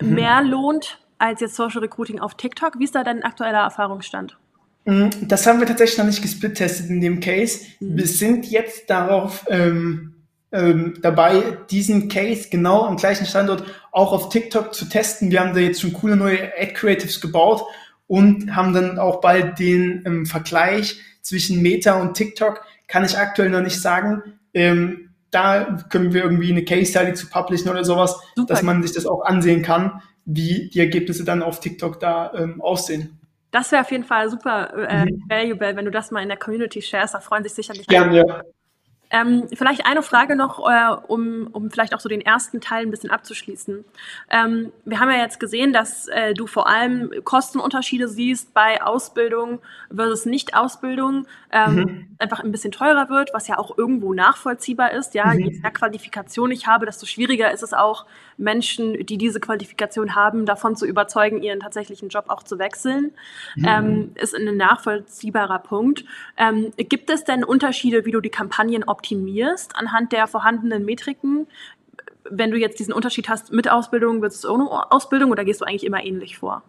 mhm. 0.00 0.14
mehr 0.14 0.42
lohnt 0.42 0.98
als 1.24 1.40
jetzt 1.40 1.56
Social 1.56 1.80
Recruiting 1.80 2.20
auf 2.20 2.34
TikTok. 2.34 2.78
Wie 2.78 2.84
ist 2.84 2.94
da 2.94 3.02
dein 3.02 3.22
aktueller 3.22 3.60
Erfahrungsstand? 3.60 4.36
Mm, 4.84 5.08
das 5.22 5.46
haben 5.46 5.58
wir 5.58 5.66
tatsächlich 5.66 5.96
noch 5.96 6.04
nicht 6.04 6.20
gesplittestet 6.20 6.90
in 6.90 7.00
dem 7.00 7.20
Case. 7.20 7.60
Mhm. 7.80 7.96
Wir 7.96 8.06
sind 8.06 8.46
jetzt 8.46 8.90
darauf 8.90 9.46
ähm, 9.48 10.16
ähm, 10.52 10.98
dabei, 11.00 11.56
diesen 11.70 12.08
Case 12.08 12.48
genau 12.50 12.84
am 12.84 12.96
gleichen 12.96 13.26
Standort 13.26 13.64
auch 13.90 14.12
auf 14.12 14.28
TikTok 14.28 14.74
zu 14.74 14.84
testen. 14.84 15.30
Wir 15.30 15.40
haben 15.40 15.54
da 15.54 15.60
jetzt 15.60 15.80
schon 15.80 15.94
coole 15.94 16.16
neue 16.16 16.52
Ad 16.58 16.74
Creatives 16.74 17.22
gebaut 17.22 17.62
und 18.06 18.54
haben 18.54 18.74
dann 18.74 18.98
auch 18.98 19.22
bald 19.22 19.58
den 19.58 20.02
ähm, 20.04 20.26
Vergleich 20.26 21.00
zwischen 21.22 21.62
Meta 21.62 22.00
und 22.00 22.14
TikTok. 22.14 22.60
Kann 22.86 23.02
ich 23.02 23.16
aktuell 23.16 23.48
noch 23.48 23.62
nicht 23.62 23.80
sagen. 23.80 24.22
Ähm, 24.52 25.08
da 25.30 25.78
können 25.88 26.12
wir 26.12 26.22
irgendwie 26.22 26.52
eine 26.52 26.64
Case 26.64 26.90
Study 26.90 27.14
zu 27.14 27.28
publishen 27.28 27.70
oder 27.70 27.82
sowas, 27.82 28.20
Super. 28.36 28.52
dass 28.52 28.62
man 28.62 28.82
sich 28.82 28.92
das 28.92 29.06
auch 29.06 29.24
ansehen 29.24 29.62
kann 29.62 30.02
wie 30.24 30.70
die 30.70 30.80
Ergebnisse 30.80 31.24
dann 31.24 31.42
auf 31.42 31.60
TikTok 31.60 32.00
da 32.00 32.32
ähm, 32.34 32.60
aussehen. 32.60 33.18
Das 33.50 33.70
wäre 33.70 33.82
auf 33.82 33.90
jeden 33.92 34.04
Fall 34.04 34.28
super 34.30 34.72
äh, 34.88 35.04
mhm. 35.04 35.22
valuable, 35.28 35.76
wenn 35.76 35.84
du 35.84 35.90
das 35.90 36.10
mal 36.10 36.22
in 36.22 36.28
der 36.28 36.38
Community 36.38 36.82
shares. 36.82 37.12
Da 37.12 37.20
freuen 37.20 37.44
sich 37.44 37.54
sicherlich 37.54 37.86
Gerne, 37.86 38.16
ja. 38.26 38.42
Ähm, 39.14 39.46
vielleicht 39.52 39.86
eine 39.86 40.02
Frage 40.02 40.34
noch, 40.34 40.58
äh, 40.68 40.96
um, 41.06 41.46
um 41.52 41.70
vielleicht 41.70 41.94
auch 41.94 42.00
so 42.00 42.08
den 42.08 42.20
ersten 42.20 42.60
Teil 42.60 42.84
ein 42.84 42.90
bisschen 42.90 43.10
abzuschließen. 43.10 43.84
Ähm, 44.28 44.72
wir 44.84 44.98
haben 44.98 45.08
ja 45.08 45.18
jetzt 45.18 45.38
gesehen, 45.38 45.72
dass 45.72 46.08
äh, 46.08 46.34
du 46.34 46.48
vor 46.48 46.68
allem 46.68 47.12
Kostenunterschiede 47.22 48.08
siehst 48.08 48.54
bei 48.54 48.82
Ausbildung 48.82 49.60
versus 49.94 50.26
Nicht-Ausbildung, 50.26 51.28
ähm, 51.52 51.74
mhm. 51.74 52.16
einfach 52.18 52.40
ein 52.40 52.50
bisschen 52.50 52.72
teurer 52.72 53.08
wird, 53.08 53.32
was 53.34 53.46
ja 53.46 53.56
auch 53.56 53.78
irgendwo 53.78 54.14
nachvollziehbar 54.14 54.90
ist. 54.90 55.14
Ja, 55.14 55.26
mhm. 55.26 55.38
je 55.38 55.60
mehr 55.60 55.70
Qualifikation 55.70 56.50
ich 56.50 56.66
habe, 56.66 56.84
desto 56.84 57.06
schwieriger 57.06 57.52
ist 57.52 57.62
es 57.62 57.72
auch, 57.72 58.06
Menschen, 58.36 59.06
die 59.06 59.18
diese 59.18 59.40
Qualifikation 59.40 60.14
haben, 60.14 60.46
davon 60.46 60.76
zu 60.76 60.86
überzeugen, 60.86 61.42
ihren 61.42 61.60
tatsächlichen 61.60 62.08
Job 62.08 62.24
auch 62.28 62.42
zu 62.42 62.58
wechseln. 62.58 63.12
Mhm. 63.56 63.64
Ähm, 63.66 64.12
ist 64.14 64.34
ein 64.34 64.56
nachvollziehbarer 64.56 65.58
Punkt. 65.60 66.04
Ähm, 66.36 66.72
gibt 66.76 67.10
es 67.10 67.24
denn 67.24 67.44
Unterschiede, 67.44 68.04
wie 68.04 68.10
du 68.10 68.20
die 68.20 68.30
Kampagnen 68.30 68.84
optimierst? 68.84 69.74
anhand 69.74 70.12
der 70.12 70.26
vorhandenen 70.26 70.84
Metriken? 70.84 71.46
Wenn 72.28 72.50
du 72.50 72.58
jetzt 72.58 72.78
diesen 72.78 72.94
Unterschied 72.94 73.28
hast 73.28 73.52
mit 73.52 73.70
Ausbildung 73.70 74.20
versus 74.20 74.48
ohne 74.48 74.90
Ausbildung 74.90 75.30
oder 75.30 75.44
gehst 75.44 75.60
du 75.60 75.66
eigentlich 75.66 75.84
immer 75.84 76.02
ähnlich 76.02 76.38
vor? 76.38 76.62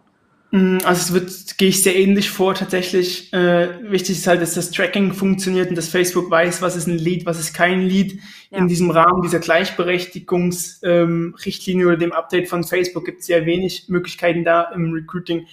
Mm, 0.56 0.78
also 0.84 1.00
es 1.00 1.12
wird, 1.12 1.58
gehe 1.58 1.68
ich 1.68 1.82
sehr 1.82 1.96
ähnlich 1.96 2.30
vor 2.30 2.54
tatsächlich. 2.54 3.30
Äh, 3.32 3.90
wichtig 3.90 4.16
ist 4.16 4.26
halt, 4.26 4.40
dass 4.40 4.54
das 4.54 4.70
Tracking 4.70 5.12
funktioniert 5.12 5.68
und 5.68 5.76
dass 5.76 5.88
Facebook 5.88 6.30
weiß, 6.30 6.62
was 6.62 6.76
ist 6.76 6.86
ein 6.86 6.96
Lead, 6.96 7.26
was 7.26 7.38
ist 7.38 7.52
kein 7.52 7.82
Lead. 7.82 8.18
Ja. 8.50 8.56
In 8.58 8.68
diesem 8.68 8.90
Rahmen 8.90 9.20
dieser 9.22 9.40
Gleichberechtigungsrichtlinie 9.40 11.84
ähm, 11.84 11.88
oder 11.88 11.98
dem 11.98 12.12
Update 12.12 12.48
von 12.48 12.64
Facebook 12.64 13.04
gibt 13.04 13.20
es 13.20 13.26
sehr 13.26 13.44
wenig 13.44 13.88
Möglichkeiten 13.88 14.44
da 14.44 14.70
im 14.74 14.92
Recruiting 14.92 15.46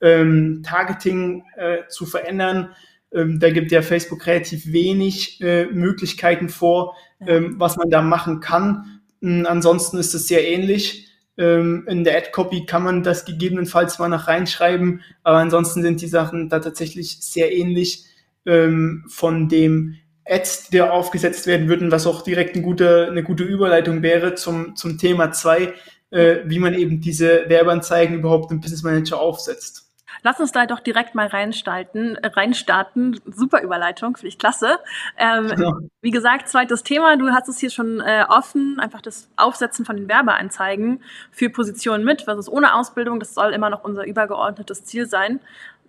ähm, 0.00 0.62
Targeting 0.64 1.44
äh, 1.56 1.86
zu 1.88 2.06
verändern. 2.06 2.70
Ähm, 3.12 3.38
da 3.38 3.50
gibt 3.50 3.70
ja 3.70 3.82
Facebook 3.82 4.26
relativ 4.26 4.72
wenig 4.72 5.40
äh, 5.40 5.66
Möglichkeiten 5.66 6.48
vor, 6.48 6.96
ähm, 7.26 7.54
was 7.58 7.76
man 7.76 7.90
da 7.90 8.02
machen 8.02 8.40
kann. 8.40 9.02
Ähm, 9.22 9.46
ansonsten 9.48 9.98
ist 9.98 10.14
es 10.14 10.26
sehr 10.26 10.48
ähnlich. 10.48 11.07
Ähm, 11.38 11.86
in 11.88 12.04
der 12.04 12.16
Ad-Copy 12.18 12.66
kann 12.66 12.82
man 12.82 13.02
das 13.02 13.24
gegebenenfalls 13.24 13.98
mal 13.98 14.08
noch 14.08 14.26
reinschreiben, 14.26 15.02
aber 15.22 15.38
ansonsten 15.38 15.82
sind 15.82 16.00
die 16.00 16.08
Sachen 16.08 16.48
da 16.48 16.58
tatsächlich 16.58 17.18
sehr 17.20 17.52
ähnlich 17.52 18.04
ähm, 18.44 19.04
von 19.08 19.48
dem 19.48 19.96
Ads, 20.26 20.70
da 20.70 20.90
aufgesetzt 20.90 21.46
werden 21.46 21.68
würden, 21.68 21.90
was 21.90 22.06
auch 22.06 22.22
direkt 22.22 22.54
eine 22.54 22.64
gute, 22.64 23.06
eine 23.08 23.22
gute 23.22 23.44
Überleitung 23.44 24.02
wäre 24.02 24.34
zum, 24.34 24.76
zum 24.76 24.98
Thema 24.98 25.32
zwei, 25.32 25.74
äh, 26.10 26.38
wie 26.44 26.58
man 26.58 26.74
eben 26.74 27.00
diese 27.00 27.48
Werbeanzeigen 27.48 28.18
überhaupt 28.18 28.50
im 28.50 28.60
Business 28.60 28.82
Manager 28.82 29.20
aufsetzt. 29.20 29.87
Lass 30.22 30.40
uns 30.40 30.52
da 30.52 30.66
doch 30.66 30.80
direkt 30.80 31.14
mal 31.14 31.26
reinstarten. 31.26 32.16
Äh, 32.16 32.28
reinstarten. 32.28 33.20
Super 33.26 33.62
Überleitung, 33.62 34.16
finde 34.16 34.28
ich 34.28 34.38
klasse. 34.38 34.78
Ähm, 35.16 35.52
ja. 35.58 35.72
Wie 36.00 36.10
gesagt, 36.10 36.48
zweites 36.48 36.82
Thema. 36.82 37.16
Du 37.16 37.30
hast 37.30 37.48
es 37.48 37.58
hier 37.58 37.70
schon 37.70 38.00
äh, 38.00 38.24
offen. 38.28 38.80
Einfach 38.80 39.00
das 39.00 39.30
Aufsetzen 39.36 39.84
von 39.84 39.96
den 39.96 40.08
Werbeanzeigen 40.08 41.02
für 41.30 41.50
Positionen 41.50 42.04
mit 42.04 42.22
versus 42.22 42.48
ohne 42.48 42.74
Ausbildung. 42.74 43.20
Das 43.20 43.34
soll 43.34 43.52
immer 43.52 43.70
noch 43.70 43.84
unser 43.84 44.06
übergeordnetes 44.06 44.84
Ziel 44.84 45.06
sein. 45.06 45.40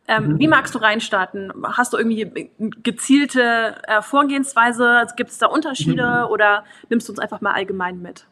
Ähm, 0.08 0.34
mhm. 0.34 0.40
Wie 0.40 0.48
magst 0.48 0.74
du 0.74 0.80
reinstarten? 0.80 1.54
Hast 1.64 1.94
du 1.94 1.98
irgendwie 1.98 2.50
gezielte 2.82 3.76
äh, 3.88 4.02
Vorgehensweise? 4.02 5.06
Gibt 5.16 5.30
es 5.30 5.38
da 5.38 5.46
Unterschiede 5.46 6.26
mhm. 6.26 6.32
oder 6.32 6.64
nimmst 6.90 7.08
du 7.08 7.12
uns 7.12 7.20
einfach 7.20 7.42
mal 7.42 7.54
allgemein 7.54 8.02
mit? 8.02 8.26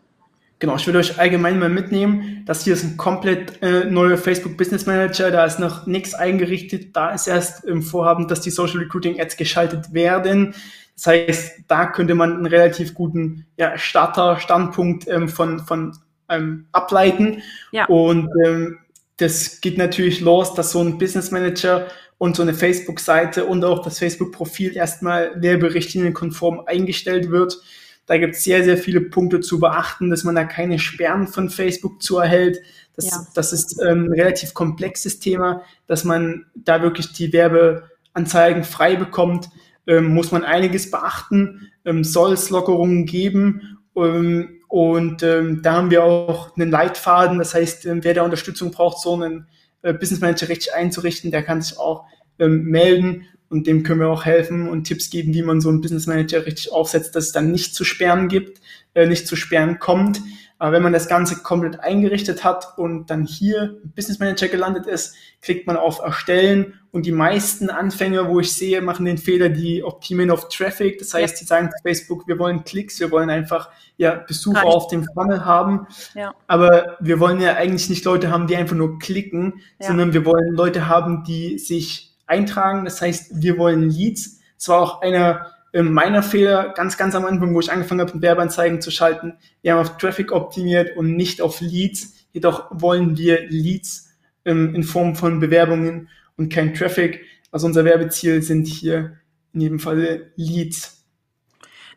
Genau, 0.59 0.75
ich 0.75 0.87
würde 0.87 0.97
euch 0.99 1.19
allgemein 1.19 1.59
mal 1.59 1.69
mitnehmen, 1.69 2.43
dass 2.45 2.63
hier 2.63 2.73
ist 2.73 2.83
ein 2.83 2.97
komplett 2.97 3.61
äh, 3.61 3.85
neuer 3.85 4.17
Facebook 4.17 4.57
Business 4.57 4.87
Manager, 4.87 5.29
da 5.29 5.45
ist 5.45 5.59
noch 5.59 5.85
nichts 5.85 6.15
eingerichtet, 6.15 6.95
da 6.95 7.11
ist 7.11 7.27
erst 7.27 7.63
im 7.65 7.83
Vorhaben, 7.83 8.27
dass 8.27 8.41
die 8.41 8.49
Social 8.49 8.79
Recruiting 8.79 9.19
Ads 9.21 9.37
geschaltet 9.37 9.93
werden. 9.93 10.55
Das 10.95 11.05
heißt, 11.05 11.59
da 11.67 11.85
könnte 11.85 12.15
man 12.15 12.33
einen 12.33 12.47
relativ 12.47 12.95
guten 12.95 13.45
ja, 13.57 13.77
Starter-Standpunkt 13.77 15.07
ähm, 15.07 15.29
von, 15.29 15.59
von 15.59 15.95
ähm, 16.27 16.65
ableiten. 16.71 17.43
Ja. 17.71 17.85
Und 17.85 18.27
ähm, 18.43 18.79
das 19.17 19.61
geht 19.61 19.77
natürlich 19.77 20.21
los, 20.21 20.55
dass 20.55 20.71
so 20.71 20.81
ein 20.81 20.97
Business 20.97 21.29
Manager 21.29 21.85
und 22.17 22.35
so 22.35 22.41
eine 22.41 22.55
Facebook-Seite 22.55 23.45
und 23.45 23.63
auch 23.63 23.83
das 23.83 23.99
Facebook-Profil 23.99 24.75
erstmal 24.75 25.39
werberichtlinienkonform 25.39 26.63
eingestellt 26.65 27.29
wird 27.29 27.59
Da 28.07 28.17
gibt 28.17 28.35
es 28.35 28.43
sehr, 28.43 28.63
sehr 28.63 28.77
viele 28.77 29.01
Punkte 29.01 29.41
zu 29.41 29.59
beachten, 29.59 30.09
dass 30.09 30.23
man 30.23 30.33
da 30.33 30.45
keine 30.45 30.79
Sperren 30.79 31.27
von 31.27 31.49
Facebook 31.49 32.01
zu 32.01 32.17
erhält. 32.17 32.59
Das, 32.95 33.05
ja. 33.05 33.27
das 33.35 33.53
ist 33.53 33.79
ähm, 33.81 34.05
ein 34.05 34.13
relativ 34.13 34.53
komplexes 34.53 35.19
Thema, 35.19 35.61
dass 35.85 36.03
man 36.03 36.45
da 36.55 36.81
wirklich 36.81 37.13
die 37.13 37.31
Werbeanzeigen 37.31 38.63
frei 38.63 38.95
bekommt. 38.95 39.49
Ähm, 39.85 40.13
muss 40.13 40.31
man 40.31 40.43
einiges 40.43 40.89
beachten, 40.89 41.69
ähm, 41.85 42.03
soll 42.03 42.33
es 42.33 42.49
Lockerungen 42.49 43.05
geben. 43.05 43.77
Ähm, 43.95 44.61
und 44.69 45.21
ähm, 45.23 45.61
da 45.61 45.73
haben 45.73 45.91
wir 45.91 46.03
auch 46.03 46.55
einen 46.55 46.71
Leitfaden. 46.71 47.37
Das 47.37 47.53
heißt, 47.53 47.85
ähm, 47.85 48.03
wer 48.03 48.13
da 48.13 48.23
Unterstützung 48.23 48.71
braucht, 48.71 48.99
so 48.99 49.13
einen 49.13 49.47
äh, 49.81 49.93
Business 49.93 50.21
Manager 50.21 50.49
richtig 50.49 50.73
einzurichten, 50.73 51.31
der 51.31 51.43
kann 51.43 51.61
sich 51.61 51.77
auch 51.77 52.05
ähm, 52.39 52.63
melden 52.63 53.27
und 53.49 53.67
dem 53.67 53.83
können 53.83 54.01
wir 54.01 54.09
auch 54.09 54.25
helfen 54.25 54.67
und 54.69 54.85
Tipps 54.85 55.09
geben, 55.09 55.33
wie 55.33 55.41
man 55.41 55.61
so 55.61 55.69
einen 55.69 55.81
Business 55.81 56.07
Manager 56.07 56.45
richtig 56.45 56.71
aufsetzt, 56.71 57.15
dass 57.15 57.25
es 57.25 57.31
dann 57.31 57.51
nicht 57.51 57.75
zu 57.75 57.83
Sperren 57.83 58.27
gibt, 58.27 58.61
äh, 58.93 59.05
nicht 59.05 59.27
zu 59.27 59.35
Sperren 59.35 59.79
kommt. 59.79 60.21
Aber 60.59 60.71
wenn 60.71 60.81
man 60.81 60.93
das 60.93 61.07
Ganze 61.07 61.43
komplett 61.43 61.79
eingerichtet 61.81 62.43
hat 62.43 62.77
und 62.77 63.11
dann 63.11 63.25
hier 63.25 63.79
im 63.83 63.91
Business 63.91 64.17
Manager 64.17 64.47
gelandet 64.47 64.87
ist, 64.87 65.15
klickt 65.41 65.67
man 65.67 65.77
auf 65.77 65.99
Erstellen 65.99 66.73
und 66.89 67.05
die 67.05 67.11
meisten 67.11 67.69
Anfänger, 67.69 68.27
wo 68.27 68.39
ich 68.39 68.53
sehe, 68.53 68.81
machen 68.81 69.05
den 69.05 69.19
Fehler, 69.19 69.49
die 69.49 69.83
optimieren 69.83 70.31
auf 70.31 70.49
Traffic. 70.49 70.97
Das 70.97 71.13
heißt, 71.13 71.39
die 71.39 71.45
sagen 71.45 71.69
zu 71.69 71.77
Facebook, 71.83 72.27
wir 72.27 72.39
wollen 72.39 72.63
Klicks, 72.63 72.99
wir 72.99 73.11
wollen 73.11 73.29
einfach 73.29 73.69
ja, 73.97 74.15
Besucher 74.15 74.63
Reicht. 74.63 74.67
auf 74.67 74.87
dem 74.87 75.05
Funnel 75.13 75.45
haben. 75.45 75.85
Ja. 76.15 76.33
Aber 76.47 76.97
wir 76.99 77.19
wollen 77.19 77.39
ja 77.39 77.53
eigentlich 77.53 77.89
nicht 77.89 78.03
Leute 78.03 78.31
haben, 78.31 78.47
die 78.47 78.55
einfach 78.55 78.75
nur 78.75 78.97
klicken, 78.97 79.61
ja. 79.79 79.87
sondern 79.87 80.13
wir 80.13 80.25
wollen 80.25 80.55
Leute 80.55 80.87
haben, 80.87 81.23
die 81.23 81.59
sich 81.59 82.16
eintragen. 82.27 82.85
Das 82.85 83.01
heißt, 83.01 83.41
wir 83.41 83.57
wollen 83.57 83.89
Leads. 83.89 84.39
Das 84.57 84.69
war 84.69 84.79
auch 84.79 85.01
einer 85.01 85.47
ähm, 85.73 85.93
meiner 85.93 86.23
Fehler 86.23 86.73
ganz, 86.75 86.97
ganz 86.97 87.15
am 87.15 87.25
Anfang, 87.25 87.53
wo 87.53 87.59
ich 87.59 87.71
angefangen 87.71 88.01
habe, 88.01 88.21
Werbeanzeigen 88.21 88.81
zu 88.81 88.91
schalten. 88.91 89.33
Wir 89.61 89.73
haben 89.73 89.79
auf 89.79 89.97
Traffic 89.97 90.31
optimiert 90.31 90.95
und 90.95 91.15
nicht 91.15 91.41
auf 91.41 91.61
Leads. 91.61 92.13
Jedoch 92.31 92.67
wollen 92.71 93.17
wir 93.17 93.47
Leads 93.49 94.09
ähm, 94.45 94.75
in 94.75 94.83
Form 94.83 95.15
von 95.15 95.39
Bewerbungen 95.39 96.09
und 96.35 96.51
kein 96.51 96.73
Traffic. 96.73 97.21
Also 97.51 97.67
unser 97.67 97.85
Werbeziel 97.85 98.41
sind 98.41 98.67
hier 98.67 99.19
in 99.53 99.61
jedem 99.61 99.79
Fall 99.79 100.31
Leads. 100.35 100.96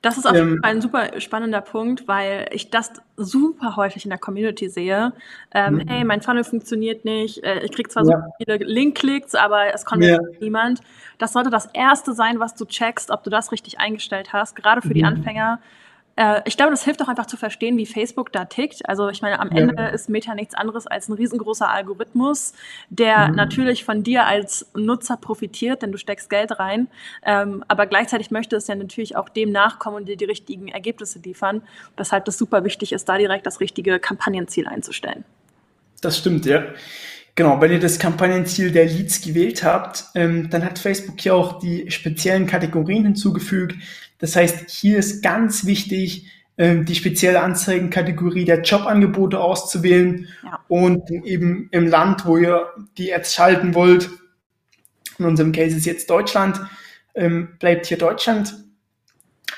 Das 0.02 0.16
ist 0.16 0.26
auf 0.26 0.34
jeden 0.34 0.54
ähm, 0.54 0.60
Fall 0.62 0.70
ein 0.70 0.80
super 0.80 1.20
spannender 1.20 1.60
Punkt, 1.60 2.08
weil 2.08 2.48
ich 2.52 2.70
das 2.70 2.90
super 3.16 3.76
häufig 3.76 4.04
in 4.04 4.10
der 4.10 4.18
Community 4.18 4.70
sehe. 4.70 5.12
Ähm, 5.52 5.74
mhm. 5.74 5.88
Hey, 5.88 6.04
mein 6.04 6.22
Funnel 6.22 6.42
funktioniert 6.44 7.04
nicht. 7.04 7.44
Äh, 7.44 7.64
ich 7.64 7.72
krieg 7.72 7.90
zwar 7.92 8.06
ja. 8.06 8.22
so 8.22 8.32
viele 8.38 8.56
Link-Klicks, 8.64 9.34
aber 9.34 9.74
es 9.74 9.84
konvertiert 9.84 10.22
ja. 10.32 10.38
niemand. 10.40 10.80
Das 11.18 11.34
sollte 11.34 11.50
das 11.50 11.66
erste 11.74 12.14
sein, 12.14 12.40
was 12.40 12.54
du 12.54 12.64
checkst, 12.64 13.10
ob 13.10 13.24
du 13.24 13.30
das 13.30 13.52
richtig 13.52 13.78
eingestellt 13.78 14.32
hast. 14.32 14.56
Gerade 14.56 14.80
für 14.80 14.88
mhm. 14.88 14.94
die 14.94 15.04
Anfänger 15.04 15.60
äh, 16.20 16.42
ich 16.44 16.58
glaube, 16.58 16.70
das 16.70 16.84
hilft 16.84 17.02
auch 17.02 17.08
einfach 17.08 17.24
zu 17.24 17.38
verstehen, 17.38 17.78
wie 17.78 17.86
Facebook 17.86 18.30
da 18.30 18.44
tickt. 18.44 18.86
Also 18.86 19.08
ich 19.08 19.22
meine, 19.22 19.40
am 19.40 19.50
Ende 19.50 19.84
ist 19.88 20.10
Meta 20.10 20.34
nichts 20.34 20.54
anderes 20.54 20.86
als 20.86 21.08
ein 21.08 21.14
riesengroßer 21.14 21.68
Algorithmus, 21.68 22.52
der 22.90 23.28
mhm. 23.28 23.36
natürlich 23.36 23.84
von 23.84 24.02
dir 24.02 24.26
als 24.26 24.66
Nutzer 24.74 25.16
profitiert, 25.16 25.80
denn 25.80 25.92
du 25.92 25.98
steckst 25.98 26.28
Geld 26.28 26.58
rein. 26.58 26.88
Ähm, 27.24 27.64
aber 27.68 27.86
gleichzeitig 27.86 28.30
möchte 28.30 28.56
es 28.56 28.66
ja 28.66 28.74
natürlich 28.74 29.16
auch 29.16 29.30
dem 29.30 29.50
nachkommen 29.50 29.96
und 29.96 30.08
dir 30.08 30.16
die 30.18 30.26
richtigen 30.26 30.68
Ergebnisse 30.68 31.20
liefern, 31.20 31.62
weshalb 31.96 32.26
das 32.26 32.36
super 32.36 32.64
wichtig 32.64 32.92
ist, 32.92 33.08
da 33.08 33.16
direkt 33.16 33.46
das 33.46 33.60
richtige 33.60 33.98
Kampagnenziel 33.98 34.66
einzustellen. 34.68 35.24
Das 36.02 36.18
stimmt, 36.18 36.44
ja. 36.44 36.64
Genau, 37.34 37.60
wenn 37.62 37.72
ihr 37.72 37.80
das 37.80 37.98
Kampagnenziel 37.98 38.70
der 38.72 38.84
Leads 38.84 39.22
gewählt 39.22 39.64
habt, 39.64 40.04
ähm, 40.14 40.50
dann 40.50 40.64
hat 40.64 40.78
Facebook 40.78 41.18
hier 41.18 41.34
auch 41.34 41.60
die 41.60 41.90
speziellen 41.90 42.46
Kategorien 42.46 43.04
hinzugefügt. 43.04 43.76
Das 44.20 44.36
heißt, 44.36 44.70
hier 44.70 44.98
ist 44.98 45.22
ganz 45.22 45.64
wichtig, 45.64 46.26
ähm, 46.58 46.84
die 46.84 46.94
spezielle 46.94 47.40
Anzeigenkategorie 47.40 48.44
der 48.44 48.60
Jobangebote 48.60 49.40
auszuwählen 49.40 50.28
ja. 50.44 50.60
und 50.68 51.10
eben 51.10 51.68
im 51.70 51.86
Land, 51.86 52.26
wo 52.26 52.36
ihr 52.36 52.66
die 52.98 53.14
Ads 53.14 53.34
schalten 53.34 53.74
wollt. 53.74 54.10
In 55.18 55.24
unserem 55.24 55.52
Case 55.52 55.76
ist 55.76 55.86
jetzt 55.86 56.10
Deutschland, 56.10 56.60
ähm, 57.14 57.56
bleibt 57.58 57.86
hier 57.86 57.98
Deutschland. 57.98 58.54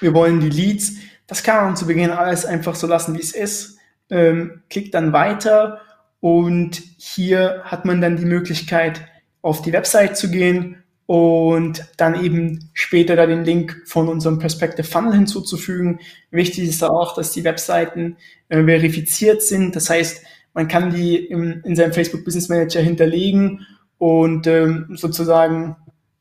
Wir 0.01 0.15
wollen 0.15 0.41
die 0.41 0.51
Leads. 0.51 0.95
Das 1.27 1.43
kann 1.43 1.65
man 1.65 1.77
zu 1.77 1.87
Beginn 1.87 2.11
alles 2.11 2.45
einfach 2.45 2.77
so 2.77 2.87
lassen, 2.87 3.17
wie 3.17 3.21
es 3.21 3.33
ist. 3.33 3.79
Ähm, 4.09 4.63
klickt 4.71 4.95
dann 4.95 5.13
weiter 5.13 5.81
und 6.21 6.81
hier 6.99 7.63
hat 7.65 7.85
man 7.85 8.01
dann 8.01 8.17
die 8.17 8.25
Möglichkeit, 8.27 9.09
auf 9.41 9.63
die 9.63 9.73
Website 9.73 10.17
zu 10.17 10.31
gehen 10.31 10.82
und 11.13 11.85
dann 11.99 12.25
eben 12.25 12.71
später 12.73 13.17
da 13.17 13.27
den 13.27 13.45
Link 13.45 13.83
von 13.85 14.09
unserem 14.09 14.39
Perspective 14.39 14.87
Funnel 14.87 15.13
hinzuzufügen. 15.13 16.01
Wichtig 16.31 16.67
ist 16.67 16.83
auch, 16.83 17.15
dass 17.15 17.33
die 17.33 17.45
Webseiten 17.45 18.17
äh, 18.49 18.65
verifiziert 18.65 19.43
sind. 19.43 19.77
Das 19.77 19.91
heißt, 19.91 20.25
man 20.55 20.69
kann 20.69 20.91
die 20.91 21.19
im, 21.19 21.61
in 21.65 21.77
seinem 21.77 21.93
Facebook 21.93 22.25
Business 22.25 22.49
Manager 22.49 22.81
hinterlegen 22.81 23.67
und 23.99 24.47
ähm, 24.47 24.87
sozusagen 24.97 25.77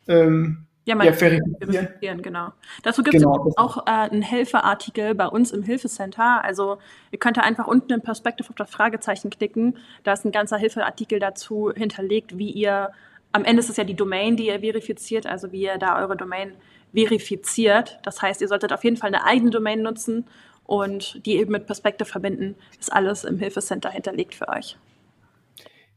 ähm, 0.10 0.66
ja, 0.84 0.96
man 0.96 1.08
ja, 1.08 1.14
verifizieren. 1.14 2.22
genau. 2.22 2.50
Dazu 2.84 3.02
gibt 3.02 3.16
es 3.16 3.22
genau, 3.22 3.50
auch 3.56 3.88
äh, 3.88 3.92
einen 3.92 4.24
Helferartikel 4.24 5.16
bei 5.16 5.28
uns 5.28 5.52
im 5.52 5.64
Hilfecenter. 5.64 6.44
Also 6.44 6.80
ihr 7.12 7.20
könnt 7.20 7.38
da 7.38 7.42
einfach 7.44 7.66
unten 7.66 7.94
im 7.94 8.02
Perspective 8.02 8.50
auf 8.50 8.56
das 8.58 8.70
Fragezeichen 8.70 9.30
klicken. 9.30 9.78
Da 10.04 10.12
ist 10.12 10.26
ein 10.26 10.34
ganzer 10.34 10.58
Hilfeartikel 10.58 11.22
dazu 11.22 11.72
hinterlegt, 11.74 12.38
wie 12.38 12.52
ihr 12.52 12.92
am 13.32 13.46
Ende 13.46 13.62
ist 13.62 13.70
es 13.70 13.78
ja 13.78 13.84
die 13.84 13.96
Domain, 13.96 14.36
die 14.36 14.48
ihr 14.48 14.60
verifiziert, 14.60 15.26
also 15.26 15.52
wie 15.52 15.64
ihr 15.64 15.78
da 15.78 16.00
eure 16.02 16.18
Domain 16.18 16.54
verifiziert. 16.94 18.00
Das 18.04 18.22
heißt, 18.22 18.42
ihr 18.42 18.48
solltet 18.48 18.74
auf 18.74 18.84
jeden 18.84 18.98
Fall 18.98 19.08
eine 19.08 19.26
eigene 19.26 19.52
Domain 19.52 19.82
nutzen 19.82 20.26
und 20.66 21.26
die 21.26 21.38
eben 21.38 21.52
mit 21.52 21.66
Perspektive 21.66 22.10
verbinden. 22.10 22.56
Ist 22.80 22.92
alles 22.92 23.24
im 23.24 23.40
Hilfecenter 23.40 23.90
hinterlegt 23.90 24.36
für 24.36 24.50
euch. 24.50 24.78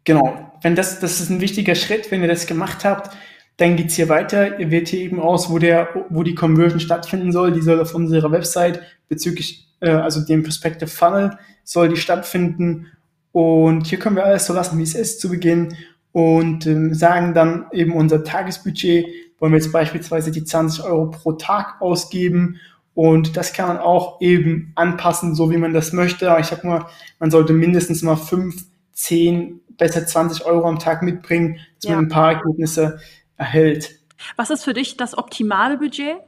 Genau, 0.05 0.53
wenn 0.63 0.77
das, 0.77 1.01
das 1.01 1.21
ist 1.21 1.31
ein 1.31 1.41
wichtiger 1.41 1.75
Schritt, 1.75 2.11
wenn 2.11 2.23
ihr 2.23 2.29
das 2.29 2.47
gemacht 2.47 2.85
habt, 2.85 3.17
dann 3.57 3.77
geht's 3.77 3.95
hier 3.95 4.09
weiter. 4.09 4.59
Ihr 4.59 4.71
wählt 4.71 4.89
hier 4.89 5.01
eben 5.01 5.21
aus, 5.21 5.51
wo, 5.51 5.59
der, 5.59 6.07
wo 6.11 6.23
die 6.23 6.35
Conversion 6.35 6.81
stattfinden 6.81 7.33
soll. 7.33 7.53
Die 7.53 7.63
soll 7.63 7.81
auf 7.81 7.95
unserer 7.95 8.31
Website 8.31 8.83
bezüglich, 9.09 9.69
äh, 9.81 9.91
also 9.91 10.21
dem 10.21 10.43
Perspective 10.43 10.91
Funnel, 10.91 11.39
soll 11.63 11.89
die 11.89 11.97
stattfinden. 11.97 12.89
Und 13.33 13.87
hier 13.87 13.99
können 13.99 14.17
wir 14.17 14.25
alles 14.25 14.47
so 14.47 14.53
lassen, 14.53 14.79
wie 14.79 14.83
es 14.83 14.95
ist 14.95 15.21
zu 15.21 15.31
Beginn 15.31 15.77
und 16.15 16.65
ähm, 16.69 16.95
sagen 16.95 17.35
dann 17.35 17.67
eben 17.73 17.93
unser 17.93 18.23
Tagesbudget, 18.23 19.05
wollen 19.41 19.53
wir 19.53 19.59
jetzt 19.59 19.73
beispielsweise 19.73 20.31
die 20.31 20.45
20 20.45 20.85
Euro 20.85 21.11
pro 21.11 21.33
Tag 21.33 21.81
ausgeben 21.81 22.61
und 22.95 23.37
das 23.37 23.53
kann 23.53 23.67
man 23.67 23.79
auch 23.79 24.21
eben 24.21 24.71
anpassen, 24.77 25.35
so 25.35 25.51
wie 25.51 25.57
man 25.57 25.75
das 25.75 25.93
möchte. 25.93 26.31
Aber 26.31 26.39
ich 26.39 26.47
sag 26.47 26.63
mal, 26.63 26.87
man 27.19 27.33
sollte 27.33 27.53
mindestens 27.53 28.03
mal 28.03 28.15
5, 28.15 28.55
10, 28.93 29.61
besser 29.77 30.07
20 30.07 30.47
Euro 30.47 30.69
am 30.69 30.79
Tag 30.79 31.03
mitbringen, 31.03 31.59
dass 31.83 31.91
ja. 31.91 31.97
man 31.97 32.05
ein 32.05 32.09
paar 32.09 32.35
Ergebnisse 32.35 33.01
erhält. 33.37 33.99
Was 34.37 34.51
ist 34.51 34.63
für 34.63 34.73
dich 34.73 34.97
das 34.97 35.19
optimale 35.19 35.79
Budget? 35.79 36.19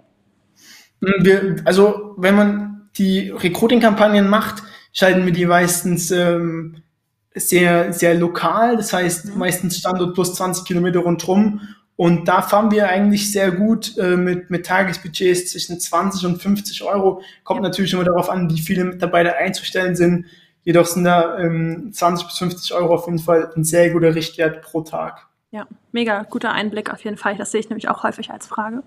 Hm, 1.01 1.25
wir, 1.25 1.57
also 1.65 2.17
wenn 2.17 2.35
man 2.35 2.89
die 2.99 3.31
Recruiting-Kampagnen 3.31 4.29
macht, 4.29 4.65
schalten 4.93 5.25
wir 5.25 5.33
die 5.33 5.47
meistens 5.47 6.11
ähm, 6.11 6.83
sehr, 7.37 7.93
sehr 7.93 8.15
lokal, 8.15 8.77
das 8.77 8.93
heißt 8.93 9.27
mhm. 9.27 9.39
meistens 9.39 9.79
Standort 9.79 10.15
plus 10.15 10.35
20 10.35 10.65
Kilometer 10.65 11.01
rundherum. 11.01 11.61
Und 11.97 12.29
da 12.29 12.43
fahren 12.43 12.71
wir 12.71 12.89
eigentlich 12.89 13.33
sehr 13.33 13.51
gut 13.51 13.97
äh, 13.97 14.17
mit, 14.17 14.51
mit 14.51 14.67
Tagesbudgets 14.67 15.53
zwischen 15.53 15.81
20 15.81 16.27
und 16.27 16.43
50 16.43 16.83
Euro. 16.83 17.23
Kommt 17.43 17.63
natürlich 17.63 17.95
immer 17.95 18.05
darauf 18.05 18.29
an, 18.29 18.51
wie 18.51 18.61
viele 18.61 18.85
Mitarbeiter 18.85 19.37
einzustellen 19.37 19.97
sind. 19.97 20.27
Jedoch 20.63 20.85
sind 20.85 21.05
da 21.05 21.39
ähm, 21.39 21.91
20 21.93 22.27
bis 22.27 22.39
50 22.39 22.75
Euro 22.75 22.95
auf 22.95 23.07
jeden 23.07 23.19
Fall 23.19 23.51
ein 23.57 23.65
sehr 23.65 23.91
guter 23.91 24.15
Richtwert 24.15 24.63
pro 24.63 24.83
Tag. 24.83 25.27
Ja, 25.53 25.67
mega 25.93 26.25
guter 26.25 26.53
Einblick 26.53 26.93
auf 26.93 27.03
jeden 27.03 27.17
Fall. 27.17 27.37
Das 27.37 27.51
sehe 27.51 27.61
ich 27.61 27.71
nämlich 27.71 27.89
auch 27.89 28.03
häufig 28.03 28.31
als 28.31 28.47
Frage. 28.47 28.83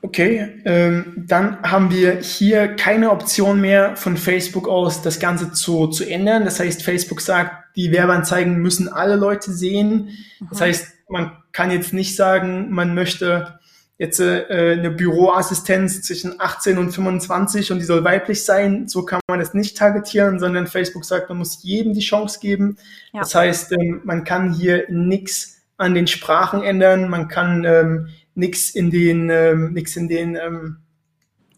Okay, 0.00 0.60
ähm, 0.64 1.24
dann 1.26 1.60
haben 1.62 1.90
wir 1.90 2.20
hier 2.20 2.68
keine 2.76 3.10
Option 3.10 3.60
mehr 3.60 3.96
von 3.96 4.16
Facebook 4.16 4.68
aus, 4.68 5.02
das 5.02 5.18
Ganze 5.18 5.52
zu, 5.52 5.88
zu 5.88 6.08
ändern. 6.08 6.44
Das 6.44 6.60
heißt, 6.60 6.84
Facebook 6.84 7.20
sagt, 7.20 7.74
die 7.74 7.90
Werbeanzeigen 7.90 8.58
müssen 8.58 8.88
alle 8.88 9.16
Leute 9.16 9.52
sehen. 9.52 10.10
Das 10.50 10.60
mhm. 10.60 10.64
heißt, 10.64 10.86
man 11.08 11.32
kann 11.52 11.72
jetzt 11.72 11.92
nicht 11.92 12.14
sagen, 12.14 12.70
man 12.70 12.94
möchte 12.94 13.58
jetzt 13.98 14.20
äh, 14.20 14.76
eine 14.78 14.92
Büroassistenz 14.92 16.02
zwischen 16.02 16.40
18 16.40 16.78
und 16.78 16.92
25 16.92 17.72
und 17.72 17.80
die 17.80 17.84
soll 17.84 18.04
weiblich 18.04 18.44
sein. 18.44 18.86
So 18.86 19.04
kann 19.04 19.20
man 19.28 19.40
das 19.40 19.54
nicht 19.54 19.76
targetieren, 19.76 20.38
sondern 20.38 20.68
Facebook 20.68 21.04
sagt, 21.04 21.28
man 21.28 21.38
muss 21.38 21.64
jedem 21.64 21.92
die 21.94 22.00
Chance 22.00 22.38
geben. 22.40 22.76
Ja. 23.12 23.20
Das 23.20 23.34
heißt, 23.34 23.72
ähm, 23.72 24.02
man 24.04 24.22
kann 24.22 24.52
hier 24.52 24.84
nichts 24.88 25.56
an 25.76 25.94
den 25.94 26.06
Sprachen 26.06 26.62
ändern, 26.62 27.08
man 27.08 27.28
kann 27.28 27.64
ähm, 27.64 28.08
nichts 28.38 28.70
in 28.70 28.90
den, 28.90 29.28
ähm, 29.30 29.72
nix 29.72 29.96
in 29.96 30.08
den, 30.08 30.36
ähm, 30.36 30.78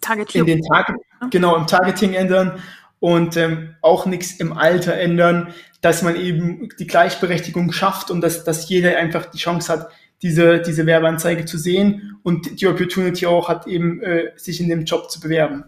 Targetierung. 0.00 0.48
in 0.48 0.56
den 0.56 0.64
Target, 0.64 0.96
genau, 1.30 1.56
im 1.56 1.66
Targeting 1.66 2.14
ändern 2.14 2.60
und 2.98 3.36
ähm, 3.36 3.76
auch 3.82 4.06
nichts 4.06 4.32
im 4.40 4.52
Alter 4.52 4.94
ändern, 4.94 5.52
dass 5.80 6.02
man 6.02 6.16
eben 6.16 6.68
die 6.78 6.86
Gleichberechtigung 6.86 7.72
schafft 7.72 8.10
und 8.10 8.20
dass, 8.20 8.44
dass 8.44 8.68
jeder 8.68 8.98
einfach 8.98 9.26
die 9.26 9.38
Chance 9.38 9.72
hat, 9.72 9.88
diese, 10.22 10.60
diese 10.60 10.84
Werbeanzeige 10.84 11.46
zu 11.46 11.56
sehen 11.56 12.18
und 12.22 12.60
die 12.60 12.66
Opportunity 12.66 13.26
auch 13.26 13.48
hat, 13.48 13.66
eben 13.66 14.02
äh, 14.02 14.32
sich 14.36 14.60
in 14.60 14.68
dem 14.68 14.84
Job 14.84 15.10
zu 15.10 15.20
bewerben. 15.20 15.64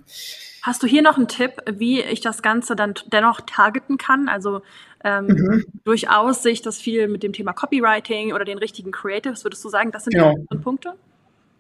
Hast 0.63 0.83
du 0.83 0.87
hier 0.87 1.03
noch 1.03 1.17
einen 1.17 1.27
Tipp, 1.27 1.55
wie 1.71 2.01
ich 2.01 2.21
das 2.21 2.41
Ganze 2.41 2.77
dann 2.77 2.95
dennoch 3.13 3.41
targeten 3.41 3.99
kann? 3.99 4.29
Also 4.29 4.63
ähm, 5.03 5.27
mhm. 5.27 5.65
durchaus 5.85 6.43
sehe 6.43 6.53
ich 6.53 6.63
das 6.63 6.79
viel 6.79 7.09
mit 7.09 7.25
dem 7.25 7.33
Thema 7.33 7.53
Copywriting 7.53 8.33
oder 8.33 8.45
den 8.45 8.59
richtigen 8.59 8.93
Creatives. 8.93 9.45
Würdest 9.45 9.65
du 9.65 9.69
sagen, 9.69 9.91
das 9.91 10.05
sind 10.05 10.15
genau. 10.15 10.35
die 10.53 10.59
Punkte? 10.59 10.95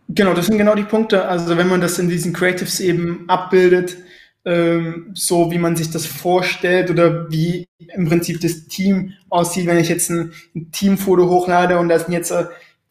Genau, 0.08 0.34
das 0.34 0.46
sind 0.46 0.56
genau 0.56 0.76
die 0.76 0.84
Punkte. 0.84 1.26
Also 1.26 1.56
wenn 1.56 1.68
man 1.68 1.80
das 1.80 1.98
in 1.98 2.08
diesen 2.08 2.32
Creatives 2.32 2.78
eben 2.78 3.24
abbildet, 3.28 3.96
ähm, 4.44 5.10
so 5.14 5.50
wie 5.50 5.58
man 5.58 5.74
sich 5.74 5.90
das 5.90 6.06
vorstellt 6.06 6.90
oder 6.90 7.30
wie 7.30 7.66
im 7.78 8.08
Prinzip 8.08 8.40
das 8.40 8.66
Team 8.66 9.14
aussieht, 9.30 9.66
wenn 9.66 9.78
ich 9.78 9.88
jetzt 9.88 10.10
ein, 10.10 10.32
ein 10.54 10.70
Teamfoto 10.70 11.28
hochlade 11.28 11.78
und 11.78 11.88
da 11.88 11.98
sind 11.98 12.12
jetzt 12.12 12.32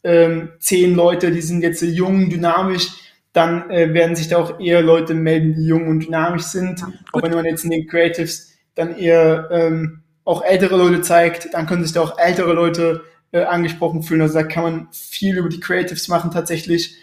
ähm, 0.04 0.50
zehn 0.60 0.96
Leute, 0.96 1.32
die 1.32 1.42
sind 1.42 1.62
jetzt 1.62 1.82
jung, 1.82 2.30
dynamisch, 2.30 2.90
dann 3.34 3.70
äh, 3.70 3.94
werden 3.94 4.16
sich 4.16 4.28
da 4.28 4.38
auch 4.38 4.60
eher 4.60 4.82
Leute 4.82 5.14
melden, 5.14 5.54
die 5.54 5.66
jung 5.66 5.88
und 5.88 6.02
dynamisch 6.02 6.44
sind. 6.44 6.84
Auch 7.14 7.22
wenn 7.22 7.34
man 7.34 7.46
jetzt 7.46 7.64
in 7.64 7.70
den 7.70 7.88
Creatives 7.88 8.52
dann 8.76 8.98
eher 8.98 9.50
ähm, 9.52 10.02
auch 10.26 10.44
ältere 10.44 10.78
Leute 10.78 11.02
zeigt, 11.02 11.54
dann 11.54 11.66
können 11.66 11.84
sich 11.84 11.94
da 11.94 12.02
auch 12.02 12.18
ältere 12.18 12.54
Leute 12.54 13.04
äh, 13.32 13.44
angesprochen 13.44 14.04
fühlen. 14.04 14.22
Also 14.22 14.34
da 14.36 14.44
kann 14.44 14.64
man 14.64 14.88
viel 14.92 15.38
über 15.38 15.50
die 15.50 15.60
Creatives 15.60 16.08
machen 16.08 16.32
tatsächlich. 16.32 16.98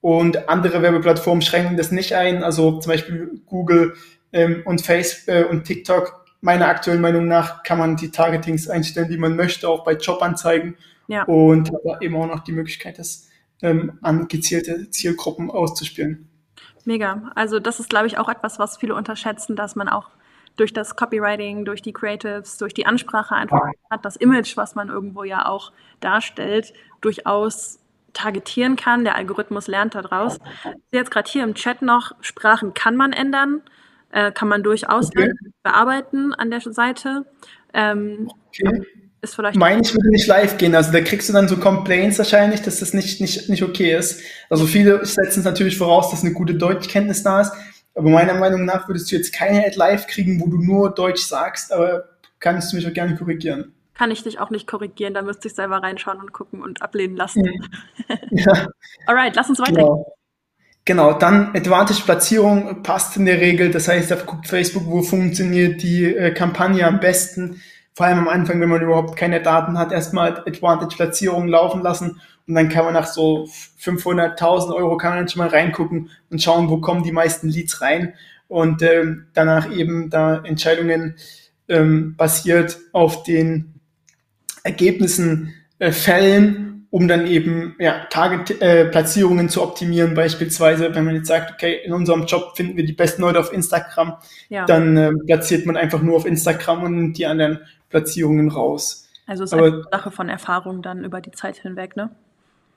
Und 0.00 0.48
andere 0.48 0.82
Werbeplattformen 0.82 1.42
schränken 1.42 1.76
das 1.76 1.90
nicht 1.90 2.14
ein. 2.14 2.42
Also 2.42 2.78
zum 2.78 2.92
Beispiel 2.92 3.40
Google 3.46 3.94
ähm, 4.32 4.62
und 4.64 4.82
Facebook 4.82 5.34
äh, 5.34 5.44
und 5.44 5.64
TikTok. 5.64 6.24
Meiner 6.40 6.68
aktuellen 6.68 7.00
Meinung 7.00 7.26
nach 7.26 7.62
kann 7.62 7.78
man 7.78 7.96
die 7.96 8.10
Targetings 8.10 8.68
einstellen, 8.68 9.08
die 9.08 9.16
man 9.16 9.36
möchte, 9.36 9.68
auch 9.68 9.84
bei 9.84 9.94
Jobanzeigen. 9.94 10.76
Ja. 11.08 11.24
Und 11.24 11.70
hat 11.70 12.02
eben 12.02 12.16
auch 12.16 12.26
noch 12.26 12.44
die 12.44 12.52
Möglichkeit, 12.52 12.98
das 12.98 13.28
ähm, 13.62 13.98
an 14.02 14.28
gezielte 14.28 14.90
Zielgruppen 14.90 15.50
auszuspielen. 15.50 16.28
Mega. 16.84 17.30
Also 17.34 17.60
das 17.60 17.80
ist, 17.80 17.88
glaube 17.88 18.06
ich, 18.06 18.18
auch 18.18 18.28
etwas, 18.28 18.58
was 18.58 18.76
viele 18.76 18.94
unterschätzen, 18.94 19.56
dass 19.56 19.74
man 19.74 19.88
auch 19.88 20.10
durch 20.56 20.72
das 20.72 20.96
Copywriting, 20.96 21.64
durch 21.64 21.82
die 21.82 21.92
Creatives, 21.92 22.58
durch 22.58 22.74
die 22.74 22.86
Ansprache 22.86 23.34
einfach 23.34 23.62
hat, 23.90 24.04
das 24.04 24.16
Image, 24.16 24.56
was 24.56 24.74
man 24.74 24.88
irgendwo 24.88 25.24
ja 25.24 25.46
auch 25.46 25.72
darstellt, 26.00 26.72
durchaus 27.00 27.80
targetieren 28.12 28.76
kann. 28.76 29.04
Der 29.04 29.16
Algorithmus 29.16 29.66
lernt 29.66 29.94
daraus. 29.94 30.38
Jetzt 30.92 31.10
gerade 31.10 31.28
hier 31.28 31.42
im 31.42 31.54
Chat 31.54 31.82
noch, 31.82 32.12
Sprachen 32.20 32.74
kann 32.74 32.96
man 32.96 33.12
ändern, 33.12 33.62
äh, 34.12 34.30
kann 34.30 34.46
man 34.46 34.62
durchaus 34.62 35.08
okay. 35.08 35.32
bearbeiten 35.62 36.32
an 36.34 36.50
der 36.50 36.60
Seite. 36.60 37.26
Ähm, 37.72 38.30
okay 38.48 38.86
ist 39.24 39.34
vielleicht. 39.34 39.56
Meine 39.56 39.82
ich 39.82 39.92
würde 39.92 40.08
nicht 40.10 40.26
live 40.26 40.56
gehen. 40.56 40.74
Also 40.74 40.92
da 40.92 41.00
kriegst 41.00 41.28
du 41.28 41.32
dann 41.32 41.48
so 41.48 41.56
Complaints 41.56 42.18
wahrscheinlich, 42.18 42.62
dass 42.62 42.80
das 42.80 42.94
nicht, 42.94 43.20
nicht, 43.20 43.48
nicht 43.48 43.62
okay 43.62 43.96
ist. 43.96 44.20
Also 44.48 44.66
viele 44.66 45.04
setzen 45.04 45.40
es 45.40 45.44
natürlich 45.44 45.76
voraus, 45.76 46.10
dass 46.10 46.22
eine 46.22 46.32
gute 46.32 46.54
Deutschkenntnis 46.54 47.22
da 47.22 47.40
ist. 47.40 47.52
Aber 47.94 48.10
meiner 48.10 48.34
Meinung 48.34 48.64
nach 48.64 48.88
würdest 48.88 49.10
du 49.10 49.16
jetzt 49.16 49.32
keine 49.32 49.64
Ad 49.64 49.76
live 49.76 50.06
kriegen, 50.06 50.40
wo 50.40 50.46
du 50.46 50.58
nur 50.58 50.94
Deutsch 50.94 51.22
sagst, 51.22 51.72
aber 51.72 52.04
kannst 52.40 52.72
du 52.72 52.76
mich 52.76 52.86
auch 52.86 52.92
gerne 52.92 53.16
korrigieren. 53.16 53.72
Kann 53.94 54.10
ich 54.10 54.24
dich 54.24 54.40
auch 54.40 54.50
nicht 54.50 54.66
korrigieren, 54.66 55.14
da 55.14 55.22
müsste 55.22 55.46
ich 55.46 55.54
selber 55.54 55.76
reinschauen 55.76 56.18
und 56.18 56.32
gucken 56.32 56.62
und 56.62 56.82
ablehnen 56.82 57.16
lassen. 57.16 57.42
Mhm. 57.42 57.68
Ja. 58.30 58.66
Alright, 59.06 59.36
lass 59.36 59.48
uns 59.48 59.60
weiter. 59.60 59.72
Genau. 59.72 60.14
Genau, 60.86 61.14
dann 61.14 61.56
Advantage-Platzierung 61.56 62.82
passt 62.82 63.16
in 63.16 63.24
der 63.24 63.40
Regel. 63.40 63.70
Das 63.70 63.88
heißt, 63.88 64.10
da 64.10 64.16
guckt 64.16 64.48
Facebook, 64.48 64.82
wo 64.86 65.02
funktioniert 65.02 65.82
die 65.82 66.04
äh, 66.04 66.34
Kampagne 66.34 66.86
am 66.86 67.00
besten 67.00 67.62
vor 67.94 68.06
allem 68.06 68.18
am 68.18 68.28
Anfang, 68.28 68.60
wenn 68.60 68.68
man 68.68 68.82
überhaupt 68.82 69.16
keine 69.16 69.40
Daten 69.40 69.78
hat, 69.78 69.92
erstmal 69.92 70.38
Advantage-Platzierungen 70.46 71.48
laufen 71.48 71.82
lassen 71.82 72.20
und 72.46 72.54
dann 72.54 72.68
kann 72.68 72.84
man 72.84 72.94
nach 72.94 73.06
so 73.06 73.48
500.000 73.80 74.74
Euro 74.74 74.96
kann 74.96 75.10
man 75.10 75.18
dann 75.20 75.28
schon 75.28 75.38
mal 75.38 75.48
reingucken 75.48 76.10
und 76.30 76.42
schauen, 76.42 76.68
wo 76.68 76.78
kommen 76.78 77.04
die 77.04 77.12
meisten 77.12 77.48
Leads 77.48 77.80
rein 77.80 78.14
und 78.48 78.82
ähm, 78.82 79.26
danach 79.32 79.70
eben 79.72 80.10
da 80.10 80.42
Entscheidungen 80.44 81.16
ähm, 81.68 82.16
basiert 82.16 82.78
auf 82.92 83.22
den 83.22 83.80
Ergebnissen 84.64 85.54
äh, 85.78 85.92
fällen 85.92 86.74
um 86.94 87.08
dann 87.08 87.26
eben 87.26 87.74
ja, 87.80 88.06
Target-Platzierungen 88.08 89.46
äh, 89.46 89.48
zu 89.48 89.64
optimieren. 89.64 90.14
Beispielsweise, 90.14 90.94
wenn 90.94 91.04
man 91.04 91.16
jetzt 91.16 91.26
sagt, 91.26 91.52
okay, 91.52 91.80
in 91.84 91.92
unserem 91.92 92.24
Job 92.26 92.52
finden 92.54 92.76
wir 92.76 92.84
die 92.84 92.92
besten 92.92 93.22
Leute 93.22 93.40
auf 93.40 93.52
Instagram, 93.52 94.14
ja. 94.48 94.64
dann 94.64 94.96
äh, 94.96 95.10
platziert 95.26 95.66
man 95.66 95.76
einfach 95.76 96.00
nur 96.02 96.14
auf 96.14 96.24
Instagram 96.24 96.84
und 96.84 97.14
die 97.14 97.26
anderen 97.26 97.58
Platzierungen 97.94 98.48
raus. 98.48 99.08
Also 99.24 99.44
es 99.44 99.52
ist 99.52 99.54
Aber, 99.54 99.66
eine 99.66 99.84
Sache 99.92 100.10
von 100.10 100.28
Erfahrung 100.28 100.82
dann 100.82 101.04
über 101.04 101.20
die 101.20 101.30
Zeit 101.30 101.58
hinweg, 101.58 101.94
ne? 101.94 102.10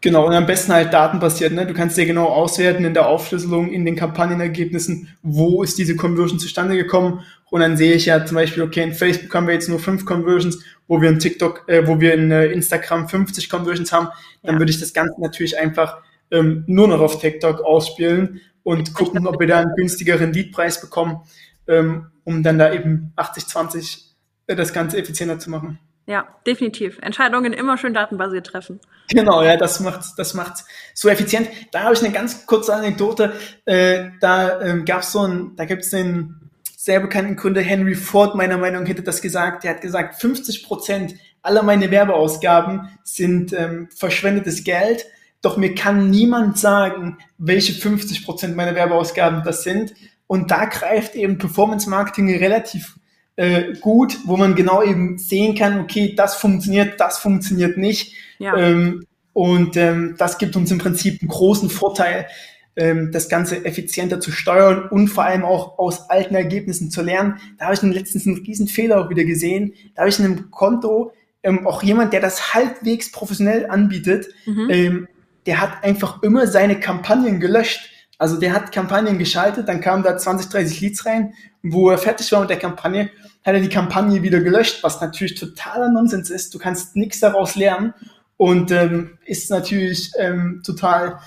Genau, 0.01 0.27
und 0.27 0.34
am 0.34 0.45
besten 0.45 0.73
halt 0.73 0.93
datenbasiert. 0.93 1.53
Ne? 1.53 1.65
Du 1.65 1.73
kannst 1.73 1.97
dir 1.97 2.06
genau 2.06 2.25
auswerten 2.27 2.86
in 2.86 2.93
der 2.93 3.08
Aufschlüsselung, 3.08 3.71
in 3.71 3.84
den 3.84 3.95
Kampagnenergebnissen, 3.95 5.08
wo 5.23 5.63
ist 5.63 5.80
diese 5.80 5.95
Conversion 5.95 6.38
zustande 6.38 6.75
gekommen. 6.75 7.21
Und 7.49 7.62
dann 7.62 7.77
sehe 7.77 7.93
ich 7.93 8.06
ja 8.06 8.23
zum 8.23 8.36
Beispiel, 8.36 8.62
okay, 8.62 8.84
in 8.84 8.93
Facebook 8.93 9.34
haben 9.34 9.47
wir 9.47 9.56
jetzt 9.56 9.69
nur 9.69 9.80
fünf 9.80 10.06
Conversions, 10.06 10.63
wo 10.88 11.01
wir 11.01 11.10
in 11.10 11.17
TikTok, 11.17 11.67
äh, 11.67 11.88
wo 11.88 11.99
wir 11.99 12.13
in 12.13 12.30
äh, 12.30 12.45
Instagram 12.45 13.10
50 13.10 13.49
Conversions 13.49 13.91
haben. 13.91 14.10
Dann 14.43 14.56
ja. 14.56 14.60
würde 14.60 14.69
ich 14.69 14.80
das 14.80 14.93
Ganze 14.93 15.19
natürlich 15.19 15.58
einfach 15.58 15.97
ähm, 16.30 16.63
nur 16.67 16.88
noch 16.88 16.99
auf 16.99 17.19
TikTok 17.19 17.62
ausspielen 17.62 18.41
und 18.62 18.93
gucken, 18.93 19.25
ob 19.25 19.39
wir 19.39 19.47
da 19.47 19.62
einen 19.62 19.73
günstigeren 19.75 20.32
Leadpreis 20.32 20.80
bekommen, 20.80 21.21
ähm, 21.67 22.06
um 22.23 22.43
dann 22.43 22.60
da 22.60 22.71
eben 22.71 23.13
80-20 23.17 23.77
äh, 23.77 24.06
das 24.55 24.73
Ganze 24.73 24.97
effizienter 24.97 25.39
zu 25.39 25.49
machen. 25.49 25.79
Ja, 26.05 26.25
definitiv. 26.45 26.99
Entscheidungen 27.01 27.51
immer 27.51 27.77
schön 27.77 27.93
datenbasiert 27.93 28.47
treffen. 28.47 28.79
Genau, 29.10 29.43
ja, 29.43 29.57
das 29.57 29.81
macht 29.81 30.17
das 30.17 30.33
macht's 30.33 30.65
so 30.93 31.10
effizient. 31.10 31.49
Da 31.71 31.83
habe 31.83 31.93
ich 31.93 32.01
eine 32.01 32.13
ganz 32.13 32.45
kurze 32.45 32.73
Anekdote. 32.73 33.33
Äh, 33.65 34.12
da 34.21 34.62
ähm, 34.62 34.86
gab's 34.86 35.12
so 35.12 35.27
ein, 35.27 35.55
da 35.57 35.65
gibt's 35.65 35.89
den 35.89 36.49
sehr 36.63 37.01
bekannten 37.01 37.36
Gründer 37.36 37.62
Henry 37.62 37.95
Ford, 37.95 38.36
meiner 38.36 38.57
Meinung 38.57 38.83
nach 38.83 38.89
hätte 38.89 39.03
das 39.03 39.21
gesagt. 39.21 39.65
Der 39.65 39.71
hat 39.71 39.81
gesagt, 39.81 40.21
50 40.21 40.63
Prozent 40.63 41.15
aller 41.41 41.62
meine 41.62 41.91
Werbeausgaben 41.91 42.89
sind 43.03 43.51
ähm, 43.51 43.89
verschwendetes 43.93 44.63
Geld. 44.63 45.05
Doch 45.41 45.57
mir 45.57 45.75
kann 45.75 46.10
niemand 46.10 46.57
sagen, 46.57 47.17
welche 47.38 47.73
50 47.73 48.23
Prozent 48.23 48.55
meiner 48.55 48.75
Werbeausgaben 48.75 49.43
das 49.43 49.63
sind. 49.63 49.93
Und 50.27 50.51
da 50.51 50.65
greift 50.65 51.15
eben 51.15 51.38
Performance 51.38 51.89
Marketing 51.89 52.33
relativ 52.38 52.95
äh, 53.38 53.73
gut, 53.80 54.17
wo 54.26 54.36
man 54.36 54.56
genau 54.56 54.84
eben 54.84 55.17
sehen 55.17 55.56
kann, 55.56 55.80
okay, 55.80 56.13
das 56.15 56.36
funktioniert, 56.36 57.00
das 57.00 57.19
funktioniert 57.19 57.78
nicht. 57.78 58.15
Ja. 58.39 58.58
Ähm, 58.58 59.06
und 59.34 59.78
ähm, 59.78 60.15
das 60.17 60.39
gibt 60.39 60.56
uns 60.56 60.71
im 60.71 60.80
Prinzip 60.80 61.21
einen 61.21 61.30
großen 61.30 61.69
Vorteil, 61.69 62.28
ähm, 62.76 63.12
das 63.12 63.30
Ganze 63.30 63.63
effizienter 63.65 64.19
zu 64.19 64.32
steuern 64.32 64.89
und 64.89 65.08
vor 65.08 65.23
allem 65.23 65.45
auch 65.45 65.78
aus 65.78 66.10
alten 66.10 66.36
Ergebnissen 66.36 66.89
zu 66.89 67.04
lernen. 67.04 67.39
Da 67.58 67.65
habe 67.65 67.76
ich 67.76 67.82
letztens 67.82 68.26
einen 68.26 68.38
riesen 68.38 68.67
Fehler 68.67 69.00
auch 69.00 69.10
wieder 69.10 69.23
gesehen. 69.23 69.73
Da 69.93 70.02
habe 70.02 70.10
ich 70.10 70.19
in 70.19 70.26
einem 70.26 70.52
Konto 70.52 71.12
ähm, 71.43 71.67
auch 71.67 71.84
jemand, 71.84 72.13
der 72.13 72.19
das 72.19 72.54
halbwegs 72.54 73.12
professionell 73.12 73.69
anbietet, 73.69 74.28
mhm. 74.45 74.67
ähm, 74.69 75.08
der 75.45 75.62
hat 75.62 75.84
einfach 75.84 76.23
immer 76.23 76.47
seine 76.47 76.80
Kampagnen 76.80 77.39
gelöscht. 77.39 77.89
Also 78.17 78.39
der 78.39 78.53
hat 78.53 78.71
Kampagnen 78.71 79.19
geschaltet, 79.19 79.67
dann 79.67 79.82
kamen 79.82 80.03
da 80.03 80.17
20, 80.17 80.49
30 80.49 80.82
Leads 80.82 81.06
rein, 81.06 81.34
wo 81.62 81.89
er 81.89 81.97
fertig 81.97 82.32
war 82.32 82.41
mit 82.41 82.49
der 82.49 82.58
Kampagne 82.58 83.10
hat 83.47 83.53
er 83.53 83.62
die 83.62 83.69
Kampagne 83.69 84.21
wieder 84.23 84.41
gelöscht, 84.41 84.84
was 84.84 84.99
natürlich 84.99 85.36
totaler 85.36 85.89
Nonsens 85.89 86.30
ist. 86.30 86.53
Du 86.53 86.60
kannst 86.60 86.97
nichts 86.97 87.21
daraus 87.21 87.56
lernen 87.56 87.93
und 88.36 88.71
ähm, 88.71 89.17
ist 89.25 89.49
natürlich 89.49 90.12
ähm, 90.17 90.62
total, 90.65 91.19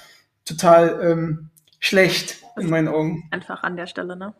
total 0.45 1.01
ähm, 1.03 1.49
schlecht 1.79 2.37
in 2.59 2.69
meinen 2.69 2.89
Augen. 2.89 3.27
Einfach 3.31 3.63
an 3.63 3.75
der 3.79 3.87
Stelle, 3.87 4.17
ne? 4.17 4.35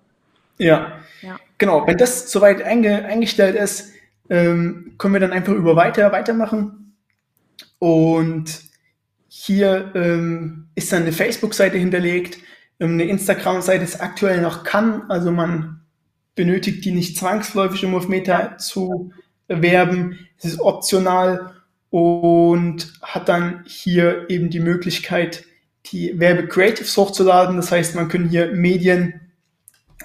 Ja. 0.59 0.99
ja. 1.23 1.39
Genau. 1.57 1.87
Wenn 1.87 1.97
das 1.97 2.31
soweit 2.31 2.63
einge 2.63 3.07
eingestellt 3.07 3.57
ist, 3.57 3.95
ähm, 4.29 4.93
können 4.99 5.15
wir 5.15 5.21
dann 5.21 5.33
einfach 5.33 5.55
über 5.55 5.75
weiter 5.75 6.13
weitermachen. 6.13 6.95
Und 7.79 8.61
hier 9.33 9.93
ähm, 9.95 10.67
ist 10.75 10.93
dann 10.93 11.03
eine 11.03 11.13
Facebook-Seite 11.13 11.79
hinterlegt. 11.79 12.39
Ähm, 12.81 12.95
eine 12.95 13.05
Instagram-Seite 13.05 13.85
ist 13.85 14.01
aktuell 14.01 14.41
noch 14.41 14.65
kann, 14.65 15.09
also 15.09 15.31
man 15.31 15.83
benötigt 16.35 16.85
die 16.85 16.91
nicht 16.91 17.17
zwangsläufig, 17.17 17.85
um 17.85 17.95
auf 17.95 18.09
Meta 18.09 18.59
zu 18.59 19.13
werben. 19.47 20.19
Es 20.37 20.47
ist 20.47 20.61
optional 20.61 21.55
und 21.91 22.93
hat 23.03 23.29
dann 23.29 23.63
hier 23.69 24.29
eben 24.29 24.51
die 24.51 24.59
Möglichkeit, 24.59 25.45
die 25.87 26.19
Werbe-Creatives 26.19 26.97
hochzuladen. 26.97 27.55
Das 27.55 27.71
heißt, 27.71 27.95
man 27.95 28.09
kann 28.09 28.29
hier 28.29 28.53
Medien 28.53 29.21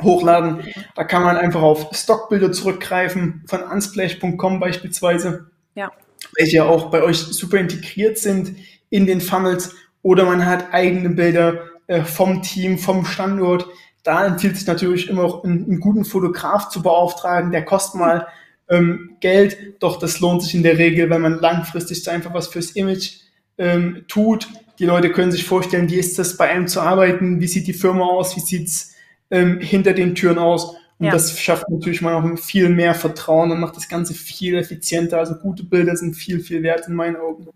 hochladen. 0.04 0.60
Da 0.96 1.04
kann 1.04 1.24
man 1.24 1.38
einfach 1.38 1.64
auf 1.64 1.90
Stockbilder 1.94 2.52
zurückgreifen, 2.52 3.44
von 3.48 3.64
unsplash.com 3.64 4.60
beispielsweise, 4.60 5.50
ja. 5.74 5.92
welche 6.36 6.58
ja 6.58 6.66
auch 6.66 6.92
bei 6.92 7.02
euch 7.02 7.18
super 7.18 7.58
integriert 7.58 8.20
sind 8.20 8.56
in 8.96 9.06
den 9.06 9.20
Funnels. 9.20 9.76
Oder 10.02 10.26
man 10.26 10.46
hat 10.46 10.74
eigene 10.74 11.10
Bilder 11.10 11.64
äh, 11.88 12.04
vom 12.04 12.42
Team, 12.42 12.78
vom 12.78 13.06
Standort, 13.06 13.68
da 14.04 14.26
empfiehlt 14.26 14.56
sich 14.56 14.68
natürlich 14.68 15.10
immer 15.10 15.24
auch 15.24 15.44
einen, 15.44 15.66
einen 15.66 15.80
guten 15.80 16.06
Fotograf 16.06 16.70
zu 16.70 16.82
beauftragen, 16.82 17.52
der 17.52 17.66
kostet 17.66 18.00
mal 18.00 18.28
ähm, 18.70 19.18
Geld, 19.20 19.58
doch 19.80 20.00
das 20.00 20.20
lohnt 20.20 20.44
sich 20.44 20.54
in 20.54 20.64
der 20.64 20.78
Regel, 20.78 21.10
wenn 21.10 21.22
man 21.22 21.40
langfristig 21.40 22.04
so 22.04 22.12
einfach 22.12 22.34
was 22.34 22.48
fürs 22.48 22.72
Image 22.72 23.18
ähm, 23.58 24.06
tut. 24.08 24.48
Die 24.78 24.86
Leute 24.86 25.12
können 25.12 25.32
sich 25.32 25.44
vorstellen, 25.44 25.90
wie 25.90 25.96
ist 25.96 26.20
das 26.20 26.38
bei 26.38 26.50
einem 26.50 26.68
zu 26.68 26.82
arbeiten, 26.82 27.42
wie 27.42 27.48
sieht 27.48 27.68
die 27.68 27.74
Firma 27.74 28.06
aus, 28.06 28.36
wie 28.36 28.42
sieht's 28.42 28.94
ähm, 29.32 29.60
hinter 29.60 29.94
den 29.94 30.14
Türen 30.14 30.38
aus. 30.38 30.76
Und 31.00 31.08
ja. 31.08 31.12
das 31.12 31.40
schafft 31.40 31.70
natürlich 31.70 32.02
mal 32.02 32.14
auch 32.14 32.40
viel 32.40 32.70
mehr 32.70 32.94
Vertrauen 32.94 33.52
und 33.52 33.60
macht 33.60 33.76
das 33.76 33.90
Ganze 33.90 34.14
viel 34.14 34.56
effizienter. 34.56 35.18
Also 35.18 35.36
gute 35.36 35.64
Bilder 35.64 35.96
sind 35.96 36.16
viel, 36.16 36.40
viel 36.40 36.62
wert 36.64 36.88
in 36.88 36.96
meinen 36.96 37.16
Augen. 37.16 37.48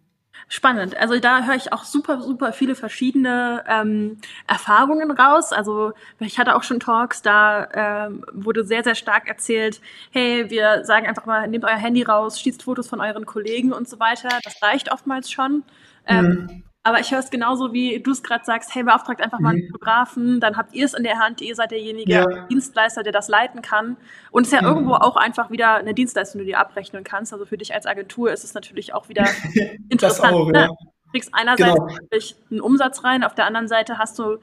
Spannend. 0.52 0.98
Also 0.98 1.20
da 1.20 1.44
höre 1.44 1.56
ich 1.56 1.72
auch 1.74 1.84
super, 1.84 2.22
super 2.22 2.54
viele 2.54 2.74
verschiedene 2.74 3.64
ähm, 3.68 4.18
Erfahrungen 4.48 5.12
raus. 5.12 5.54
Also 5.54 5.94
ich 6.18 6.40
hatte 6.40 6.56
auch 6.56 6.64
schon 6.64 6.80
Talks, 6.80 7.22
da 7.22 7.68
ähm, 8.08 8.26
wurde 8.34 8.66
sehr, 8.66 8.84
sehr 8.84 8.96
stark 8.96 9.28
erzählt, 9.28 9.80
hey, 10.10 10.50
wir 10.50 10.86
sagen 10.86 11.06
einfach 11.06 11.28
mal, 11.28 11.48
nehmt 11.48 11.66
euer 11.66 11.78
Handy 11.78 12.02
raus, 12.02 12.40
schießt 12.40 12.64
Fotos 12.64 12.88
von 12.88 13.00
euren 13.00 13.28
Kollegen 13.28 13.72
und 13.72 13.88
so 13.88 14.00
weiter. 14.00 14.30
Das 14.44 14.60
reicht 14.64 14.92
oftmals 14.92 15.30
schon. 15.30 15.64
Ähm, 16.08 16.26
mhm. 16.26 16.64
Aber 16.90 17.00
ich 17.00 17.12
höre 17.12 17.20
es 17.20 17.30
genauso, 17.30 17.72
wie 17.72 18.00
du 18.00 18.10
es 18.10 18.24
gerade 18.24 18.44
sagst, 18.44 18.74
hey, 18.74 18.82
beauftragt 18.82 19.22
einfach 19.22 19.40
mal 19.40 19.52
einen 19.52 19.66
mhm. 19.66 19.68
Fotografen, 19.68 20.40
dann 20.40 20.58
habt 20.58 20.74
ihr 20.74 20.86
es 20.86 20.96
in 20.96 21.04
der 21.04 21.20
Hand, 21.20 21.40
ihr 21.40 21.54
seid 21.54 21.70
derjenige 21.70 22.12
ja. 22.12 22.26
Dienstleister, 22.48 23.04
der 23.04 23.12
das 23.12 23.28
leiten 23.28 23.62
kann. 23.62 23.96
Und 24.32 24.48
es 24.48 24.52
ist 24.52 24.60
ja 24.60 24.64
mhm. 24.64 24.76
irgendwo 24.76 24.94
auch 24.96 25.16
einfach 25.16 25.52
wieder 25.52 25.76
eine 25.76 25.94
Dienstleistung, 25.94 26.40
die 26.40 26.46
du 26.46 26.52
dir 26.54 26.60
abrechnen 26.60 27.04
kannst. 27.04 27.32
Also 27.32 27.46
für 27.46 27.60
dich 27.60 27.76
als 27.76 27.86
Agentur 27.86 28.32
ist 28.32 28.44
es 28.44 28.56
natürlich 28.56 28.96
auch 28.96 29.08
wieder 29.08 29.28
interessant. 29.90 30.34
Auch, 30.34 30.52
ne? 30.52 30.62
ja. 30.62 30.68
Du 30.68 31.12
kriegst 31.12 31.30
einerseits 31.32 31.76
genau. 31.76 32.38
einen 32.50 32.62
Umsatz 32.62 33.04
rein, 33.04 33.24
auf 33.24 33.36
der 33.36 33.46
anderen 33.46 33.68
Seite 33.68 34.00
hast 34.00 34.18
du 34.18 34.40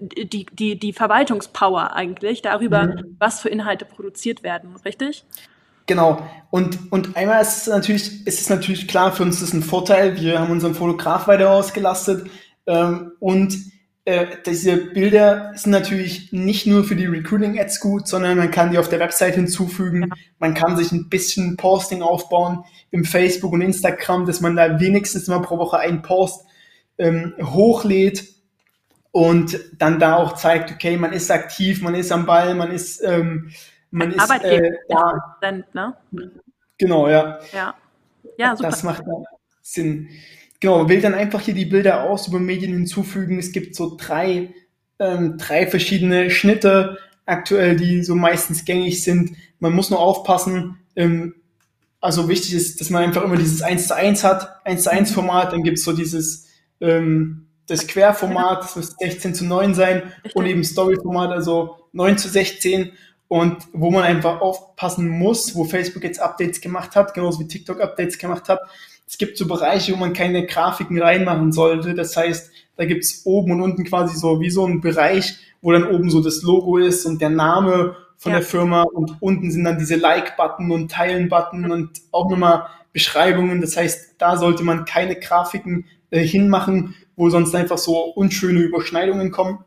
die, 0.00 0.46
die, 0.46 0.78
die 0.78 0.92
Verwaltungspower 0.94 1.92
eigentlich 1.92 2.40
darüber, 2.40 2.86
mhm. 2.86 3.16
was 3.18 3.42
für 3.42 3.50
Inhalte 3.50 3.84
produziert 3.84 4.42
werden, 4.42 4.74
richtig? 4.86 5.26
Genau. 5.86 6.26
Und, 6.50 6.92
und 6.92 7.16
einmal 7.16 7.40
ist 7.40 7.62
es 7.62 7.66
natürlich, 7.66 8.26
ist 8.26 8.40
es 8.40 8.50
natürlich 8.50 8.86
klar, 8.86 9.12
für 9.12 9.22
uns 9.22 9.36
ist 9.36 9.48
es 9.48 9.54
ein 9.54 9.62
Vorteil. 9.62 10.20
Wir 10.20 10.38
haben 10.38 10.50
unseren 10.50 10.74
Fotograf 10.74 11.26
weiter 11.26 11.50
ausgelastet. 11.50 12.30
Ähm, 12.66 13.12
und 13.20 13.56
äh, 14.04 14.26
diese 14.44 14.76
Bilder 14.76 15.52
sind 15.54 15.70
natürlich 15.70 16.32
nicht 16.32 16.66
nur 16.66 16.84
für 16.84 16.96
die 16.96 17.06
Recruiting-Ads 17.06 17.80
gut, 17.80 18.08
sondern 18.08 18.36
man 18.36 18.50
kann 18.50 18.72
die 18.72 18.78
auf 18.78 18.88
der 18.88 18.98
Website 18.98 19.36
hinzufügen. 19.36 20.02
Ja. 20.02 20.08
Man 20.40 20.54
kann 20.54 20.76
sich 20.76 20.90
ein 20.92 21.08
bisschen 21.08 21.56
Posting 21.56 22.02
aufbauen 22.02 22.64
im 22.90 23.04
Facebook 23.04 23.52
und 23.52 23.60
Instagram, 23.60 24.26
dass 24.26 24.40
man 24.40 24.56
da 24.56 24.80
wenigstens 24.80 25.28
mal 25.28 25.40
pro 25.40 25.56
Woche 25.56 25.78
einen 25.78 26.02
Post 26.02 26.44
ähm, 26.98 27.34
hochlädt 27.40 28.24
und 29.12 29.58
dann 29.78 30.00
da 30.00 30.16
auch 30.16 30.34
zeigt, 30.34 30.72
okay, 30.72 30.96
man 30.96 31.12
ist 31.12 31.30
aktiv, 31.30 31.80
man 31.82 31.94
ist 31.94 32.10
am 32.10 32.26
Ball, 32.26 32.54
man 32.54 32.72
ist 32.72 33.02
ähm, 33.04 33.52
man 33.92 34.10
ist 34.10 34.20
Arbeitgeber 34.20 34.66
äh, 34.66 34.72
da. 34.88 35.36
Sind, 35.40 35.74
ne? 35.74 35.94
Genau, 36.78 37.08
ja. 37.08 37.38
Ja, 37.52 37.74
ja 38.36 38.56
super. 38.56 38.70
Das 38.70 38.82
macht 38.82 39.04
Sinn. 39.62 40.08
Genau, 40.58 40.78
man 40.78 40.88
wählt 40.88 41.04
dann 41.04 41.14
einfach 41.14 41.40
hier 41.40 41.54
die 41.54 41.66
Bilder 41.66 42.04
aus, 42.04 42.26
über 42.26 42.40
Medien 42.40 42.72
hinzufügen. 42.72 43.38
Es 43.38 43.52
gibt 43.52 43.76
so 43.76 43.96
drei, 43.96 44.54
ähm, 44.98 45.36
drei 45.38 45.66
verschiedene 45.66 46.30
Schnitte 46.30 46.98
aktuell, 47.26 47.76
die 47.76 48.02
so 48.02 48.14
meistens 48.14 48.64
gängig 48.64 49.04
sind. 49.04 49.36
Man 49.60 49.72
muss 49.72 49.90
nur 49.90 50.00
aufpassen, 50.00 50.78
ähm, 50.96 51.34
also 52.00 52.28
wichtig 52.28 52.54
ist, 52.54 52.80
dass 52.80 52.90
man 52.90 53.04
einfach 53.04 53.22
immer 53.22 53.36
dieses 53.36 53.62
1 53.62 53.88
zu 53.88 53.94
1 53.94 54.24
hat, 54.24 54.64
1 54.64 54.82
zu 54.82 54.90
1 54.90 55.10
mhm. 55.10 55.14
Format, 55.14 55.52
dann 55.52 55.62
gibt 55.62 55.78
es 55.78 55.84
so 55.84 55.92
dieses 55.92 56.48
ähm, 56.80 57.46
das 57.66 57.86
Querformat, 57.86 58.64
das 58.64 58.76
muss 58.76 58.96
16 58.98 59.34
zu 59.34 59.44
9 59.44 59.74
sein 59.74 60.02
und 60.34 60.46
eben 60.46 60.64
Story-Format, 60.64 61.30
also 61.30 61.76
9 61.92 62.18
zu 62.18 62.28
16 62.28 62.92
und 63.32 63.56
wo 63.72 63.90
man 63.90 64.02
einfach 64.02 64.42
aufpassen 64.42 65.08
muss, 65.08 65.56
wo 65.56 65.64
Facebook 65.64 66.04
jetzt 66.04 66.20
Updates 66.20 66.60
gemacht 66.60 66.94
hat, 66.94 67.14
genauso 67.14 67.40
wie 67.40 67.48
TikTok 67.48 67.80
Updates 67.80 68.18
gemacht 68.18 68.50
hat. 68.50 68.60
Es 69.06 69.16
gibt 69.16 69.38
so 69.38 69.46
Bereiche, 69.46 69.94
wo 69.94 69.96
man 69.96 70.12
keine 70.12 70.44
Grafiken 70.44 71.00
reinmachen 71.00 71.50
sollte. 71.50 71.94
Das 71.94 72.14
heißt, 72.14 72.52
da 72.76 72.84
gibt's 72.84 73.22
oben 73.24 73.52
und 73.52 73.62
unten 73.62 73.84
quasi 73.84 74.18
so 74.18 74.38
wie 74.42 74.50
so 74.50 74.66
ein 74.66 74.82
Bereich, 74.82 75.38
wo 75.62 75.72
dann 75.72 75.86
oben 75.86 76.10
so 76.10 76.20
das 76.22 76.42
Logo 76.42 76.76
ist 76.76 77.06
und 77.06 77.22
der 77.22 77.30
Name 77.30 77.96
von 78.18 78.32
ja. 78.32 78.40
der 78.40 78.46
Firma 78.46 78.82
und 78.82 79.16
unten 79.20 79.50
sind 79.50 79.64
dann 79.64 79.78
diese 79.78 79.96
Like-Button 79.96 80.70
und 80.70 80.90
Teilen-Button 80.90 81.72
und 81.72 82.02
auch 82.10 82.28
nochmal 82.28 82.66
Beschreibungen. 82.92 83.62
Das 83.62 83.78
heißt, 83.78 84.16
da 84.18 84.36
sollte 84.36 84.62
man 84.62 84.84
keine 84.84 85.16
Grafiken 85.16 85.86
äh, 86.10 86.20
hinmachen, 86.20 86.96
wo 87.16 87.30
sonst 87.30 87.54
einfach 87.54 87.78
so 87.78 87.98
unschöne 87.98 88.60
Überschneidungen 88.60 89.30
kommen. 89.30 89.64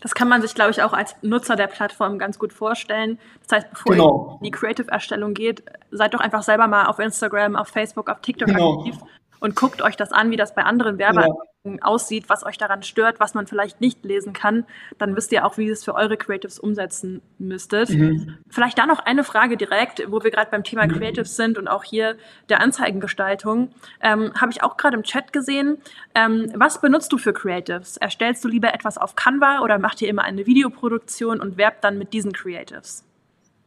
Das 0.00 0.14
kann 0.14 0.28
man 0.28 0.42
sich, 0.42 0.54
glaube 0.54 0.70
ich, 0.70 0.82
auch 0.82 0.92
als 0.92 1.16
Nutzer 1.22 1.56
der 1.56 1.66
Plattform 1.66 2.18
ganz 2.18 2.38
gut 2.38 2.52
vorstellen. 2.52 3.18
Das 3.46 3.58
heißt, 3.58 3.70
bevor 3.70 3.92
genau. 3.92 4.26
ihr 4.26 4.38
in 4.38 4.44
die 4.44 4.50
Creative-Erstellung 4.50 5.34
geht, 5.34 5.62
seid 5.90 6.14
doch 6.14 6.20
einfach 6.20 6.42
selber 6.42 6.66
mal 6.66 6.86
auf 6.86 6.98
Instagram, 6.98 7.56
auf 7.56 7.68
Facebook, 7.68 8.08
auf 8.08 8.20
TikTok 8.20 8.48
genau. 8.48 8.78
aktiv 8.78 8.96
und 9.40 9.56
guckt 9.56 9.82
euch 9.82 9.96
das 9.96 10.12
an, 10.12 10.30
wie 10.30 10.36
das 10.36 10.54
bei 10.54 10.62
anderen 10.62 10.98
Werbeanzeigen 10.98 11.78
ja. 11.78 11.82
aussieht, 11.82 12.28
was 12.28 12.44
euch 12.44 12.58
daran 12.58 12.82
stört, 12.82 13.20
was 13.20 13.34
man 13.34 13.46
vielleicht 13.46 13.80
nicht 13.80 14.04
lesen 14.04 14.32
kann. 14.32 14.64
Dann 14.98 15.16
wisst 15.16 15.32
ihr 15.32 15.44
auch, 15.44 15.58
wie 15.58 15.66
ihr 15.66 15.72
es 15.72 15.84
für 15.84 15.94
eure 15.94 16.16
Creatives 16.16 16.58
umsetzen 16.58 17.22
müsstet. 17.38 17.90
Mhm. 17.90 18.38
Vielleicht 18.50 18.78
da 18.78 18.86
noch 18.86 19.00
eine 19.00 19.24
Frage 19.24 19.56
direkt, 19.56 20.02
wo 20.08 20.22
wir 20.22 20.30
gerade 20.30 20.50
beim 20.50 20.64
Thema 20.64 20.86
mhm. 20.86 20.92
Creatives 20.92 21.36
sind 21.36 21.58
und 21.58 21.68
auch 21.68 21.84
hier 21.84 22.16
der 22.48 22.60
Anzeigengestaltung. 22.60 23.70
Ähm, 24.00 24.32
Habe 24.40 24.52
ich 24.52 24.62
auch 24.62 24.76
gerade 24.76 24.96
im 24.96 25.02
Chat 25.02 25.32
gesehen. 25.32 25.78
Ähm, 26.14 26.52
was 26.54 26.80
benutzt 26.80 27.12
du 27.12 27.18
für 27.18 27.32
Creatives? 27.32 27.96
Erstellst 27.96 28.44
du 28.44 28.48
lieber 28.48 28.74
etwas 28.74 28.98
auf 28.98 29.16
Canva 29.16 29.60
oder 29.60 29.78
macht 29.78 30.02
ihr 30.02 30.08
immer 30.08 30.24
eine 30.24 30.46
Videoproduktion 30.46 31.40
und 31.40 31.56
werbt 31.56 31.84
dann 31.84 31.98
mit 31.98 32.12
diesen 32.12 32.32
Creatives? 32.32 33.04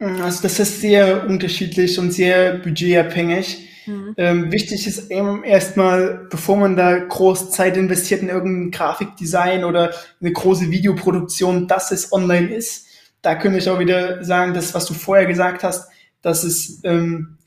Also 0.01 0.41
das 0.41 0.59
ist 0.59 0.82
sehr 0.82 1.28
unterschiedlich 1.28 1.99
und 1.99 2.11
sehr 2.11 2.55
budgetabhängig. 2.55 3.70
Mhm. 3.86 4.14
Ähm, 4.18 4.52
wichtig 4.52 4.88
ist 4.88 5.12
eben 5.12 5.44
erstmal, 5.44 6.28
bevor 6.30 6.58
man 6.58 6.76
da 6.76 6.98
groß 6.98 7.52
Zeit 7.52 7.78
investiert 7.78 8.22
in 8.22 8.30
irgendein 8.30 8.72
Grafikdesign 8.72 9.64
oder 9.64 9.92
eine 10.20 10.32
große 10.32 10.70
Videoproduktion, 10.70 11.68
dass 11.68 11.92
es 11.92 12.12
online 12.12 12.54
ist. 12.54 12.88
Da 13.22 13.36
könnte 13.36 13.60
ich 13.60 13.70
auch 13.70 13.80
wieder 13.80 14.24
sagen, 14.24 14.54
das, 14.54 14.74
was 14.74 14.86
du 14.86 14.94
vorher 14.94 15.26
gesagt 15.26 15.64
hast, 15.64 15.90
dass 16.22 16.44
es 16.44 16.82
ähm, 16.84 17.38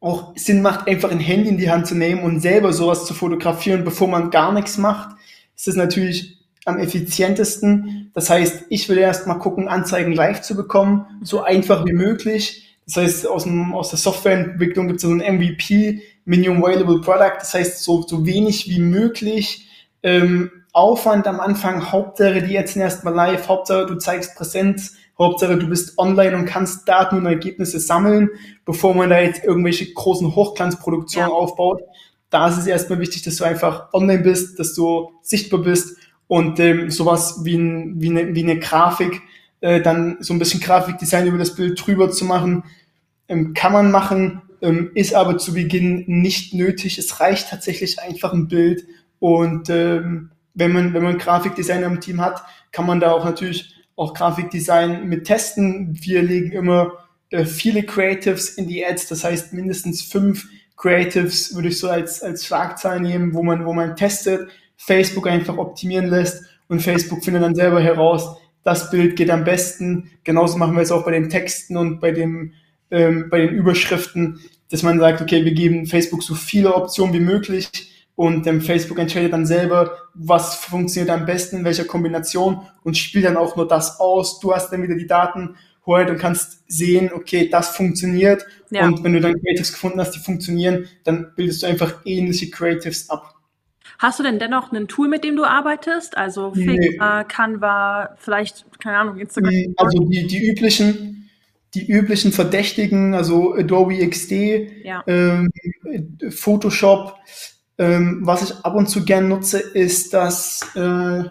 auch 0.00 0.36
Sinn 0.36 0.62
macht, 0.62 0.88
einfach 0.88 1.10
ein 1.10 1.20
Handy 1.20 1.48
in 1.48 1.58
die 1.58 1.70
Hand 1.70 1.86
zu 1.86 1.94
nehmen 1.94 2.22
und 2.22 2.40
selber 2.40 2.72
sowas 2.72 3.06
zu 3.06 3.14
fotografieren, 3.14 3.84
bevor 3.84 4.08
man 4.08 4.30
gar 4.30 4.52
nichts 4.52 4.78
macht. 4.78 5.16
Ist 5.54 5.68
es 5.68 5.76
natürlich 5.76 6.38
am 6.64 6.78
effizientesten. 6.78 8.10
Das 8.14 8.30
heißt, 8.30 8.64
ich 8.68 8.88
will 8.88 8.98
erst 8.98 9.26
mal 9.26 9.34
gucken, 9.34 9.68
Anzeigen 9.68 10.12
live 10.12 10.42
zu 10.42 10.56
bekommen, 10.56 11.06
so 11.22 11.42
einfach 11.42 11.84
wie 11.86 11.92
möglich 11.92 12.61
das 12.86 12.96
heißt, 12.96 13.28
aus, 13.28 13.44
dem, 13.44 13.74
aus 13.74 13.90
der 13.90 13.98
Softwareentwicklung 13.98 14.88
gibt 14.88 14.96
es 14.98 15.02
so 15.02 15.10
ein 15.10 15.36
MVP, 15.36 16.02
Minimum 16.24 16.64
Available 16.64 17.00
Product, 17.00 17.36
das 17.38 17.54
heißt, 17.54 17.82
so, 17.82 18.02
so 18.02 18.26
wenig 18.26 18.68
wie 18.68 18.80
möglich 18.80 19.68
ähm, 20.02 20.50
Aufwand 20.72 21.26
am 21.26 21.40
Anfang, 21.40 21.92
Hauptsache, 21.92 22.42
die 22.42 22.54
jetzt 22.54 22.76
erstmal 22.76 23.14
live, 23.14 23.46
Hauptsache, 23.48 23.86
du 23.86 23.96
zeigst 23.96 24.34
Präsenz, 24.34 24.96
Hauptsache, 25.18 25.56
du 25.58 25.68
bist 25.68 25.98
online 25.98 26.36
und 26.36 26.46
kannst 26.46 26.88
Daten 26.88 27.18
und 27.18 27.26
Ergebnisse 27.26 27.78
sammeln, 27.78 28.30
bevor 28.64 28.94
man 28.94 29.10
da 29.10 29.20
jetzt 29.20 29.44
irgendwelche 29.44 29.92
großen 29.92 30.34
Hochglanzproduktionen 30.34 31.30
ja. 31.30 31.34
aufbaut. 31.34 31.82
Da 32.30 32.48
ist 32.48 32.58
es 32.58 32.66
erstmal 32.66 32.98
wichtig, 32.98 33.22
dass 33.22 33.36
du 33.36 33.44
einfach 33.44 33.92
online 33.92 34.22
bist, 34.22 34.58
dass 34.58 34.74
du 34.74 35.10
sichtbar 35.20 35.60
bist 35.60 35.98
und 36.26 36.58
ähm, 36.60 36.90
sowas 36.90 37.40
wie, 37.44 37.56
ein, 37.56 38.00
wie, 38.00 38.08
eine, 38.08 38.34
wie 38.34 38.42
eine 38.42 38.58
Grafik 38.58 39.20
äh, 39.62 39.80
dann 39.80 40.18
so 40.20 40.34
ein 40.34 40.38
bisschen 40.38 40.60
Grafikdesign 40.60 41.26
über 41.26 41.38
das 41.38 41.54
Bild 41.54 41.84
drüber 41.84 42.10
zu 42.10 42.26
machen. 42.26 42.64
Ähm, 43.28 43.54
kann 43.54 43.72
man 43.72 43.90
machen, 43.90 44.42
ähm, 44.60 44.90
ist 44.94 45.14
aber 45.14 45.38
zu 45.38 45.54
Beginn 45.54 46.04
nicht 46.06 46.52
nötig. 46.52 46.98
Es 46.98 47.20
reicht 47.20 47.48
tatsächlich 47.48 48.00
einfach 48.00 48.34
ein 48.34 48.48
Bild. 48.48 48.84
Und 49.18 49.70
ähm, 49.70 50.32
wenn 50.54 50.72
man, 50.72 50.92
wenn 50.92 51.02
man 51.02 51.16
Grafikdesigner 51.16 51.86
im 51.86 52.00
Team 52.00 52.20
hat, 52.20 52.42
kann 52.72 52.86
man 52.86 53.00
da 53.00 53.12
auch 53.12 53.24
natürlich 53.24 53.74
auch 53.96 54.14
Grafikdesign 54.14 55.08
mit 55.08 55.24
testen. 55.24 55.96
Wir 56.00 56.22
legen 56.22 56.52
immer 56.52 56.92
äh, 57.30 57.44
viele 57.44 57.84
Creatives 57.84 58.50
in 58.50 58.68
die 58.68 58.84
Ads, 58.84 59.08
das 59.08 59.24
heißt 59.24 59.52
mindestens 59.52 60.02
fünf 60.02 60.46
Creatives 60.76 61.54
würde 61.54 61.68
ich 61.68 61.78
so 61.78 61.88
als, 61.88 62.22
als 62.22 62.44
Schlagzahl 62.44 63.00
nehmen, 63.00 63.34
wo 63.34 63.42
man, 63.42 63.64
wo 63.64 63.72
man 63.72 63.94
testet, 63.94 64.50
Facebook 64.76 65.28
einfach 65.28 65.56
optimieren 65.56 66.06
lässt 66.06 66.44
und 66.68 66.80
Facebook 66.80 67.22
findet 67.22 67.42
dann 67.42 67.54
selber 67.54 67.80
heraus, 67.80 68.36
das 68.64 68.90
Bild 68.90 69.16
geht 69.16 69.30
am 69.30 69.44
besten. 69.44 70.10
Genauso 70.24 70.58
machen 70.58 70.74
wir 70.74 70.82
es 70.82 70.92
auch 70.92 71.04
bei 71.04 71.12
den 71.12 71.28
Texten 71.28 71.76
und 71.76 72.00
bei, 72.00 72.12
dem, 72.12 72.52
ähm, 72.90 73.28
bei 73.30 73.40
den 73.40 73.50
Überschriften, 73.54 74.40
dass 74.70 74.82
man 74.82 74.98
sagt, 74.98 75.20
okay, 75.20 75.44
wir 75.44 75.52
geben 75.52 75.86
Facebook 75.86 76.22
so 76.22 76.34
viele 76.34 76.74
Optionen 76.74 77.14
wie 77.14 77.20
möglich 77.20 77.70
und 78.14 78.46
ähm, 78.46 78.60
Facebook 78.60 78.98
entscheidet 78.98 79.32
dann 79.32 79.46
selber, 79.46 79.96
was 80.14 80.54
funktioniert 80.56 81.10
am 81.10 81.26
besten, 81.26 81.58
in 81.58 81.64
welcher 81.64 81.84
Kombination 81.84 82.62
und 82.84 82.96
spielt 82.96 83.24
dann 83.24 83.36
auch 83.36 83.56
nur 83.56 83.66
das 83.66 84.00
aus. 84.00 84.40
Du 84.40 84.54
hast 84.54 84.70
dann 84.70 84.82
wieder 84.82 84.94
die 84.94 85.06
Daten 85.06 85.56
heute 85.86 86.12
und 86.12 86.18
kannst 86.18 86.62
sehen, 86.68 87.10
okay, 87.12 87.48
das 87.48 87.76
funktioniert. 87.76 88.46
Ja. 88.70 88.86
Und 88.86 89.02
wenn 89.02 89.14
du 89.14 89.20
dann 89.20 89.40
Creatives 89.40 89.72
gefunden 89.72 90.00
hast, 90.00 90.12
die 90.12 90.20
funktionieren, 90.20 90.86
dann 91.04 91.32
bildest 91.34 91.62
du 91.62 91.66
einfach 91.66 92.00
ähnliche 92.04 92.50
Creatives 92.50 93.10
ab. 93.10 93.34
Hast 94.02 94.18
du 94.18 94.24
denn 94.24 94.40
dennoch 94.40 94.72
ein 94.72 94.88
Tool, 94.88 95.06
mit 95.06 95.22
dem 95.22 95.36
du 95.36 95.44
arbeitest? 95.44 96.16
Also 96.16 96.52
Figma, 96.52 97.18
nee. 97.18 97.24
Canva, 97.28 98.16
vielleicht, 98.18 98.66
keine 98.80 98.96
Ahnung, 98.96 99.16
Instagram? 99.16 99.54
Also 99.76 100.00
die, 100.06 100.26
die 100.26 100.44
üblichen, 100.44 101.30
die 101.72 101.86
üblichen 101.88 102.32
Verdächtigen, 102.32 103.14
also 103.14 103.54
Adobe 103.54 104.04
XD, 104.04 104.32
ja. 104.82 105.04
ähm, 105.06 105.52
Photoshop. 106.30 107.14
Ähm, 107.78 108.22
was 108.22 108.42
ich 108.42 108.56
ab 108.64 108.74
und 108.74 108.88
zu 108.88 109.04
gern 109.04 109.28
nutze, 109.28 109.60
ist 109.60 110.12
das, 110.12 110.68
äh, 110.74 111.22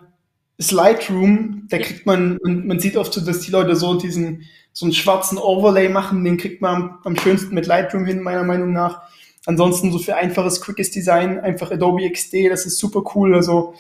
ist 0.58 0.72
Lightroom. 0.72 1.68
Da 1.70 1.78
kriegt 1.78 2.06
man, 2.06 2.40
man, 2.42 2.68
man 2.68 2.80
sieht 2.80 2.96
oft 2.96 3.12
so, 3.12 3.20
dass 3.20 3.42
die 3.42 3.52
Leute 3.52 3.76
so 3.76 3.96
diesen, 3.96 4.46
so 4.72 4.86
einen 4.86 4.94
schwarzen 4.94 5.38
Overlay 5.38 5.90
machen. 5.90 6.24
Den 6.24 6.38
kriegt 6.38 6.62
man 6.62 6.76
am, 6.76 7.00
am 7.04 7.16
schönsten 7.18 7.54
mit 7.54 7.68
Lightroom 7.68 8.06
hin, 8.06 8.22
meiner 8.22 8.46
Meinung 8.46 8.72
nach. 8.72 9.02
Ansonsten 9.46 9.92
so 9.92 10.00
für 10.00 10.16
einfaches, 10.16 10.62
quickes 10.62 10.92
Design, 10.92 11.40
einfach 11.40 11.72
Adobe 11.72 12.10
XD, 12.10 12.50
das 12.50 12.66
ist 12.66 12.78
super 12.78 13.04
cool. 13.16 13.34
Also 13.36 13.74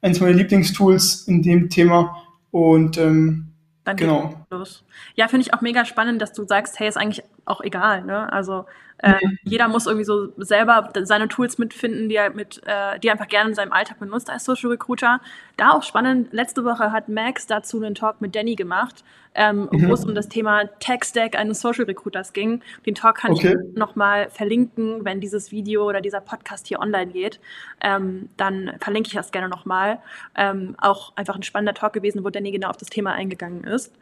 eins 0.00 0.20
meiner 0.20 0.34
Lieblingstools 0.34 1.26
in 1.26 1.42
dem 1.42 1.68
Thema. 1.68 2.22
Und 2.50 2.98
ähm, 2.98 3.48
Dann 3.84 3.96
genau. 3.96 4.46
los. 4.50 4.84
Ja, 5.14 5.28
finde 5.28 5.46
ich 5.46 5.54
auch 5.54 5.60
mega 5.60 5.84
spannend, 5.84 6.22
dass 6.22 6.32
du 6.32 6.44
sagst, 6.44 6.78
hey, 6.78 6.88
ist 6.88 6.96
eigentlich 6.96 7.24
auch 7.44 7.60
egal. 7.60 8.04
Ne? 8.04 8.32
Also 8.32 8.64
äh. 8.98 9.14
Jeder 9.44 9.68
muss 9.68 9.86
irgendwie 9.86 10.04
so 10.04 10.32
selber 10.36 10.90
seine 11.02 11.28
Tools 11.28 11.58
mitfinden, 11.58 12.08
die 12.08 12.16
er 12.16 12.30
mit, 12.30 12.60
äh, 12.66 12.98
die 12.98 13.08
er 13.08 13.12
einfach 13.12 13.28
gerne 13.28 13.50
in 13.50 13.54
seinem 13.54 13.72
Alltag 13.72 14.00
benutzt 14.00 14.28
als 14.28 14.44
Social 14.44 14.70
Recruiter. 14.70 15.20
Da 15.56 15.70
auch 15.70 15.82
spannend, 15.82 16.32
letzte 16.32 16.64
Woche 16.64 16.92
hat 16.92 17.08
Max 17.08 17.46
dazu 17.46 17.76
einen 17.76 17.94
Talk 17.94 18.20
mit 18.20 18.34
Danny 18.34 18.56
gemacht, 18.56 19.04
ähm, 19.34 19.68
mhm. 19.70 19.88
wo 19.88 19.94
es 19.94 20.04
um 20.04 20.14
das 20.14 20.28
Thema 20.28 20.64
Tech-Stack 20.80 21.36
eines 21.36 21.60
Social 21.60 21.84
Recruiters 21.84 22.32
ging. 22.32 22.60
Den 22.86 22.94
Talk 22.96 23.18
kann 23.18 23.32
okay. 23.32 23.56
ich 23.56 23.76
nochmal 23.76 24.30
verlinken, 24.30 25.04
wenn 25.04 25.20
dieses 25.20 25.52
Video 25.52 25.88
oder 25.88 26.00
dieser 26.00 26.20
Podcast 26.20 26.66
hier 26.66 26.80
online 26.80 27.12
geht. 27.12 27.38
Ähm, 27.80 28.28
dann 28.36 28.72
verlinke 28.80 29.08
ich 29.08 29.14
das 29.14 29.30
gerne 29.30 29.48
nochmal. 29.48 30.00
Ähm, 30.34 30.74
auch 30.78 31.12
einfach 31.16 31.36
ein 31.36 31.44
spannender 31.44 31.74
Talk 31.74 31.92
gewesen, 31.92 32.24
wo 32.24 32.30
Danny 32.30 32.50
genau 32.50 32.70
auf 32.70 32.76
das 32.76 32.88
Thema 32.88 33.12
eingegangen 33.12 33.62
ist. 33.62 33.92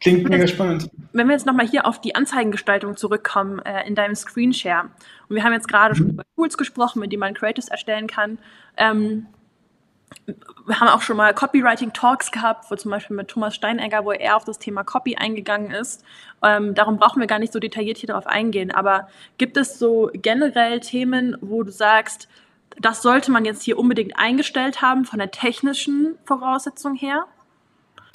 Klingt 0.00 0.28
mega 0.28 0.46
spannend. 0.46 0.90
Wenn 1.12 1.26
wir 1.28 1.32
jetzt 1.32 1.46
nochmal 1.46 1.66
hier 1.66 1.86
auf 1.86 2.00
die 2.00 2.14
Anzeigengestaltung 2.14 2.96
zurückkommen 2.96 3.60
äh, 3.60 3.86
in 3.86 3.94
deinem 3.94 4.14
Screenshare. 4.14 4.90
Und 5.28 5.36
wir 5.36 5.44
haben 5.44 5.52
jetzt 5.52 5.68
gerade 5.68 5.94
mhm. 5.94 5.98
schon 5.98 6.08
über 6.10 6.24
Tools 6.36 6.58
gesprochen, 6.58 7.00
mit 7.00 7.12
denen 7.12 7.20
man 7.20 7.34
Creatives 7.34 7.68
erstellen 7.68 8.06
kann. 8.06 8.38
Ähm, 8.76 9.26
wir 10.66 10.80
haben 10.80 10.88
auch 10.88 11.02
schon 11.02 11.16
mal 11.16 11.34
Copywriting-Talks 11.34 12.30
gehabt, 12.30 12.70
wo 12.70 12.76
zum 12.76 12.90
Beispiel 12.90 13.16
mit 13.16 13.28
Thomas 13.28 13.54
Steinegger, 13.54 14.04
wo 14.04 14.12
er 14.12 14.36
auf 14.36 14.44
das 14.44 14.58
Thema 14.58 14.84
Copy 14.84 15.16
eingegangen 15.16 15.70
ist. 15.70 16.04
Ähm, 16.42 16.74
darum 16.74 16.98
brauchen 16.98 17.20
wir 17.20 17.26
gar 17.26 17.38
nicht 17.38 17.52
so 17.52 17.58
detailliert 17.58 17.98
hier 17.98 18.08
drauf 18.08 18.26
eingehen. 18.26 18.70
Aber 18.70 19.08
gibt 19.38 19.56
es 19.56 19.78
so 19.78 20.10
generell 20.14 20.80
Themen, 20.80 21.36
wo 21.40 21.62
du 21.62 21.70
sagst, 21.70 22.28
das 22.80 23.02
sollte 23.02 23.30
man 23.30 23.44
jetzt 23.44 23.62
hier 23.62 23.78
unbedingt 23.78 24.18
eingestellt 24.18 24.82
haben 24.82 25.04
von 25.04 25.18
der 25.18 25.30
technischen 25.30 26.16
Voraussetzung 26.24 26.94
her? 26.94 27.26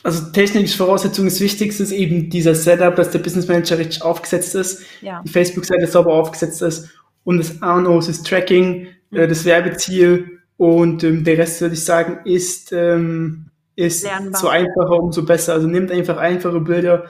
Also 0.03 0.31
technische 0.31 0.77
Voraussetzung 0.77 1.25
das 1.25 1.41
Wichtigste 1.41 1.83
ist 1.83 1.91
eben 1.91 2.29
dieser 2.29 2.55
Setup, 2.55 2.95
dass 2.95 3.11
der 3.11 3.19
Business 3.19 3.47
Manager 3.47 3.77
richtig 3.77 4.01
aufgesetzt 4.01 4.55
ist, 4.55 4.81
ja. 5.01 5.21
die 5.25 5.29
Facebook-Seite 5.29 5.87
sauber 5.87 6.13
aufgesetzt 6.13 6.61
ist 6.61 6.89
und 7.23 7.37
das 7.37 7.61
A 7.61 7.77
und 7.77 7.87
O 7.87 7.99
ist 7.99 8.07
das 8.07 8.23
Tracking, 8.23 8.87
mhm. 9.09 9.17
äh, 9.17 9.27
das 9.27 9.45
Werbeziel 9.45 10.39
und 10.57 11.03
ähm, 11.03 11.23
der 11.23 11.37
Rest, 11.37 11.61
würde 11.61 11.75
ich 11.75 11.83
sagen, 11.83 12.19
ist, 12.25 12.71
ähm, 12.71 13.49
ist 13.75 14.03
Lernbar. 14.03 14.39
so 14.39 14.47
einfacher, 14.47 14.99
umso 15.01 15.23
besser. 15.23 15.53
Also 15.53 15.67
nimmt 15.67 15.91
einfach 15.91 16.17
einfache 16.17 16.59
Bilder, 16.59 17.05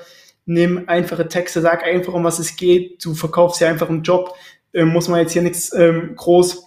nimm 0.45 0.83
einfache 0.87 1.27
Texte, 1.27 1.61
sag 1.61 1.83
einfach, 1.83 2.13
um 2.13 2.23
was 2.23 2.39
es 2.39 2.55
geht. 2.55 3.03
Du 3.03 3.13
verkaufst 3.13 3.61
ja 3.61 3.69
einfach 3.69 3.89
einen 3.89 4.03
Job, 4.03 4.35
äh, 4.73 4.85
muss 4.85 5.07
man 5.07 5.19
jetzt 5.19 5.33
hier 5.33 5.41
nichts 5.41 5.73
ähm, 5.73 6.15
groß 6.15 6.63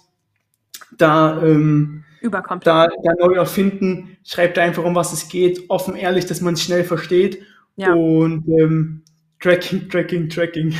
da 0.97 1.41
Überkommt. 2.23 2.65
Da, 2.65 2.87
da 2.87 3.13
neu 3.19 3.33
erfinden, 3.33 4.17
schreibt 4.23 4.57
einfach, 4.57 4.85
um 4.85 4.95
was 4.95 5.11
es 5.11 5.27
geht, 5.27 5.69
offen, 5.69 5.95
ehrlich, 5.95 6.25
dass 6.25 6.39
man 6.39 6.53
es 6.53 6.61
schnell 6.61 6.85
versteht. 6.85 7.43
Ja. 7.75 7.93
Und 7.93 8.47
ähm, 8.47 9.03
Tracking, 9.41 9.89
Tracking, 9.89 10.29
Tracking. 10.29 10.73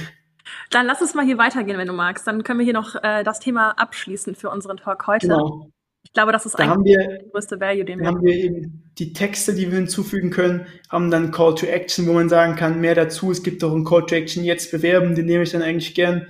Dann 0.69 0.85
lass 0.85 1.01
uns 1.01 1.13
mal 1.13 1.25
hier 1.25 1.37
weitergehen, 1.37 1.77
wenn 1.77 1.87
du 1.87 1.93
magst. 1.93 2.25
Dann 2.25 2.43
können 2.43 2.59
wir 2.59 2.63
hier 2.63 2.73
noch 2.73 2.95
äh, 3.03 3.25
das 3.25 3.41
Thema 3.41 3.71
abschließen 3.71 4.35
für 4.35 4.49
unseren 4.49 4.77
Talk 4.77 5.05
heute. 5.05 5.27
Genau. 5.27 5.69
Ich 6.03 6.13
glaube, 6.13 6.31
das 6.31 6.45
ist 6.45 6.57
da 6.57 6.63
eigentlich 6.63 6.97
wir, 6.97 7.07
der 7.07 7.23
größte 7.31 7.59
Value, 7.59 7.83
den 7.83 7.99
wir 7.99 8.07
haben. 8.07 8.23
wir 8.23 8.35
eben 8.35 8.83
die 8.97 9.11
Texte, 9.11 9.53
die 9.53 9.69
wir 9.69 9.79
hinzufügen 9.79 10.29
können, 10.29 10.65
haben 10.89 11.11
dann 11.11 11.31
Call 11.31 11.55
to 11.55 11.65
Action, 11.65 12.07
wo 12.07 12.13
man 12.13 12.29
sagen 12.29 12.55
kann, 12.55 12.79
mehr 12.79 12.95
dazu. 12.95 13.31
Es 13.31 13.43
gibt 13.43 13.63
auch 13.65 13.73
einen 13.73 13.83
Call 13.83 14.05
to 14.05 14.15
Action, 14.15 14.45
jetzt 14.45 14.71
bewerben, 14.71 15.15
den 15.15 15.25
nehme 15.25 15.43
ich 15.43 15.51
dann 15.51 15.61
eigentlich 15.61 15.93
gern 15.93 16.27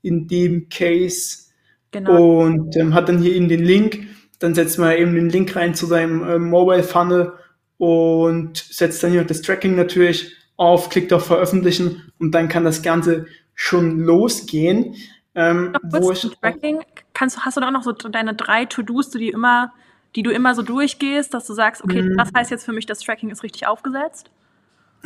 in 0.00 0.26
dem 0.26 0.70
Case. 0.70 1.50
Genau. 1.90 2.44
Und 2.44 2.76
ähm, 2.76 2.94
hat 2.94 3.08
dann 3.08 3.18
hier 3.18 3.34
eben 3.34 3.48
den 3.48 3.62
Link 3.62 4.06
dann 4.38 4.54
setzt 4.54 4.78
man 4.78 4.96
eben 4.96 5.14
den 5.14 5.28
Link 5.28 5.54
rein 5.56 5.74
zu 5.74 5.86
seinem 5.86 6.22
äh, 6.22 6.38
Mobile 6.38 6.82
Funnel 6.82 7.32
und 7.78 8.56
setzt 8.56 9.02
dann 9.02 9.10
hier 9.10 9.24
das 9.24 9.42
Tracking 9.42 9.76
natürlich 9.76 10.36
auf, 10.56 10.88
klickt 10.88 11.12
auf 11.12 11.26
Veröffentlichen 11.26 12.12
und 12.18 12.32
dann 12.32 12.48
kann 12.48 12.64
das 12.64 12.82
Ganze 12.82 13.26
schon 13.54 14.00
losgehen. 14.00 14.94
Ähm, 15.34 15.76
wo 15.82 16.12
ich, 16.12 16.20
Tracking, 16.40 16.80
kannst, 17.12 17.44
hast 17.44 17.56
du 17.56 17.60
da 17.60 17.68
auch 17.68 17.72
noch 17.72 17.82
so 17.82 17.92
deine 17.92 18.34
drei 18.34 18.66
To-Dos, 18.66 19.10
die 19.10 19.28
immer, 19.28 19.72
die 20.14 20.22
du 20.22 20.30
immer 20.30 20.54
so 20.54 20.62
durchgehst, 20.62 21.34
dass 21.34 21.46
du 21.46 21.54
sagst, 21.54 21.82
okay, 21.82 22.02
mhm. 22.02 22.16
das 22.16 22.30
heißt 22.34 22.50
jetzt 22.50 22.64
für 22.64 22.72
mich, 22.72 22.86
das 22.86 23.00
Tracking 23.00 23.30
ist 23.30 23.42
richtig 23.42 23.66
aufgesetzt? 23.66 24.30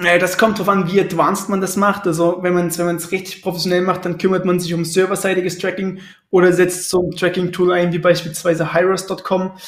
Das 0.01 0.39
kommt 0.39 0.61
darauf 0.61 0.69
an, 0.69 0.93
wie 0.93 1.01
advanced 1.01 1.49
man 1.49 1.61
das 1.61 1.75
macht. 1.75 2.07
Also 2.07 2.39
wenn 2.43 2.55
man 2.55 2.69
es 2.69 2.79
wenn 2.79 2.87
man's 2.87 3.11
richtig 3.11 3.43
professionell 3.43 3.81
macht, 3.83 4.05
dann 4.05 4.17
kümmert 4.17 4.45
man 4.45 4.61
sich 4.61 4.73
um 4.73 4.85
serverseitiges 4.85 5.59
Tracking 5.59 6.01
oder 6.31 6.53
setzt 6.53 6.89
so 6.89 7.03
ein 7.03 7.11
Tracking-Tool 7.11 7.73
ein, 7.73 7.93
wie 7.93 7.99
beispielsweise 7.99 8.73
Hyros.com, 8.73 9.59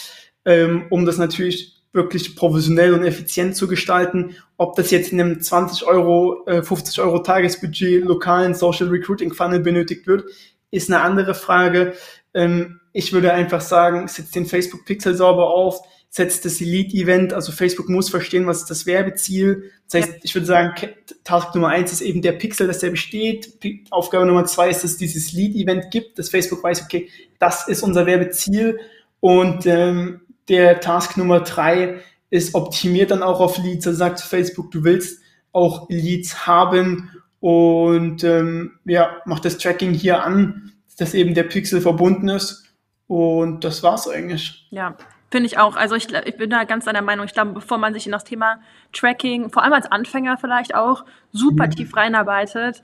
ähm, 0.45 0.87
um 0.91 1.05
das 1.05 1.19
natürlich 1.19 1.83
wirklich 1.93 2.37
professionell 2.37 2.95
und 2.95 3.03
effizient 3.03 3.57
zu 3.57 3.67
gestalten. 3.67 4.37
Ob 4.57 4.77
das 4.77 4.93
jetzt 4.93 5.11
in 5.11 5.21
einem 5.21 5.41
20 5.41 5.85
Euro, 5.85 6.47
äh, 6.47 6.63
50 6.63 7.01
Euro 7.01 7.19
Tagesbudget 7.19 8.05
lokalen 8.05 8.55
Social 8.55 8.87
Recruiting 8.87 9.33
Funnel 9.35 9.59
benötigt 9.59 10.07
wird, 10.07 10.27
ist 10.71 10.89
eine 10.89 11.03
andere 11.03 11.35
Frage. 11.35 11.95
Ähm, 12.35 12.79
ich 12.93 13.13
würde 13.13 13.33
einfach 13.33 13.61
sagen, 13.61 14.07
setzt 14.07 14.37
den 14.37 14.47
Facebook 14.47 14.85
Pixel 14.85 15.17
sauber 15.17 15.49
auf, 15.53 15.81
setzt 16.13 16.45
das 16.45 16.61
Elite-Event, 16.61 17.33
also 17.33 17.53
Facebook 17.53 17.89
muss 17.89 18.11
verstehen, 18.11 18.47
was 18.47 18.59
ist 18.59 18.71
das 18.71 18.85
Werbeziel. 18.85 19.71
Das 19.89 20.03
heißt, 20.03 20.13
ja. 20.15 20.19
ich 20.25 20.35
würde 20.35 20.47
sagen, 20.47 20.75
Task 21.23 21.55
Nummer 21.55 21.69
eins 21.69 21.93
ist 21.93 22.01
eben 22.01 22.21
der 22.21 22.33
Pixel, 22.33 22.67
dass 22.67 22.81
der 22.81 22.91
besteht. 22.91 23.59
Aufgabe 23.91 24.27
Nummer 24.27 24.45
zwei 24.45 24.71
ist, 24.71 24.83
dass 24.83 24.93
es 24.93 24.97
dieses 24.97 25.33
Lead-Event 25.33 25.93
gibt, 25.93 26.19
dass 26.19 26.29
Facebook 26.29 26.65
weiß, 26.65 26.83
okay, 26.83 27.09
das 27.39 27.69
ist 27.69 27.85
unser 27.85 28.07
Werbeziel. 28.07 28.81
Und 29.21 29.67
ähm, 29.67 30.23
der 30.49 30.81
Task 30.81 31.17
Nummer 31.17 31.41
drei 31.41 32.01
ist 32.29 32.57
optimiert 32.57 33.13
dann 33.13 33.23
auch 33.23 33.39
auf 33.39 33.59
Leads. 33.59 33.87
Also 33.87 33.99
sagt 33.99 34.21
Facebook, 34.21 34.73
du 34.73 34.83
willst 34.83 35.23
auch 35.53 35.89
Leads 35.91 36.45
haben 36.45 37.11
und 37.39 38.25
ähm, 38.25 38.73
ja, 38.85 39.17
macht 39.27 39.45
das 39.45 39.59
Tracking 39.59 39.95
hier 39.95 40.25
an, 40.25 40.73
dass 40.99 41.15
eben 41.15 41.35
der 41.35 41.45
Pixel 41.45 41.81
verbunden 41.81 42.29
ist. 42.29 42.65
Und 43.07 43.63
das 43.63 43.85
war's 43.85 44.09
eigentlich. 44.09 44.67
Ja, 44.71 44.97
Finde 45.31 45.47
ich 45.47 45.59
auch. 45.59 45.77
Also 45.77 45.95
ich, 45.95 46.13
ich 46.13 46.37
bin 46.37 46.51
da 46.51 46.65
ganz 46.65 46.87
deiner 46.87 47.03
Meinung. 47.03 47.25
Ich 47.25 47.33
glaube, 47.33 47.53
bevor 47.53 47.79
man 47.79 47.95
sich 47.95 48.07
in 48.07 48.13
das 48.13 48.25
Thema 48.25 48.61
Tracking, 48.93 49.51
vor 49.51 49.63
allem 49.63 49.73
als 49.73 49.91
Anfänger 49.91 50.37
vielleicht 50.39 50.75
auch, 50.75 51.05
super 51.33 51.67
mhm. 51.67 51.71
tief 51.71 51.97
reinarbeitet, 51.97 52.83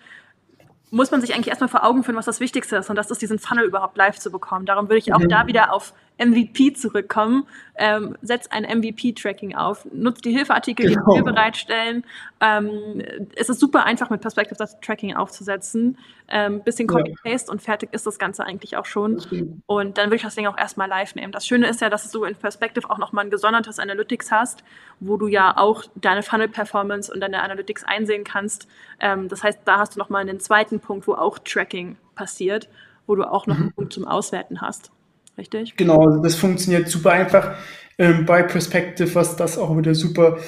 muss 0.91 1.11
man 1.11 1.21
sich 1.21 1.35
eigentlich 1.35 1.49
erstmal 1.49 1.69
vor 1.69 1.85
Augen 1.85 2.05
führen, 2.05 2.17
was 2.17 2.27
das 2.27 2.39
Wichtigste 2.39 2.77
ist. 2.77 2.89
Und 2.89 2.97
das 2.97 3.11
ist, 3.11 3.21
diesen 3.21 3.41
Funnel 3.41 3.65
überhaupt 3.65 3.97
live 3.97 4.19
zu 4.19 4.31
bekommen. 4.31 4.65
Darum 4.65 4.89
würde 4.89 4.99
ich 4.99 5.13
auch 5.13 5.19
mhm. 5.19 5.29
da 5.29 5.49
wieder 5.49 5.73
auf 5.73 5.93
MVP 6.19 6.73
zurückkommen. 6.75 7.47
Ähm, 7.79 8.17
setz 8.23 8.47
ein 8.49 8.65
MVP-Tracking 8.65 9.55
auf. 9.55 9.87
Nutzt 9.93 10.25
die 10.25 10.33
Hilfeartikel, 10.33 10.89
genau. 10.89 11.11
die 11.11 11.19
wir 11.19 11.25
bereitstellen. 11.25 12.05
Ähm, 12.41 13.03
es 13.35 13.51
ist 13.51 13.61
super 13.61 13.85
einfach, 13.85 14.09
mit 14.09 14.23
Perspective 14.23 14.57
das 14.57 14.81
Tracking 14.81 15.15
aufzusetzen. 15.15 15.99
Ähm, 16.29 16.63
bisschen 16.63 16.89
Copy-Paste 16.89 17.49
ja. 17.49 17.53
und 17.53 17.61
fertig 17.61 17.93
ist 17.93 18.07
das 18.07 18.19
Ganze 18.19 18.45
eigentlich 18.45 18.77
auch 18.77 18.87
schon. 18.87 19.21
Und 19.67 19.99
dann 19.99 20.07
würde 20.07 20.17
ich 20.17 20.23
das 20.23 20.35
Ding 20.35 20.47
auch 20.47 20.57
erstmal 20.57 20.89
live 20.89 21.15
nehmen. 21.15 21.33
Das 21.33 21.47
Schöne 21.47 21.69
ist 21.69 21.83
ja, 21.83 21.91
dass 21.91 22.11
du 22.11 22.25
in 22.25 22.35
Perspective 22.35 22.89
auch 22.89 22.99
nochmal 22.99 23.27
ein 23.27 23.31
gesondertes 23.31 23.79
Analytics 23.79 24.33
hast, 24.33 24.65
wo 25.01 25.19
du 25.19 25.29
ja 25.29 25.57
auch 25.57 25.85
deine 25.97 26.23
Funnel-Performance 26.23 27.13
und 27.13 27.21
deine 27.21 27.43
Analytics 27.43 27.85
einsehen 27.85 28.25
kannst. 28.25 28.67
Ähm, 29.01 29.29
das 29.29 29.43
heißt, 29.43 29.61
da 29.67 29.79
hast 29.79 29.97
du 29.97 29.99
nochmal 29.99 30.23
einen 30.23 30.41
zweiten 30.41 30.81
Punkt, 30.81 31.07
wo 31.07 31.15
auch 31.15 31.39
Tracking 31.39 31.97
passiert, 32.15 32.69
wo 33.07 33.15
du 33.15 33.31
auch 33.31 33.47
noch 33.47 33.57
mhm. 33.57 33.63
einen 33.63 33.73
Punkt 33.73 33.93
zum 33.93 34.07
Auswerten 34.07 34.63
hast 34.63 34.91
richtig? 35.39 35.77
Genau, 35.77 35.99
also 35.99 36.23
das 36.23 36.35
funktioniert 36.35 36.89
super 36.89 37.13
einfach 37.13 37.57
ähm, 37.99 38.27
bei 38.27 38.43
Perspective, 38.43 39.15
was 39.15 39.37
das 39.37 39.59
auch 39.59 39.77
wieder 39.77 39.95
super 39.95 40.39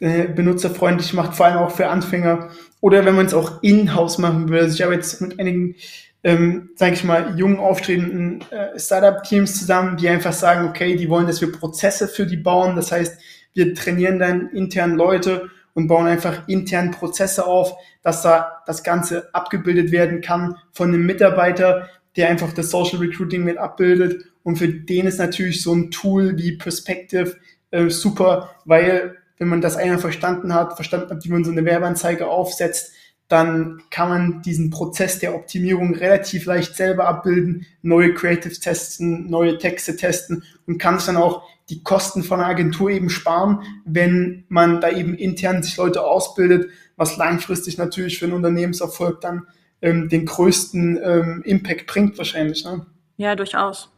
äh, 0.00 0.24
benutzerfreundlich 0.24 1.12
macht, 1.14 1.34
vor 1.34 1.46
allem 1.46 1.58
auch 1.58 1.70
für 1.70 1.88
Anfänger. 1.88 2.50
Oder 2.80 3.04
wenn 3.04 3.14
man 3.14 3.26
es 3.26 3.34
auch 3.34 3.62
in-house 3.62 4.18
machen 4.18 4.48
will. 4.48 4.60
Also 4.60 4.74
ich 4.74 4.82
habe 4.82 4.94
jetzt 4.94 5.20
mit 5.20 5.38
einigen, 5.38 5.76
ähm, 6.24 6.70
sage 6.76 6.94
ich 6.94 7.04
mal, 7.04 7.38
jungen, 7.38 7.58
aufstrebenden 7.58 8.42
äh, 8.50 8.78
Startup-Teams 8.78 9.58
zusammen, 9.58 9.96
die 9.98 10.08
einfach 10.08 10.32
sagen, 10.32 10.68
okay, 10.68 10.96
die 10.96 11.10
wollen, 11.10 11.26
dass 11.26 11.40
wir 11.42 11.52
Prozesse 11.52 12.08
für 12.08 12.26
die 12.26 12.38
bauen. 12.38 12.76
Das 12.76 12.92
heißt, 12.92 13.20
wir 13.52 13.74
trainieren 13.74 14.18
dann 14.18 14.48
intern 14.48 14.94
Leute 14.94 15.50
und 15.74 15.86
bauen 15.86 16.06
einfach 16.06 16.48
intern 16.48 16.90
Prozesse 16.90 17.46
auf, 17.46 17.74
dass 18.02 18.22
da 18.22 18.62
das 18.66 18.82
Ganze 18.82 19.28
abgebildet 19.34 19.92
werden 19.92 20.20
kann 20.20 20.56
von 20.72 20.88
einem 20.88 21.04
Mitarbeiter, 21.04 21.88
der 22.20 22.28
einfach 22.28 22.52
das 22.52 22.70
Social 22.70 22.98
Recruiting 22.98 23.44
mit 23.44 23.56
abbildet. 23.56 24.26
Und 24.42 24.56
für 24.56 24.68
den 24.68 25.06
ist 25.06 25.18
natürlich 25.18 25.62
so 25.62 25.72
ein 25.72 25.90
Tool 25.90 26.36
wie 26.36 26.58
Perspective 26.58 27.36
äh, 27.70 27.88
super, 27.88 28.50
weil 28.66 29.16
wenn 29.38 29.48
man 29.48 29.62
das 29.62 29.76
einmal 29.76 29.98
verstanden 29.98 30.52
hat, 30.52 30.74
verstanden 30.74 31.08
hat, 31.08 31.24
wie 31.24 31.30
man 31.30 31.44
so 31.44 31.50
eine 31.50 31.64
Werbeanzeige 31.64 32.26
aufsetzt, 32.26 32.92
dann 33.28 33.80
kann 33.88 34.08
man 34.10 34.42
diesen 34.42 34.68
Prozess 34.68 35.18
der 35.18 35.34
Optimierung 35.34 35.94
relativ 35.94 36.44
leicht 36.44 36.76
selber 36.76 37.06
abbilden, 37.08 37.64
neue 37.80 38.12
Creatives 38.12 38.60
testen, 38.60 39.30
neue 39.30 39.56
Texte 39.56 39.96
testen 39.96 40.44
und 40.66 40.76
kann 40.76 40.96
es 40.96 41.06
dann 41.06 41.16
auch 41.16 41.44
die 41.70 41.82
Kosten 41.82 42.22
von 42.22 42.40
einer 42.40 42.50
Agentur 42.50 42.90
eben 42.90 43.08
sparen, 43.08 43.62
wenn 43.86 44.44
man 44.48 44.82
da 44.82 44.90
eben 44.90 45.14
intern 45.14 45.62
sich 45.62 45.78
Leute 45.78 46.04
ausbildet, 46.04 46.68
was 46.96 47.16
langfristig 47.16 47.78
natürlich 47.78 48.18
für 48.18 48.26
einen 48.26 48.34
Unternehmenserfolg 48.34 49.22
dann 49.22 49.46
ähm, 49.82 50.08
den 50.08 50.26
größten 50.26 51.00
ähm, 51.02 51.42
Impact 51.44 51.86
bringt 51.86 52.18
wahrscheinlich. 52.18 52.64
Ne? 52.64 52.86
Ja, 53.16 53.34
durchaus. 53.36 53.90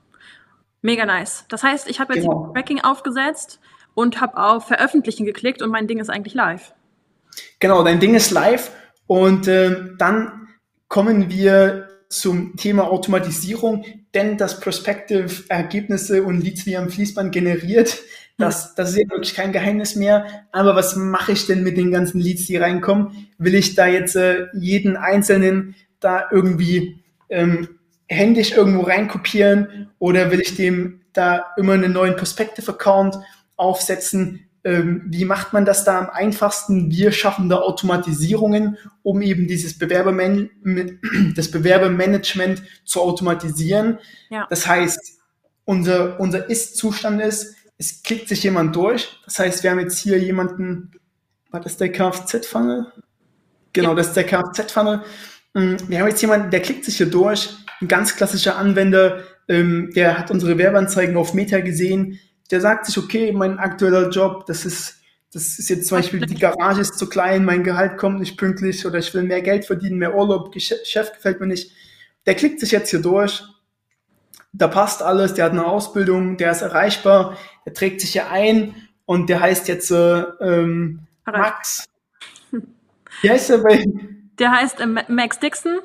Mega 0.80 1.06
nice. 1.06 1.44
Das 1.48 1.62
heißt, 1.62 1.88
ich 1.88 2.00
habe 2.00 2.14
jetzt 2.14 2.24
genau. 2.24 2.52
Tracking 2.54 2.80
aufgesetzt 2.80 3.60
und 3.94 4.20
habe 4.20 4.36
auf 4.36 4.66
Veröffentlichen 4.66 5.24
geklickt 5.24 5.62
und 5.62 5.70
mein 5.70 5.86
Ding 5.86 5.98
ist 5.98 6.10
eigentlich 6.10 6.34
live. 6.34 6.74
Genau, 7.60 7.82
dein 7.84 8.00
Ding 8.00 8.14
ist 8.14 8.30
live 8.30 8.72
und 9.06 9.46
äh, 9.46 9.94
dann 9.98 10.48
kommen 10.88 11.30
wir 11.30 11.88
zum 12.08 12.56
Thema 12.56 12.90
Automatisierung, 12.90 13.84
denn 14.12 14.36
das 14.36 14.60
Prospective 14.60 15.44
Ergebnisse 15.48 16.22
und 16.22 16.42
Leads 16.42 16.66
wie 16.66 16.76
am 16.76 16.90
Fließband 16.90 17.32
generiert, 17.32 17.98
das, 18.42 18.74
das 18.74 18.90
ist 18.90 18.98
ja 18.98 19.10
wirklich 19.10 19.34
kein 19.34 19.52
Geheimnis 19.52 19.96
mehr. 19.96 20.26
Aber 20.52 20.76
was 20.76 20.96
mache 20.96 21.32
ich 21.32 21.46
denn 21.46 21.62
mit 21.62 21.76
den 21.76 21.90
ganzen 21.90 22.20
Leads, 22.20 22.46
die 22.46 22.56
reinkommen? 22.56 23.28
Will 23.38 23.54
ich 23.54 23.74
da 23.74 23.86
jetzt 23.86 24.16
äh, 24.16 24.46
jeden 24.52 24.96
einzelnen 24.96 25.74
da 26.00 26.26
irgendwie 26.30 27.02
ähm, 27.28 27.68
händisch 28.08 28.52
irgendwo 28.52 28.82
reinkopieren 28.82 29.90
oder 29.98 30.30
will 30.30 30.40
ich 30.40 30.56
dem 30.56 31.00
da 31.12 31.46
immer 31.56 31.74
einen 31.74 31.92
neuen 31.92 32.16
Perspective-Account 32.16 33.16
aufsetzen? 33.56 34.48
Ähm, 34.64 35.02
wie 35.06 35.24
macht 35.24 35.52
man 35.52 35.64
das 35.64 35.84
da 35.84 35.98
am 35.98 36.10
einfachsten? 36.10 36.90
Wir 36.90 37.10
schaffen 37.10 37.48
da 37.48 37.56
Automatisierungen, 37.56 38.78
um 39.02 39.22
eben 39.22 39.48
dieses 39.48 39.78
Bewerberman 39.78 40.50
das 41.36 41.50
Bewerbermanagement 41.50 42.62
zu 42.84 43.00
automatisieren. 43.00 43.98
Ja. 44.30 44.46
Das 44.48 44.66
heißt, 44.66 45.18
unser, 45.64 46.20
unser 46.20 46.48
Ist-Zustand 46.48 47.20
ist, 47.20 47.56
es 47.82 48.02
klickt 48.04 48.28
sich 48.28 48.44
jemand 48.44 48.76
durch. 48.76 49.18
Das 49.24 49.40
heißt, 49.40 49.64
wir 49.64 49.72
haben 49.72 49.80
jetzt 49.80 49.98
hier 49.98 50.16
jemanden, 50.18 50.92
war 51.50 51.60
das 51.60 51.76
der 51.76 51.90
Kfz-Funnel? 51.90 52.86
Genau, 53.72 53.90
ja. 53.90 53.94
das 53.96 54.08
ist 54.08 54.16
der 54.16 54.24
Kfz-Funnel. 54.24 55.02
Mm, 55.54 55.74
wir 55.88 55.98
haben 55.98 56.08
jetzt 56.08 56.22
jemanden, 56.22 56.50
der 56.52 56.62
klickt 56.62 56.84
sich 56.84 56.98
hier 56.98 57.10
durch. 57.10 57.50
Ein 57.80 57.88
ganz 57.88 58.14
klassischer 58.14 58.56
Anwender, 58.56 59.24
ähm, 59.48 59.90
der 59.96 60.16
hat 60.16 60.30
unsere 60.30 60.58
Werbeanzeigen 60.58 61.16
auf 61.16 61.34
Meta 61.34 61.58
gesehen, 61.58 62.20
der 62.52 62.60
sagt 62.60 62.86
sich, 62.86 62.96
okay, 62.98 63.32
mein 63.32 63.58
aktueller 63.58 64.10
Job, 64.10 64.46
das 64.46 64.64
ist, 64.64 65.00
das 65.32 65.58
ist 65.58 65.68
jetzt 65.68 65.88
zum 65.88 65.98
Beispiel, 65.98 66.20
die 66.20 66.38
Garage 66.38 66.82
ist 66.82 66.98
zu 66.98 67.08
klein, 67.08 67.44
mein 67.44 67.64
Gehalt 67.64 67.96
kommt 67.96 68.20
nicht 68.20 68.36
pünktlich 68.36 68.86
oder 68.86 68.98
ich 68.98 69.12
will 69.12 69.24
mehr 69.24 69.42
Geld 69.42 69.64
verdienen, 69.64 69.98
mehr 69.98 70.14
Urlaub, 70.14 70.54
Chef 70.56 71.12
gefällt 71.12 71.40
mir 71.40 71.48
nicht. 71.48 71.72
Der 72.26 72.36
klickt 72.36 72.60
sich 72.60 72.70
jetzt 72.70 72.90
hier 72.90 73.00
durch, 73.00 73.42
da 74.52 74.68
passt 74.68 75.02
alles, 75.02 75.34
der 75.34 75.46
hat 75.46 75.52
eine 75.52 75.66
Ausbildung, 75.66 76.36
der 76.36 76.52
ist 76.52 76.62
erreichbar, 76.62 77.36
der 77.64 77.74
trägt 77.74 78.00
sich 78.00 78.12
hier 78.12 78.30
ein 78.30 78.74
und 79.06 79.28
der 79.28 79.40
heißt 79.40 79.68
jetzt 79.68 79.90
äh, 79.90 80.20
ähm, 80.40 81.00
Max. 81.26 81.88
Wie 83.22 83.30
heißt 83.30 83.50
er 83.50 83.58
bei? 83.58 83.84
Der 84.38 84.52
heißt 84.52 84.80
äh, 84.80 84.86
Max 84.86 85.38
Dixon. 85.38 85.80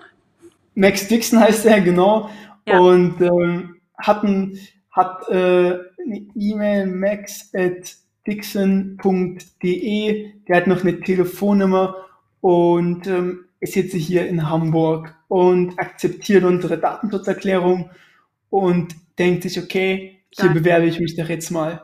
Max 0.76 1.07
Dixon 1.07 1.39
heißt 1.39 1.65
er, 1.65 1.82
genau. 1.82 2.30
Ja. 2.65 2.80
Und 2.80 3.22
ähm, 3.22 3.78
hat 3.97 4.24
ein, 4.24 4.59
hat 4.91 5.28
äh, 5.30 5.34
eine 5.34 6.28
E-Mail 6.36 6.88
max 6.88 7.49
at 7.53 7.95
dixon.de, 8.28 9.01
der 10.47 10.55
hat 10.55 10.68
noch 10.68 10.82
eine 10.82 10.99
Telefonnummer 10.99 11.95
und 12.41 13.07
ähm, 13.07 13.45
ist 13.59 13.76
jetzt 13.76 13.93
hier 13.95 14.28
in 14.28 14.49
Hamburg 14.49 15.15
und 15.30 15.80
akzeptiert 15.80 16.43
unsere 16.43 16.78
Datenschutzerklärung 16.78 17.89
und 18.49 18.95
denkt 19.17 19.43
sich, 19.43 19.59
okay, 19.59 20.21
hier 20.29 20.45
Danke. 20.45 20.59
bewerbe 20.61 20.85
ich 20.85 20.99
mich 20.99 21.15
doch 21.15 21.29
jetzt 21.29 21.51
mal. 21.51 21.83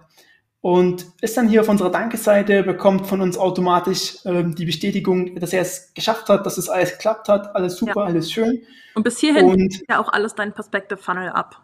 Und 0.61 1.05
ist 1.22 1.36
dann 1.36 1.49
hier 1.49 1.59
auf 1.59 1.68
unserer 1.68 1.91
Danke-Seite, 1.91 2.64
bekommt 2.64 3.05
von 3.05 3.20
uns 3.20 3.38
automatisch 3.38 4.20
ähm, 4.26 4.55
die 4.55 4.66
Bestätigung, 4.66 5.36
dass 5.36 5.51
er 5.51 5.61
es 5.61 5.93
geschafft 5.93 6.30
hat, 6.30 6.45
dass 6.45 6.57
es 6.57 6.70
alles 6.70 6.91
geklappt 6.91 7.28
hat, 7.28 7.53
alles 7.53 7.76
super, 7.76 8.01
ja. 8.01 8.05
alles 8.05 8.32
schön. 8.32 8.61
Und 8.95 9.03
bis 9.03 9.20
hierhin 9.20 9.45
und, 9.45 9.82
ja 9.89 9.99
auch 9.99 10.14
alles 10.14 10.36
dein 10.36 10.53
Perspective 10.53 10.97
Funnel 10.97 11.30
ab. 11.30 11.61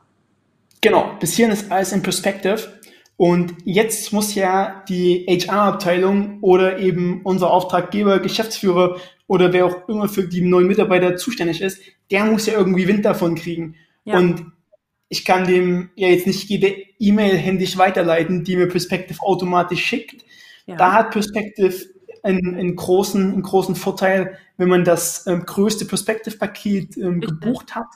Genau, 0.81 1.13
bis 1.19 1.33
hierhin 1.33 1.53
ist 1.53 1.71
alles 1.71 1.93
in 1.93 2.01
Perspective. 2.01 2.73
Und 3.15 3.53
jetzt 3.65 4.11
muss 4.11 4.35
ja 4.35 4.83
die 4.89 5.25
HR-Abteilung 5.27 6.39
oder 6.41 6.79
eben 6.79 7.21
unser 7.23 7.51
Auftraggeber, 7.51 8.19
Geschäftsführer 8.19 8.97
oder 9.27 9.53
wer 9.53 9.65
auch 9.65 9.87
immer 9.87 10.09
für 10.09 10.27
die 10.27 10.41
neuen 10.41 10.67
Mitarbeiter 10.67 11.15
zuständig 11.15 11.61
ist, 11.61 11.81
der 12.11 12.25
muss 12.25 12.47
ja 12.47 12.53
irgendwie 12.53 12.87
Wind 12.87 13.05
davon 13.05 13.35
kriegen. 13.35 13.75
Ja. 14.03 14.17
Und 14.17 14.51
ich 15.09 15.25
kann 15.25 15.45
dem 15.45 15.89
ja 15.95 16.07
jetzt 16.07 16.27
nicht 16.27 16.49
jede 16.49 16.75
E-Mail 16.99 17.35
händisch 17.35 17.77
weiterleiten, 17.77 18.43
die 18.43 18.55
mir 18.55 18.67
Perspective 18.67 19.21
automatisch 19.21 19.83
schickt. 19.83 20.23
Ja. 20.67 20.75
Da 20.75 20.93
hat 20.93 21.11
Perspective 21.11 21.87
einen, 22.21 22.55
einen, 22.55 22.75
großen, 22.75 23.33
einen 23.33 23.41
großen 23.41 23.75
Vorteil, 23.75 24.37
wenn 24.57 24.69
man 24.69 24.83
das 24.83 25.25
ähm, 25.25 25.45
größte 25.45 25.85
Perspective-Paket 25.85 26.97
ähm, 26.97 27.21
gebucht 27.21 27.75
hat, 27.75 27.87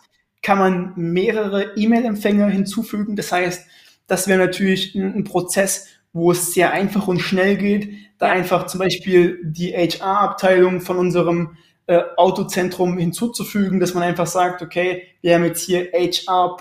kann 0.42 0.58
man 0.58 0.94
mehrere 0.96 1.76
E-Mail-Empfänger 1.76 2.48
hinzufügen. 2.48 3.16
Das 3.16 3.32
heißt, 3.32 3.66
das 4.08 4.28
wäre 4.28 4.40
natürlich 4.40 4.96
ein, 4.96 5.14
ein, 5.14 5.24
Prozess, 5.24 5.88
wo 6.14 6.32
es 6.32 6.54
sehr 6.54 6.72
einfach 6.72 7.08
und 7.08 7.20
schnell 7.20 7.58
geht, 7.58 7.90
da 8.18 8.28
einfach 8.28 8.66
zum 8.68 8.80
Beispiel 8.80 9.40
die 9.44 9.74
HR-Abteilung 9.74 10.82
von 10.82 10.98
unserem 10.98 11.58
äh, 11.86 12.02
Autozentrum 12.18 12.98
hinzuzufügen, 12.98 13.80
dass 13.80 13.94
man 13.94 14.04
einfach 14.04 14.28
sagt, 14.28 14.62
okay, 14.62 15.04
wir 15.22 15.36
haben 15.36 15.44
jetzt 15.44 15.62
hier 15.62 15.92
HR. 15.94 16.58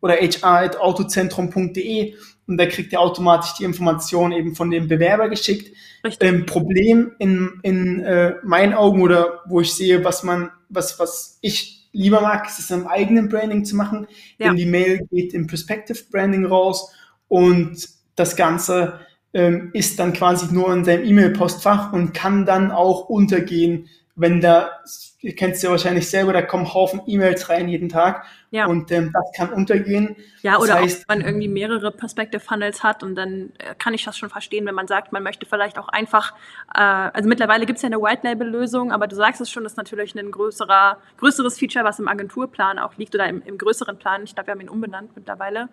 Oder 0.00 0.14
hr.autozentrum.de 0.14 2.14
und 2.46 2.58
da 2.58 2.66
kriegt 2.66 2.92
ihr 2.92 3.00
automatisch 3.00 3.54
die 3.54 3.64
Information 3.64 4.32
eben 4.32 4.56
von 4.56 4.70
dem 4.70 4.88
Bewerber 4.88 5.28
geschickt. 5.28 5.76
Ähm, 6.20 6.46
Problem 6.46 7.12
in, 7.18 7.60
in 7.62 8.00
äh, 8.00 8.34
meinen 8.42 8.74
Augen 8.74 9.02
oder 9.02 9.40
wo 9.46 9.60
ich 9.60 9.72
sehe, 9.72 10.04
was 10.04 10.24
man, 10.24 10.50
was, 10.68 10.98
was 10.98 11.38
ich 11.42 11.88
lieber 11.92 12.20
mag, 12.20 12.48
ist 12.48 12.58
es 12.58 12.70
im 12.70 12.86
eigenen 12.86 13.28
Branding 13.28 13.64
zu 13.64 13.76
machen, 13.76 14.06
ja. 14.38 14.48
denn 14.48 14.56
die 14.56 14.66
Mail 14.66 15.06
geht 15.10 15.34
im 15.34 15.46
Perspective 15.46 15.98
Branding 16.10 16.44
raus 16.44 16.92
und 17.28 17.88
das 18.16 18.34
Ganze 18.34 19.00
ähm, 19.32 19.70
ist 19.72 19.98
dann 19.98 20.12
quasi 20.12 20.52
nur 20.52 20.72
in 20.72 20.84
seinem 20.84 21.04
E-Mail-Postfach 21.04 21.92
und 21.92 22.14
kann 22.14 22.46
dann 22.46 22.72
auch 22.72 23.08
untergehen, 23.08 23.88
wenn 24.20 24.40
da, 24.40 24.80
ihr 25.20 25.34
kennt 25.34 25.54
es 25.54 25.62
ja 25.62 25.70
wahrscheinlich 25.70 26.10
selber, 26.10 26.34
da 26.34 26.42
kommen 26.42 26.72
Haufen 26.74 27.00
E-Mails 27.06 27.48
rein 27.48 27.68
jeden 27.68 27.88
Tag 27.88 28.26
ja. 28.50 28.66
und 28.66 28.92
ähm, 28.92 29.12
das 29.14 29.32
kann 29.34 29.50
untergehen. 29.50 30.14
Ja, 30.42 30.58
oder 30.58 30.74
das 30.74 30.82
heißt, 30.82 31.04
auch, 31.04 31.08
wenn 31.08 31.18
man 31.18 31.26
irgendwie 31.26 31.48
mehrere 31.48 31.90
Perspective 31.90 32.40
Funnels 32.40 32.82
hat 32.82 33.02
und 33.02 33.14
dann 33.14 33.52
äh, 33.58 33.74
kann 33.78 33.94
ich 33.94 34.04
das 34.04 34.18
schon 34.18 34.28
verstehen, 34.28 34.66
wenn 34.66 34.74
man 34.74 34.86
sagt, 34.86 35.12
man 35.12 35.22
möchte 35.22 35.46
vielleicht 35.46 35.78
auch 35.78 35.88
einfach, 35.88 36.34
äh, 36.74 36.80
also 36.80 37.28
mittlerweile 37.28 37.64
gibt 37.64 37.78
es 37.78 37.82
ja 37.82 37.86
eine 37.86 38.00
White 38.00 38.20
Label 38.24 38.46
Lösung, 38.46 38.92
aber 38.92 39.06
du 39.06 39.16
sagst 39.16 39.40
es 39.40 39.50
schon, 39.50 39.62
das 39.62 39.72
ist 39.72 39.78
natürlich 39.78 40.14
ein 40.14 40.30
größerer, 40.30 40.98
größeres 41.16 41.58
Feature, 41.58 41.84
was 41.84 41.98
im 41.98 42.06
Agenturplan 42.06 42.78
auch 42.78 42.96
liegt 42.98 43.14
oder 43.14 43.26
im, 43.26 43.42
im 43.42 43.56
größeren 43.56 43.98
Plan, 43.98 44.22
ich 44.24 44.34
glaube, 44.34 44.48
wir 44.48 44.52
haben 44.52 44.60
ihn 44.60 44.68
umbenannt 44.68 45.12
mittlerweile, 45.14 45.70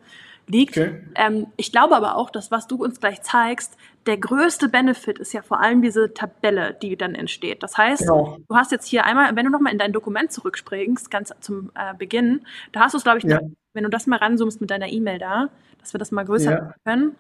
liegt. 0.48 0.78
Okay. 0.78 1.04
Ähm, 1.16 1.48
ich 1.58 1.72
glaube 1.72 1.96
aber 1.96 2.16
auch, 2.16 2.30
dass 2.30 2.52
was 2.52 2.68
du 2.68 2.78
uns 2.84 3.00
gleich 3.00 3.22
zeigst, 3.22 3.78
der 4.06 4.18
größte 4.18 4.70
Benefit 4.70 5.20
ist 5.20 5.34
ja 5.34 5.42
vor 5.42 5.60
allem 5.60 5.82
diese 5.82 6.14
Tabelle, 6.14 6.74
die 6.82 6.96
dann 6.96 7.14
entsteht. 7.14 7.62
Das 7.62 7.78
heißt, 7.78 8.04
genau. 8.04 8.38
du 8.48 8.56
hast 8.56 8.72
jetzt 8.72 8.88
hier 8.88 9.06
einmal, 9.06 9.36
wenn 9.36 9.46
du 9.46 9.52
nochmal 9.52 9.74
in 9.74 9.80
dein 9.80 9.92
Dokument 9.92 10.32
zurückspringst, 10.32 11.12
ganz 11.12 11.34
zum 11.42 11.72
äh, 11.76 11.94
Beginn, 11.94 12.42
da 12.72 12.82
hast 12.82 12.94
du 12.94 12.98
es, 12.98 13.04
glaube 13.04 13.20
ich, 13.20 13.26
ja. 13.26 13.42
noch, 13.42 13.50
wenn 13.74 13.84
du 13.84 13.90
das 13.90 14.08
mal 14.08 14.18
ranzoomst 14.18 14.62
mit 14.62 14.72
deiner 14.72 14.88
E-Mail 14.88 15.20
da, 15.20 15.50
dass 15.80 15.94
wir 15.94 16.00
das 16.00 16.12
mal 16.12 16.24
größer 16.24 16.52
ja. 16.52 16.74
können. 16.86 17.16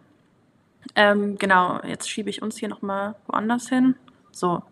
Ähm, 0.95 1.37
genau, 1.37 1.81
jetzt 1.85 2.09
schiebe 2.09 2.29
ich 2.29 2.41
uns 2.41 2.57
hier 2.57 2.69
nochmal 2.69 3.15
woanders 3.27 3.67
hin. 3.67 3.95
So. 4.31 4.63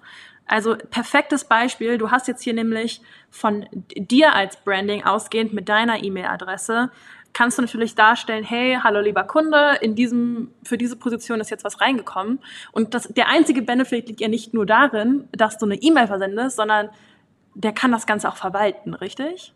Also 0.47 0.75
perfektes 0.75 1.43
Beispiel. 1.43 1.97
Du 1.97 2.11
hast 2.11 2.27
jetzt 2.27 2.43
hier 2.43 2.53
nämlich 2.53 3.01
von 3.29 3.65
dir 3.95 4.35
als 4.35 4.57
Branding 4.57 5.03
ausgehend 5.03 5.53
mit 5.53 5.67
deiner 5.67 6.03
E-Mail-Adresse 6.03 6.91
kannst 7.35 7.57
du 7.57 7.61
natürlich 7.61 7.95
darstellen, 7.95 8.45
hey, 8.45 8.79
hallo 8.81 9.01
lieber 9.01 9.25
Kunde, 9.25 9.77
in 9.81 9.93
diesem, 9.93 10.51
für 10.63 10.77
diese 10.77 10.95
Position 10.95 11.41
ist 11.41 11.51
jetzt 11.51 11.65
was 11.65 11.81
reingekommen. 11.81 12.39
Und 12.71 12.93
das, 12.93 13.09
der 13.09 13.27
einzige 13.27 13.61
Benefit 13.61 14.07
liegt 14.07 14.21
ja 14.21 14.29
nicht 14.29 14.53
nur 14.53 14.65
darin, 14.65 15.27
dass 15.33 15.57
du 15.57 15.65
eine 15.65 15.75
E-Mail 15.75 16.07
versendest, 16.07 16.55
sondern 16.55 16.89
der 17.53 17.73
kann 17.73 17.91
das 17.91 18.05
Ganze 18.07 18.29
auch 18.29 18.37
verwalten, 18.37 18.93
richtig? 18.93 19.53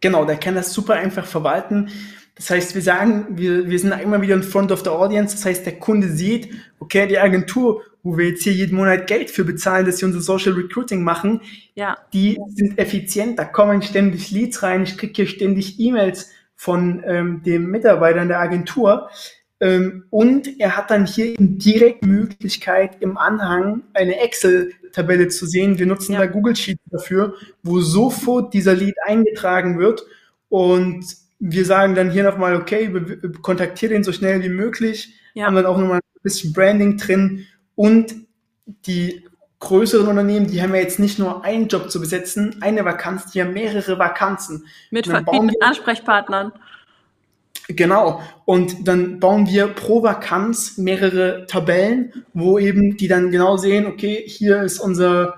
Genau, 0.00 0.24
der 0.24 0.36
kann 0.36 0.54
das 0.54 0.72
super 0.72 0.94
einfach 0.94 1.26
verwalten. 1.26 1.90
Das 2.36 2.50
heißt, 2.50 2.76
wir 2.76 2.82
sagen, 2.82 3.26
wir, 3.30 3.68
wir 3.68 3.78
sind 3.78 3.90
immer 3.92 4.22
wieder 4.22 4.36
in 4.36 4.44
front 4.44 4.70
of 4.70 4.84
the 4.84 4.90
audience. 4.90 5.34
Das 5.34 5.44
heißt, 5.44 5.66
der 5.66 5.80
Kunde 5.80 6.08
sieht, 6.08 6.50
okay, 6.78 7.08
die 7.08 7.18
Agentur, 7.18 7.82
wo 8.04 8.16
wir 8.16 8.28
jetzt 8.28 8.44
hier 8.44 8.52
jeden 8.52 8.76
Monat 8.76 9.08
Geld 9.08 9.32
für 9.32 9.44
bezahlen, 9.44 9.84
dass 9.84 9.98
sie 9.98 10.04
unser 10.04 10.20
Social 10.20 10.52
Recruiting 10.52 11.02
machen, 11.02 11.40
ja. 11.74 11.98
die 12.12 12.38
sind 12.54 12.78
effizient. 12.78 13.36
Da 13.40 13.46
kommen 13.46 13.82
ständig 13.82 14.30
Leads 14.30 14.62
rein. 14.62 14.84
Ich 14.84 14.96
kriege 14.96 15.12
hier 15.16 15.26
ständig 15.26 15.80
E-Mails 15.80 16.30
von 16.56 17.02
ähm, 17.06 17.42
dem 17.44 17.70
Mitarbeiter 17.70 18.22
in 18.22 18.28
der 18.28 18.40
Agentur. 18.40 19.10
Ähm, 19.60 20.04
und 20.10 20.60
er 20.60 20.76
hat 20.76 20.90
dann 20.90 21.06
hier 21.06 21.34
direkt 21.38 22.04
Möglichkeit, 22.04 22.96
im 23.00 23.16
Anhang 23.16 23.82
eine 23.94 24.20
Excel-Tabelle 24.20 25.28
zu 25.28 25.46
sehen. 25.46 25.78
Wir 25.78 25.86
nutzen 25.86 26.12
ja. 26.12 26.20
da 26.20 26.26
Google 26.26 26.56
Sheets 26.56 26.82
dafür, 26.90 27.34
wo 27.62 27.80
sofort 27.80 28.52
dieser 28.52 28.74
Lead 28.74 28.96
eingetragen 29.04 29.78
wird. 29.78 30.04
Und 30.48 31.06
wir 31.38 31.64
sagen 31.64 31.94
dann 31.94 32.10
hier 32.10 32.24
nochmal, 32.24 32.56
okay, 32.56 32.92
kontaktiere 33.42 33.92
den 33.92 34.04
so 34.04 34.12
schnell 34.12 34.42
wie 34.42 34.48
möglich, 34.48 35.14
ja. 35.34 35.46
haben 35.46 35.56
dann 35.56 35.66
auch 35.66 35.78
nochmal 35.78 35.98
ein 35.98 36.22
bisschen 36.22 36.52
Branding 36.52 36.96
drin 36.96 37.46
und 37.74 38.14
die 38.86 39.24
größeren 39.60 40.06
Unternehmen, 40.06 40.46
die 40.48 40.62
haben 40.62 40.74
ja 40.74 40.80
jetzt 40.80 40.98
nicht 40.98 41.18
nur 41.18 41.44
einen 41.44 41.68
Job 41.68 41.90
zu 41.90 42.00
besetzen, 42.00 42.56
eine 42.60 42.84
Vakanz, 42.84 43.30
die 43.32 43.40
haben 43.40 43.54
mehrere 43.54 43.98
Vakanzen. 43.98 44.66
Mit 44.90 45.06
verschiedenen 45.06 45.54
Ansprechpartnern. 45.60 46.52
Genau. 47.68 48.20
Und 48.44 48.86
dann 48.86 49.18
bauen 49.18 49.48
wir 49.48 49.68
pro 49.68 50.02
Vakanz 50.02 50.78
mehrere 50.78 51.46
Tabellen, 51.46 52.24
wo 52.32 52.58
eben 52.58 52.96
die 52.96 53.08
dann 53.08 53.30
genau 53.30 53.56
sehen, 53.56 53.86
okay, 53.86 54.22
hier 54.26 54.62
ist 54.62 54.78
unser, 54.78 55.34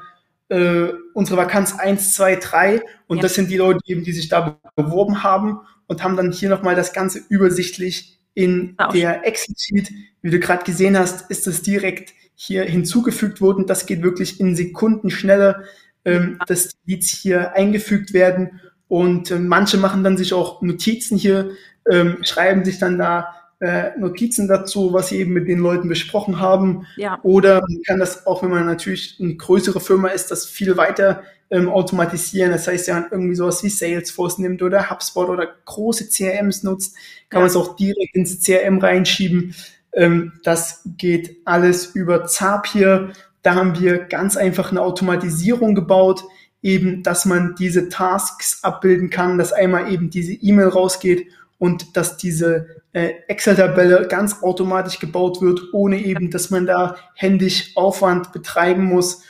äh, 0.49 0.89
unsere 1.15 1.39
Vakanz 1.39 1.79
1, 1.79 2.13
2, 2.13 2.37
3 2.37 2.83
und 3.07 3.19
ja. 3.19 3.23
das 3.23 3.35
sind 3.35 3.51
die 3.51 3.57
Leute 3.57 3.81
eben, 3.87 4.05
die 4.05 4.13
sich 4.13 4.29
da 4.29 4.59
beworben 4.77 5.23
haben 5.23 5.61
und 5.87 6.03
haben 6.03 6.17
dann 6.17 6.33
hier 6.33 6.51
nochmal 6.51 6.75
das 6.75 6.93
Ganze 6.93 7.21
übersichtlich 7.29 8.19
in 8.35 8.75
Auch. 8.77 8.93
der 8.93 9.27
Excel-Sheet. 9.27 9.91
Wie 10.21 10.31
du 10.31 10.39
gerade 10.39 10.65
gesehen 10.65 10.99
hast, 10.99 11.31
ist 11.31 11.47
das 11.47 11.63
direkt 11.63 12.13
hier 12.41 12.63
hinzugefügt 12.63 13.41
worden. 13.41 13.67
Das 13.67 13.85
geht 13.85 14.01
wirklich 14.05 14.39
in 14.39 14.55
Sekunden 14.55 15.11
schneller, 15.11 15.65
ähm, 16.05 16.39
dass 16.47 16.69
die 16.69 16.93
Leads 16.93 17.09
hier 17.09 17.55
eingefügt 17.55 18.13
werden. 18.13 18.61
Und 18.87 19.33
äh, 19.33 19.41
manche 19.41 19.77
machen 19.77 20.05
dann 20.05 20.17
sich 20.17 20.33
auch 20.33 20.63
Notizen 20.63 21.19
hier, 21.19 21.51
ähm, 21.91 22.19
schreiben 22.23 22.65
sich 22.65 22.79
dann 22.79 22.97
da 22.97 23.35
äh, 23.59 23.91
Notizen 23.99 24.47
dazu, 24.47 24.93
was 24.93 25.09
sie 25.09 25.19
eben 25.19 25.33
mit 25.33 25.49
den 25.49 25.59
Leuten 25.59 25.89
besprochen 25.89 26.39
haben. 26.39 26.87
Ja. 26.97 27.19
Oder 27.25 27.61
man 27.61 27.83
kann 27.85 27.99
das 27.99 28.25
auch, 28.25 28.45
wenn 28.45 28.51
man 28.51 28.67
natürlich 28.67 29.19
eine 29.21 29.35
größere 29.35 29.81
Firma 29.81 30.09
ist, 30.09 30.31
das 30.31 30.47
viel 30.47 30.77
weiter 30.77 31.25
ähm, 31.51 31.69
automatisieren. 31.69 32.53
Das 32.53 32.69
heißt, 32.69 32.87
ja 32.87 33.05
irgendwie 33.11 33.35
sowas 33.35 33.65
wie 33.65 33.69
Salesforce 33.69 34.39
nimmt 34.39 34.63
oder 34.63 34.91
HubSpot 34.91 35.29
oder 35.29 35.49
große 35.65 36.09
CRMs 36.09 36.63
nutzt, 36.63 36.95
kann 37.31 37.39
ja. 37.39 37.41
man 37.41 37.49
es 37.49 37.57
auch 37.57 37.75
direkt 37.75 38.15
ins 38.15 38.41
CRM 38.45 38.79
reinschieben. 38.79 39.57
Ähm, 39.93 40.33
das 40.45 40.83
geht 40.97 41.37
alles 41.45 41.87
über 41.95 42.27
Zapier. 42.27 43.13
Da 43.43 43.55
haben 43.55 43.79
wir 43.79 43.99
ganz 43.99 44.37
einfach 44.37 44.71
eine 44.71 44.83
Automatisierung 44.83 45.75
gebaut, 45.75 46.25
eben, 46.63 47.03
dass 47.03 47.25
man 47.25 47.55
diese 47.59 47.89
Tasks 47.89 48.63
abbilden 48.63 49.11
kann, 49.11 49.39
dass 49.39 49.53
einmal 49.53 49.93
eben 49.93 50.11
diese 50.11 50.33
E-Mail 50.33 50.69
rausgeht 50.69 51.29
und 51.59 51.97
dass 51.97 52.17
diese 52.17 52.83
äh, 52.93 53.15
Excel-Tabelle 53.29 54.07
ganz 54.09 54.43
automatisch 54.43 54.99
gebaut 54.99 55.41
wird, 55.41 55.61
ohne 55.73 55.99
eben, 55.99 56.31
dass 56.31 56.51
man 56.51 56.67
da 56.67 56.97
händisch 57.15 57.73
Aufwand 57.77 58.33
betreiben 58.33 58.85
muss. 58.85 59.23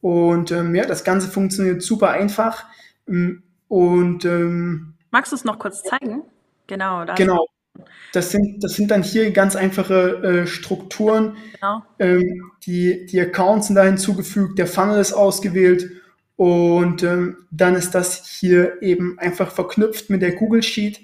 Und 0.00 0.50
ähm, 0.50 0.74
ja, 0.74 0.84
das 0.84 1.04
Ganze 1.04 1.28
funktioniert 1.28 1.82
super 1.82 2.10
einfach. 2.10 2.64
Ähm, 3.08 3.42
und 3.68 4.24
ähm, 4.24 4.94
magst 5.10 5.32
du 5.32 5.36
es 5.36 5.44
noch 5.44 5.58
kurz 5.58 5.82
zeigen? 5.82 6.22
Genau. 6.66 7.04
Da 7.04 7.14
genau. 7.14 7.46
Das 8.12 8.30
sind, 8.30 8.62
das 8.64 8.74
sind 8.74 8.90
dann 8.90 9.02
hier 9.02 9.30
ganz 9.30 9.56
einfache 9.56 10.22
äh, 10.22 10.46
Strukturen. 10.46 11.36
Genau. 11.54 11.82
Ähm, 11.98 12.50
die, 12.64 13.06
die 13.06 13.20
Accounts 13.20 13.66
sind 13.66 13.76
da 13.76 13.84
hinzugefügt, 13.84 14.58
der 14.58 14.66
Funnel 14.66 15.00
ist 15.00 15.12
ausgewählt 15.12 15.90
und 16.36 17.02
ähm, 17.02 17.36
dann 17.50 17.74
ist 17.74 17.94
das 17.94 18.26
hier 18.26 18.82
eben 18.82 19.18
einfach 19.18 19.50
verknüpft 19.50 20.10
mit 20.10 20.22
der 20.22 20.32
Google 20.32 20.62
Sheet. 20.62 21.00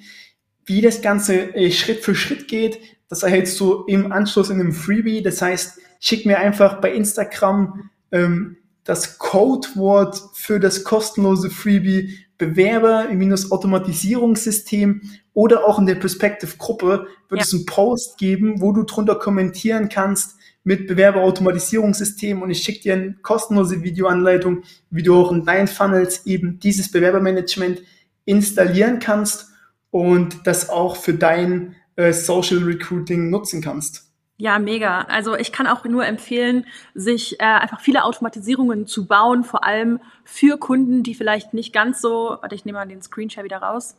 Wie 0.65 0.81
das 0.81 1.03
Ganze 1.03 1.55
äh, 1.55 1.71
Schritt 1.71 2.01
für 2.01 2.15
Schritt 2.15 2.49
geht, 2.49 2.79
das 3.09 3.23
erhältst 3.23 3.59
du 3.61 3.85
im 3.85 4.13
Anschluss 4.13 4.51
in 4.51 4.61
einem 4.61 4.73
Freebie. 4.73 5.23
Das 5.23 5.43
heißt, 5.43 5.81
schick 6.01 6.25
mir 6.25 6.39
einfach 6.39 6.81
bei 6.81 6.93
Instagram 6.93 7.91
ähm, 8.11 8.57
das 8.85 9.19
Codewort 9.19 10.21
für 10.35 10.61
das 10.61 10.85
kostenlose 10.85 11.51
Freebie 11.51 12.19
Bewerber 12.43 13.09
im 13.09 13.19
Minus-Automatisierungssystem 13.19 15.03
oder 15.33 15.65
auch 15.65 15.79
in 15.79 15.87
der 15.87 15.95
Perspective-Gruppe 15.95 17.07
wird 17.29 17.41
ja. 17.41 17.45
es 17.45 17.55
einen 17.55 17.67
Post 17.67 18.19
geben, 18.19 18.61
wo 18.61 18.73
du 18.73 18.83
drunter 18.83 19.15
kommentieren 19.15 19.89
kannst 19.89 20.35
mit 20.65 20.89
Bewerberautomatisierungssystem 20.89 22.43
und 22.43 22.51
ich 22.51 22.65
schicke 22.65 22.81
dir 22.81 22.95
eine 22.95 23.15
kostenlose 23.23 23.85
Videoanleitung, 23.85 24.63
wie 24.91 25.05
du 25.05 25.15
auch 25.15 25.31
in 25.31 25.45
deinen 25.45 25.69
Funnels 25.69 26.27
eben 26.27 26.59
dieses 26.59 26.91
Bewerbermanagement 26.91 27.81
installieren 28.25 28.99
kannst 28.99 29.47
und 29.91 30.45
das 30.45 30.69
auch 30.69 30.97
für 30.97 31.15
dein 31.15 31.77
äh, 31.95 32.13
Social 32.13 32.59
Recruiting 32.59 33.31
nutzen 33.31 33.63
kannst. 33.63 34.12
Ja, 34.43 34.59
mega. 34.59 35.03
Also 35.03 35.37
ich 35.37 35.53
kann 35.53 35.69
auch 35.69 35.85
nur 35.85 36.05
empfehlen, 36.05 36.67
sich 36.95 37.39
äh, 37.39 37.45
einfach 37.45 37.79
viele 37.79 38.03
Automatisierungen 38.03 38.89
zu 38.89 39.07
bauen, 39.07 39.45
vor 39.45 39.63
allem 39.63 40.01
für 40.25 40.59
Kunden, 40.59 41.05
die 41.05 41.15
vielleicht 41.15 41.55
nicht 41.55 41.73
ganz 41.73 42.01
so, 42.01 42.39
warte, 42.41 42.57
ich 42.57 42.65
nehme 42.65 42.79
mal 42.79 42.89
den 42.89 43.01
Screenshare 43.03 43.45
wieder 43.45 43.59
raus, 43.59 43.97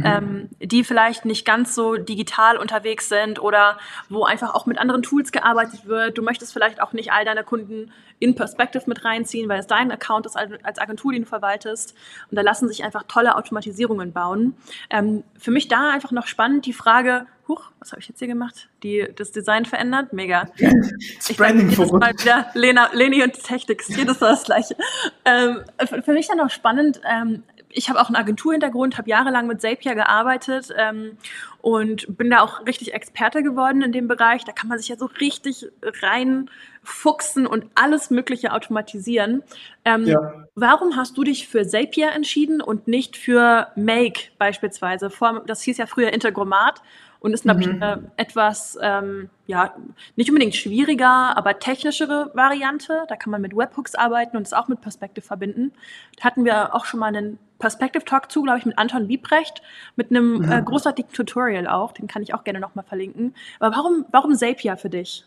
Mhm. 0.00 0.06
ähm, 0.06 0.48
die 0.60 0.84
vielleicht 0.84 1.24
nicht 1.24 1.44
ganz 1.44 1.74
so 1.74 1.96
digital 1.96 2.56
unterwegs 2.56 3.08
sind 3.08 3.40
oder 3.40 3.78
wo 4.08 4.24
einfach 4.24 4.54
auch 4.54 4.66
mit 4.66 4.78
anderen 4.78 5.02
Tools 5.02 5.32
gearbeitet 5.32 5.86
wird. 5.86 6.18
Du 6.18 6.22
möchtest 6.22 6.52
vielleicht 6.52 6.80
auch 6.82 6.92
nicht 6.92 7.12
all 7.12 7.24
deine 7.24 7.44
Kunden 7.44 7.92
in 8.18 8.34
Perspective 8.34 8.84
mit 8.86 9.04
reinziehen, 9.04 9.48
weil 9.48 9.60
es 9.60 9.66
dein 9.66 9.90
Account 9.90 10.26
ist 10.26 10.36
als 10.36 10.78
Agentur, 10.78 11.12
den 11.12 11.22
du 11.22 11.28
verwaltest. 11.28 11.94
Und 12.30 12.36
da 12.36 12.42
lassen 12.42 12.68
sich 12.68 12.84
einfach 12.84 13.04
tolle 13.08 13.34
Automatisierungen 13.36 14.12
bauen. 14.12 14.54
Ähm, 14.90 15.24
für 15.38 15.50
mich 15.50 15.68
da 15.68 15.90
einfach 15.90 16.12
noch 16.12 16.26
spannend 16.26 16.66
die 16.66 16.74
Frage, 16.74 17.26
huch, 17.48 17.70
was 17.78 17.92
habe 17.92 18.00
ich 18.00 18.08
jetzt 18.08 18.18
hier 18.18 18.28
gemacht? 18.28 18.68
Die, 18.82 19.08
das 19.16 19.32
Design 19.32 19.64
verändert? 19.64 20.12
Mega. 20.12 20.48
ich 20.56 21.36
Branding 21.36 21.70
jedes 21.70 21.92
Mal 21.92 22.12
wieder 22.12 22.50
Lena, 22.54 22.90
Leni 22.92 23.22
und 23.22 23.32
Technics, 23.42 23.88
jedes 23.88 24.20
Mal 24.20 24.32
das 24.32 24.44
Gleiche. 24.44 24.76
Ähm, 25.24 25.62
für 26.04 26.12
mich 26.12 26.28
dann 26.28 26.38
noch 26.38 26.50
spannend, 26.50 27.00
ähm, 27.10 27.42
ich 27.72 27.88
habe 27.88 28.00
auch 28.00 28.06
einen 28.06 28.16
Agenturhintergrund, 28.16 28.98
habe 28.98 29.08
jahrelang 29.08 29.46
mit 29.46 29.60
Zapier 29.60 29.94
gearbeitet 29.94 30.70
ähm, 30.76 31.16
und 31.60 32.16
bin 32.16 32.30
da 32.30 32.40
auch 32.40 32.66
richtig 32.66 32.94
Experte 32.94 33.42
geworden 33.42 33.82
in 33.82 33.92
dem 33.92 34.08
Bereich. 34.08 34.44
Da 34.44 34.52
kann 34.52 34.68
man 34.68 34.78
sich 34.78 34.88
ja 34.88 34.96
so 34.96 35.06
richtig 35.06 35.66
reinfuchsen 35.82 37.46
und 37.46 37.66
alles 37.74 38.10
Mögliche 38.10 38.52
automatisieren. 38.52 39.42
Ähm, 39.84 40.06
ja. 40.06 40.46
Warum 40.54 40.96
hast 40.96 41.16
du 41.16 41.24
dich 41.24 41.48
für 41.48 41.66
Zapier 41.66 42.12
entschieden 42.12 42.60
und 42.60 42.88
nicht 42.88 43.16
für 43.16 43.68
Make 43.76 44.30
beispielsweise? 44.38 45.10
Vor, 45.10 45.42
das 45.46 45.62
hieß 45.62 45.78
ja 45.78 45.86
früher 45.86 46.12
Integromat 46.12 46.82
und 47.20 47.34
ist, 47.34 47.42
glaube 47.42 47.60
ich, 47.60 47.66
mhm. 47.66 47.82
eine 47.82 48.10
etwas, 48.16 48.78
ähm, 48.80 49.28
ja, 49.46 49.74
nicht 50.16 50.30
unbedingt 50.30 50.56
schwieriger, 50.56 51.36
aber 51.36 51.58
technischere 51.58 52.30
Variante. 52.34 53.04
Da 53.08 53.16
kann 53.16 53.30
man 53.30 53.42
mit 53.42 53.54
Webhooks 53.54 53.94
arbeiten 53.94 54.36
und 54.36 54.46
es 54.46 54.54
auch 54.54 54.68
mit 54.68 54.80
Perspective 54.80 55.24
verbinden. 55.24 55.72
Da 56.16 56.24
hatten 56.24 56.44
wir 56.44 56.74
auch 56.74 56.86
schon 56.86 56.98
mal 56.98 57.14
einen 57.14 57.38
Perspective 57.60 58.04
Talk 58.04 58.32
zu, 58.32 58.42
glaube 58.42 58.58
ich, 58.58 58.66
mit 58.66 58.76
Anton 58.76 59.08
Wiebrecht, 59.08 59.62
mit 59.94 60.10
einem 60.10 60.38
mhm. 60.38 60.50
äh, 60.50 60.62
großartigen 60.62 61.12
Tutorial 61.12 61.68
auch. 61.68 61.92
Den 61.92 62.08
kann 62.08 62.22
ich 62.22 62.34
auch 62.34 62.42
gerne 62.42 62.58
nochmal 62.58 62.84
verlinken. 62.84 63.34
Aber 63.60 63.76
warum, 63.76 64.06
warum 64.10 64.34
Zapier 64.34 64.76
für 64.76 64.90
dich? 64.90 65.24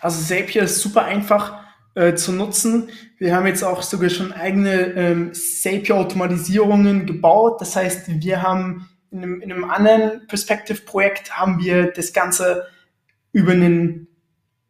Also 0.00 0.20
Zapier 0.22 0.64
ist 0.64 0.80
super 0.80 1.04
einfach 1.04 1.60
äh, 1.94 2.14
zu 2.14 2.32
nutzen. 2.32 2.90
Wir 3.18 3.36
haben 3.36 3.46
jetzt 3.46 3.62
auch 3.62 3.82
sogar 3.82 4.10
schon 4.10 4.32
eigene 4.32 4.72
ähm, 4.94 5.32
Zapier-Automatisierungen 5.34 7.06
gebaut. 7.06 7.60
Das 7.60 7.76
heißt, 7.76 8.20
wir 8.20 8.42
haben 8.42 8.88
in 9.10 9.22
einem, 9.22 9.40
in 9.42 9.52
einem 9.52 9.70
anderen 9.70 10.26
Perspective-Projekt 10.26 11.38
haben 11.38 11.62
wir 11.62 11.92
das 11.92 12.12
Ganze 12.12 12.66
über 13.32 13.52
einen 13.52 14.08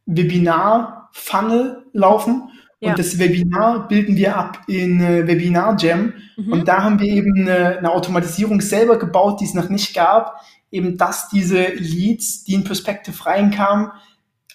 Webinar-Funnel 0.06 1.86
laufen. 1.92 2.50
Ja. 2.82 2.90
Und 2.90 2.98
das 2.98 3.20
Webinar 3.20 3.86
bilden 3.86 4.16
wir 4.16 4.36
ab 4.36 4.64
in 4.66 5.00
äh, 5.00 5.24
Webinar 5.24 5.76
Jam. 5.78 6.14
Mhm. 6.36 6.52
Und 6.52 6.66
da 6.66 6.82
haben 6.82 6.98
wir 6.98 7.08
eben 7.08 7.42
eine, 7.42 7.78
eine, 7.78 7.92
Automatisierung 7.92 8.60
selber 8.60 8.98
gebaut, 8.98 9.40
die 9.40 9.44
es 9.44 9.54
noch 9.54 9.68
nicht 9.68 9.94
gab. 9.94 10.40
Eben, 10.72 10.96
dass 10.96 11.28
diese 11.28 11.62
Leads, 11.62 12.42
die 12.42 12.54
in 12.54 12.64
Perspective 12.64 13.24
reinkamen, 13.24 13.92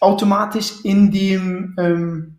automatisch 0.02 0.74
in 0.84 1.10
dem 1.10 1.76
ähm, 1.80 2.38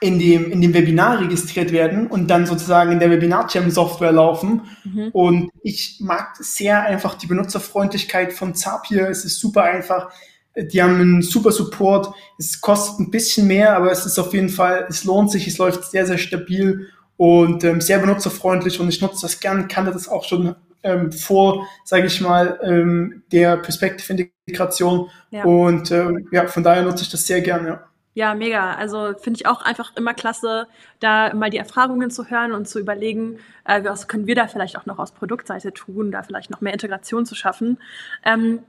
in 0.00 0.18
dem, 0.18 0.50
in 0.50 0.60
dem 0.60 0.74
Webinar 0.74 1.20
registriert 1.20 1.72
werden 1.72 2.06
und 2.06 2.28
dann 2.28 2.46
sozusagen 2.46 2.92
in 2.92 2.98
der 2.98 3.10
Webinar-Jam-Software 3.10 4.12
laufen. 4.12 4.62
Mhm. 4.84 5.08
Und 5.12 5.50
ich 5.62 5.98
mag 6.00 6.36
sehr 6.38 6.82
einfach 6.82 7.14
die 7.14 7.26
Benutzerfreundlichkeit 7.26 8.32
von 8.32 8.54
Zapier. 8.54 9.08
Es 9.08 9.24
ist 9.24 9.38
super 9.38 9.64
einfach. 9.64 10.10
Die 10.56 10.82
haben 10.82 11.00
einen 11.00 11.22
super 11.22 11.52
Support. 11.52 12.14
Es 12.38 12.60
kostet 12.60 13.00
ein 13.00 13.10
bisschen 13.10 13.46
mehr, 13.46 13.76
aber 13.76 13.90
es 13.90 14.06
ist 14.06 14.18
auf 14.18 14.32
jeden 14.32 14.48
Fall, 14.48 14.86
es 14.88 15.04
lohnt 15.04 15.30
sich. 15.30 15.46
Es 15.46 15.58
läuft 15.58 15.84
sehr, 15.84 16.06
sehr 16.06 16.18
stabil 16.18 16.88
und 17.16 17.64
ähm, 17.64 17.80
sehr 17.80 17.98
benutzerfreundlich 17.98 18.80
und 18.80 18.88
ich 18.88 19.00
nutze 19.00 19.22
das 19.22 19.40
gern, 19.40 19.68
kannte 19.68 19.92
das 19.92 20.08
auch 20.08 20.24
schon 20.24 20.56
ähm, 20.82 21.12
vor, 21.12 21.66
sage 21.84 22.06
ich 22.06 22.20
mal, 22.20 22.58
ähm, 22.62 23.22
der 23.32 23.56
Perspective-Integration. 23.56 25.08
Ja. 25.30 25.44
Und 25.44 25.90
ähm, 25.90 26.28
ja, 26.30 26.46
von 26.46 26.62
daher 26.62 26.82
nutze 26.82 27.02
ich 27.02 27.10
das 27.10 27.26
sehr 27.26 27.40
gerne. 27.40 27.68
Ja. 27.68 27.84
Ja, 28.16 28.32
mega. 28.34 28.74
Also 28.74 29.12
finde 29.20 29.40
ich 29.40 29.46
auch 29.48 29.60
einfach 29.62 29.96
immer 29.96 30.14
klasse, 30.14 30.68
da 31.00 31.34
mal 31.34 31.50
die 31.50 31.58
Erfahrungen 31.58 32.12
zu 32.12 32.30
hören 32.30 32.52
und 32.52 32.68
zu 32.68 32.78
überlegen, 32.78 33.40
äh, 33.64 33.82
was 33.82 34.06
können 34.06 34.28
wir 34.28 34.36
da 34.36 34.46
vielleicht 34.46 34.78
auch 34.78 34.86
noch 34.86 35.00
aus 35.00 35.10
Produktseite 35.10 35.72
tun, 35.72 36.12
da 36.12 36.22
vielleicht 36.22 36.48
noch 36.48 36.60
mehr 36.60 36.72
Integration 36.72 37.26
zu 37.26 37.34
schaffen. 37.34 37.78
Ähm, 38.24 38.60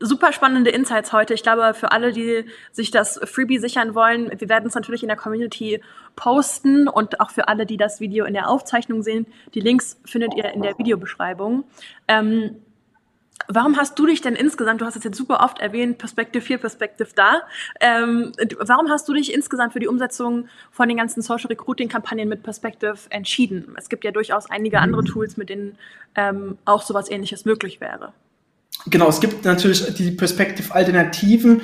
super 0.00 0.32
spannende 0.32 0.70
Insights 0.70 1.12
heute. 1.12 1.34
Ich 1.34 1.42
glaube, 1.42 1.74
für 1.74 1.92
alle, 1.92 2.12
die 2.12 2.44
sich 2.70 2.90
das 2.90 3.20
Freebie 3.24 3.58
sichern 3.58 3.94
wollen, 3.94 4.30
wir 4.38 4.48
werden 4.48 4.66
es 4.66 4.74
natürlich 4.74 5.02
in 5.02 5.08
der 5.08 5.16
Community 5.16 5.80
posten 6.16 6.88
und 6.88 7.20
auch 7.20 7.30
für 7.30 7.48
alle, 7.48 7.66
die 7.66 7.76
das 7.76 8.00
Video 8.00 8.24
in 8.24 8.34
der 8.34 8.48
Aufzeichnung 8.48 9.02
sehen, 9.02 9.26
die 9.54 9.60
Links 9.60 10.00
findet 10.04 10.34
ihr 10.34 10.52
in 10.52 10.62
der 10.62 10.78
Videobeschreibung. 10.78 11.64
Ähm, 12.08 12.56
Warum 13.48 13.76
hast 13.76 13.98
du 13.98 14.06
dich 14.06 14.20
denn 14.20 14.34
insgesamt, 14.34 14.80
du 14.80 14.86
hast 14.86 14.96
es 14.96 15.04
jetzt 15.04 15.16
super 15.16 15.40
oft 15.42 15.58
erwähnt, 15.58 15.98
Perspective 15.98 16.44
hier, 16.44 16.58
Perspective 16.58 17.08
da, 17.14 17.42
ähm, 17.80 18.32
warum 18.58 18.88
hast 18.88 19.08
du 19.08 19.14
dich 19.14 19.32
insgesamt 19.32 19.72
für 19.72 19.80
die 19.80 19.88
Umsetzung 19.88 20.48
von 20.70 20.88
den 20.88 20.96
ganzen 20.96 21.22
Social 21.22 21.48
Recruiting 21.48 21.88
Kampagnen 21.88 22.28
mit 22.28 22.42
Perspective 22.42 22.96
entschieden? 23.10 23.74
Es 23.76 23.88
gibt 23.88 24.04
ja 24.04 24.10
durchaus 24.10 24.48
einige 24.50 24.80
andere 24.80 25.04
Tools, 25.04 25.36
mit 25.36 25.48
denen 25.48 25.76
ähm, 26.14 26.58
auch 26.64 26.82
sowas 26.82 27.10
ähnliches 27.10 27.44
möglich 27.44 27.80
wäre. 27.80 28.12
Genau, 28.86 29.08
es 29.08 29.20
gibt 29.20 29.44
natürlich 29.44 29.94
die 29.94 30.10
Perspective 30.12 30.74
Alternativen. 30.74 31.62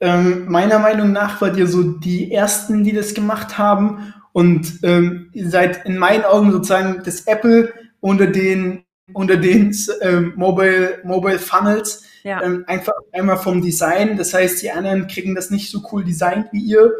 Ähm, 0.00 0.48
meiner 0.48 0.78
Meinung 0.78 1.12
nach 1.12 1.40
wart 1.40 1.56
ihr 1.56 1.66
so 1.66 1.82
die 1.82 2.32
ersten, 2.32 2.84
die 2.84 2.92
das 2.92 3.14
gemacht 3.14 3.58
haben 3.58 4.14
und 4.32 4.80
ähm, 4.82 5.30
ihr 5.32 5.48
seid 5.48 5.84
in 5.86 5.98
meinen 5.98 6.24
Augen 6.24 6.50
sozusagen 6.50 7.02
das 7.04 7.22
Apple 7.26 7.72
unter 8.00 8.26
den 8.26 8.84
unter 9.12 9.36
den 9.36 9.76
ähm, 10.00 10.32
Mobile, 10.36 11.00
Mobile 11.04 11.38
Funnels. 11.38 12.04
Ja. 12.22 12.42
Ähm, 12.42 12.64
einfach 12.66 12.94
einmal 13.12 13.36
vom 13.36 13.60
Design. 13.60 14.16
Das 14.16 14.32
heißt, 14.32 14.62
die 14.62 14.70
anderen 14.70 15.06
kriegen 15.06 15.34
das 15.34 15.50
nicht 15.50 15.70
so 15.70 15.82
cool 15.92 16.04
designt 16.04 16.46
wie 16.52 16.60
ihr. 16.60 16.92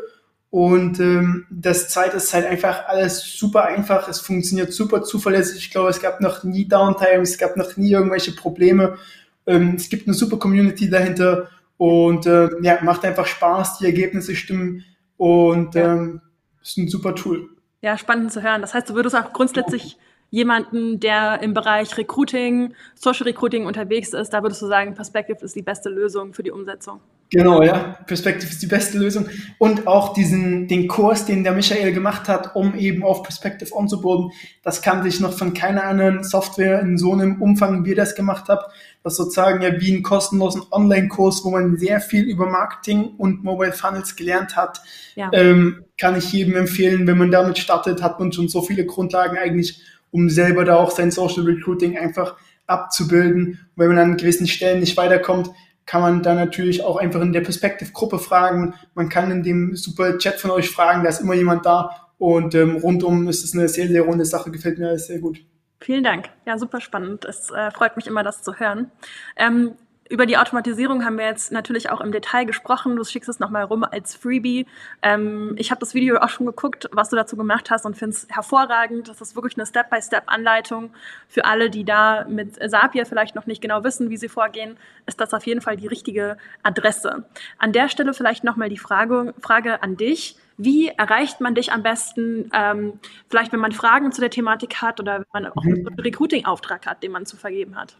Und 0.51 1.01
ähm, 1.01 1.47
das 1.49 1.89
zweite 1.89 2.19
ist 2.19 2.35
halt 2.35 2.45
einfach 2.45 2.87
alles 2.87 3.23
super 3.23 3.65
einfach. 3.65 4.09
Es 4.09 4.21
funktioniert 4.21 4.73
super 4.73 5.03
zuverlässig. 5.03 5.59
Ich 5.59 5.71
glaube, 5.71 5.91
es 5.91 6.03
gab 6.03 6.21
noch 6.21 6.45
nie 6.45 6.69
Downtime, 6.69 7.23
es 7.23 7.39
gab 7.39 7.57
noch 7.57 7.77
nie 7.77 7.93
irgendwelche 7.93 8.33
Probleme. 8.33 8.99
Ähm, 9.47 9.75
es 9.77 9.89
gibt 9.89 10.07
eine 10.07 10.15
super 10.15 10.39
Community 10.39 10.89
dahinter 10.89 11.49
und 11.77 12.27
äh, 12.27 12.49
ja, 12.63 12.79
macht 12.83 13.05
einfach 13.05 13.27
Spaß. 13.27 13.79
Die 13.79 13.87
Ergebnisse 13.87 14.35
stimmen 14.37 14.85
und 15.17 15.75
ja. 15.75 15.95
ähm, 15.95 16.21
ist 16.63 16.79
ein 16.79 16.89
super 16.89 17.15
Tool. 17.15 17.49
Ja, 17.81 17.99
spannend 17.99 18.33
zu 18.33 18.43
hören. 18.43 18.61
Das 18.61 18.75
heißt, 18.75 18.89
du 18.91 18.95
würdest 18.95 19.17
auch 19.17 19.33
grundsätzlich 19.33 19.99
jemanden, 20.33 20.99
der 20.99 21.43
im 21.43 21.53
Bereich 21.53 21.97
Recruiting, 21.99 22.75
Social 22.95 23.25
Recruiting 23.25 23.67
unterwegs 23.67 24.15
ist, 24.15 24.31
da 24.31 24.43
würdest 24.43 24.63
du 24.63 24.67
sagen, 24.67 24.95
Perspective 24.95 25.45
ist 25.45 25.55
die 25.55 25.63
beste 25.63 25.91
Lösung 25.91 26.33
für 26.33 26.43
die 26.43 26.51
Umsetzung. 26.51 27.01
Genau, 27.33 27.63
ja. 27.63 27.97
Perspective 28.07 28.51
ist 28.51 28.63
die 28.63 28.67
beste 28.67 28.99
Lösung. 28.99 29.27
Und 29.59 29.87
auch 29.87 30.13
diesen, 30.13 30.69
den 30.69 30.87
Kurs, 30.87 31.25
den 31.25 31.45
der 31.45 31.53
Michael 31.53 31.93
gemacht 31.93 32.29
hat, 32.29 32.55
um 32.55 32.75
eben 32.75 33.05
auf 33.05 33.23
Perspective 33.23 33.75
onzuboarden, 33.75 34.33
das 34.63 34.83
kannte 34.83 35.09
ich 35.09 35.21
noch 35.21 35.33
von 35.33 35.55
keiner 35.55 35.85
anderen 35.85 36.25
Software 36.25 36.81
in 36.81 36.99
so 36.99 37.13
einem 37.13 37.41
Umfang, 37.41 37.85
wie 37.85 37.91
ihr 37.91 37.97
das 37.97 38.15
gemacht 38.15 38.49
habt. 38.49 38.71
Das 39.03 39.17
sozusagen 39.17 39.63
ja 39.63 39.81
wie 39.81 39.95
einen 39.95 40.03
kostenlosen 40.03 40.63
Online-Kurs, 40.71 41.43
wo 41.45 41.51
man 41.51 41.77
sehr 41.79 42.01
viel 42.01 42.25
über 42.25 42.47
Marketing 42.47 43.15
und 43.17 43.45
Mobile 43.45 43.73
Funnels 43.73 44.15
gelernt 44.15 44.57
hat. 44.57 44.81
Ja. 45.15 45.31
Ähm, 45.33 45.85
kann 45.99 46.17
ich 46.17 46.33
jedem 46.33 46.57
empfehlen, 46.57 47.07
wenn 47.07 47.19
man 47.19 47.31
damit 47.31 47.59
startet, 47.59 48.03
hat 48.03 48.21
man 48.21 48.33
schon 48.33 48.49
so 48.49 48.61
viele 48.61 48.85
Grundlagen 48.85 49.39
eigentlich 49.39 49.83
um 50.13 50.31
selber 50.31 50.65
da 50.65 50.77
auch 50.77 50.93
sein 50.93 51.11
Social 51.11 51.43
Recruiting 51.43 51.99
einfach 51.99 52.37
abzubilden. 52.67 53.47
Und 53.49 53.59
wenn 53.75 53.89
man 53.89 53.99
an 53.99 54.17
gewissen 54.17 54.47
Stellen 54.47 54.81
nicht 54.81 54.97
weiterkommt, 54.97 55.51
kann 55.85 56.01
man 56.01 56.23
da 56.23 56.35
natürlich 56.35 56.85
auch 56.85 56.97
einfach 56.97 57.21
in 57.21 57.33
der 57.33 57.41
Perspective-Gruppe 57.41 58.19
fragen. 58.21 58.75
Man 58.95 59.09
kann 59.09 59.31
in 59.33 59.43
dem 59.43 59.75
super 59.75 60.17
Chat 60.19 60.37
von 60.41 60.53
euch 60.53 60.71
fragen, 60.71 61.03
da 61.03 61.09
ist 61.09 61.21
immer 61.21 61.35
jemand 61.35 61.67
da. 61.67 62.09
Und 62.19 62.55
ähm, 62.55 62.77
rundum 62.77 63.27
ist 63.27 63.43
es 63.43 63.53
eine 63.53 63.69
sehr, 63.69 63.89
sehr 63.89 64.03
runde 64.03 64.25
Sache, 64.25 64.53
gefällt 64.53 64.79
mir 64.79 64.89
alles 64.89 65.09
sehr 65.09 65.19
gut. 65.19 65.41
Vielen 65.81 66.05
Dank. 66.05 66.31
Ja, 66.47 66.57
super 66.57 66.81
spannend. 66.81 67.25
Es 67.25 67.51
äh, 67.51 67.73
freut 67.73 67.97
mich 67.97 68.07
immer, 68.07 68.23
das 68.23 68.43
zu 68.43 68.55
hören. 68.55 68.93
Ähm, 69.37 69.73
über 70.13 70.27
die 70.27 70.37
Automatisierung 70.37 71.07
haben 71.07 71.17
wir 71.17 71.25
jetzt 71.25 71.53
natürlich 71.53 71.89
auch 71.89 72.03
im 72.03 72.13
Detail 72.13 72.45
gesprochen. 72.45 72.97
Du 72.97 73.03
schickst 73.03 73.31
es 73.31 73.41
nochmal 73.41 73.65
rum 73.65 73.83
als 73.83 74.15
Freebie. 74.15 74.67
Ähm, 75.01 75.55
ich 75.57 75.71
habe 75.71 75.81
das 75.81 75.95
Video 75.95 76.19
auch 76.19 76.29
schon 76.29 76.45
geguckt, 76.45 76.87
was 76.93 77.09
du 77.09 77.17
dazu 77.17 77.35
gemacht 77.35 77.71
hast 77.71 77.87
und 77.87 77.97
finde 77.97 78.15
es 78.15 78.27
hervorragend. 78.29 79.09
Das 79.09 79.23
ist 79.23 79.35
wirklich 79.37 79.57
eine 79.57 79.65
Step-by-Step-Anleitung 79.65 80.91
für 81.29 81.47
alle, 81.47 81.71
die 81.71 81.85
da 81.85 82.27
mit 82.29 82.57
Zapier 82.71 83.07
vielleicht 83.07 83.35
noch 83.35 83.47
nicht 83.47 83.63
genau 83.63 83.85
wissen, 83.85 84.11
wie 84.11 84.19
sie 84.19 84.29
vorgehen. 84.29 84.77
Ist 85.07 85.19
das 85.19 85.33
auf 85.33 85.47
jeden 85.47 85.63
Fall 85.63 85.79
die 85.79 85.87
richtige 85.87 86.37
Adresse. 86.63 87.25
An 87.59 87.73
der 87.73 87.89
Stelle 87.89 88.13
vielleicht 88.13 88.45
nochmal 88.45 88.69
die 88.69 88.77
Frage, 88.77 89.33
Frage 89.41 89.83
an 89.83 89.97
dich. 89.97 90.37
Wie 90.59 90.89
erreicht 90.89 91.41
man 91.41 91.55
dich 91.55 91.73
am 91.73 91.83
besten? 91.83 92.51
Ähm, 92.53 93.01
vielleicht, 93.31 93.51
wenn 93.53 93.61
man 93.61 93.73
Fragen 93.73 94.13
zu 94.13 94.21
der 94.21 94.29
Thematik 94.29 94.83
hat 94.83 95.01
oder 95.01 95.21
wenn 95.21 95.27
man 95.33 95.47
auch 95.47 95.65
einen 95.65 95.85
mhm. 95.85 95.99
Recruiting-Auftrag 95.99 96.85
hat, 96.85 97.03
den 97.03 97.13
man 97.13 97.25
zu 97.25 97.39
vergeben 97.39 97.77
hat. 97.77 97.97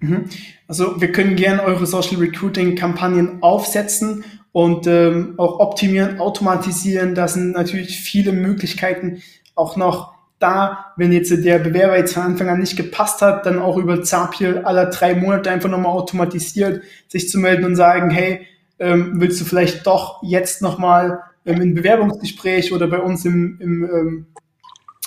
Mhm. 0.00 0.24
Also 0.68 1.00
wir 1.00 1.12
können 1.12 1.36
gerne 1.36 1.62
eure 1.62 1.86
Social 1.86 2.16
Recruiting 2.16 2.74
Kampagnen 2.74 3.42
aufsetzen 3.42 4.24
und 4.52 4.86
ähm, 4.86 5.34
auch 5.36 5.58
optimieren, 5.58 6.20
automatisieren. 6.20 7.14
Da 7.14 7.28
sind 7.28 7.52
natürlich 7.52 8.00
viele 8.00 8.32
Möglichkeiten 8.32 9.22
auch 9.54 9.76
noch 9.76 10.16
da, 10.38 10.92
wenn 10.96 11.12
jetzt 11.12 11.30
der 11.30 11.58
Bewerber 11.58 11.96
jetzt 11.96 12.14
von 12.14 12.22
Anfang 12.22 12.48
an 12.48 12.60
nicht 12.60 12.76
gepasst 12.76 13.22
hat, 13.22 13.46
dann 13.46 13.58
auch 13.58 13.78
über 13.78 14.02
Zapier 14.02 14.66
alle 14.66 14.90
drei 14.90 15.14
Monate 15.14 15.50
einfach 15.50 15.70
nochmal 15.70 15.92
automatisiert 15.92 16.82
sich 17.08 17.30
zu 17.30 17.38
melden 17.38 17.64
und 17.64 17.76
sagen, 17.76 18.10
hey, 18.10 18.46
ähm, 18.78 19.12
willst 19.14 19.40
du 19.40 19.44
vielleicht 19.46 19.86
doch 19.86 20.22
jetzt 20.22 20.60
nochmal 20.60 21.20
ähm, 21.46 21.62
im 21.62 21.74
Bewerbungsgespräch 21.74 22.72
oder 22.72 22.86
bei 22.86 22.98
uns 22.98 23.24
im, 23.24 23.58
im, 23.60 23.84
ähm, 23.84 24.26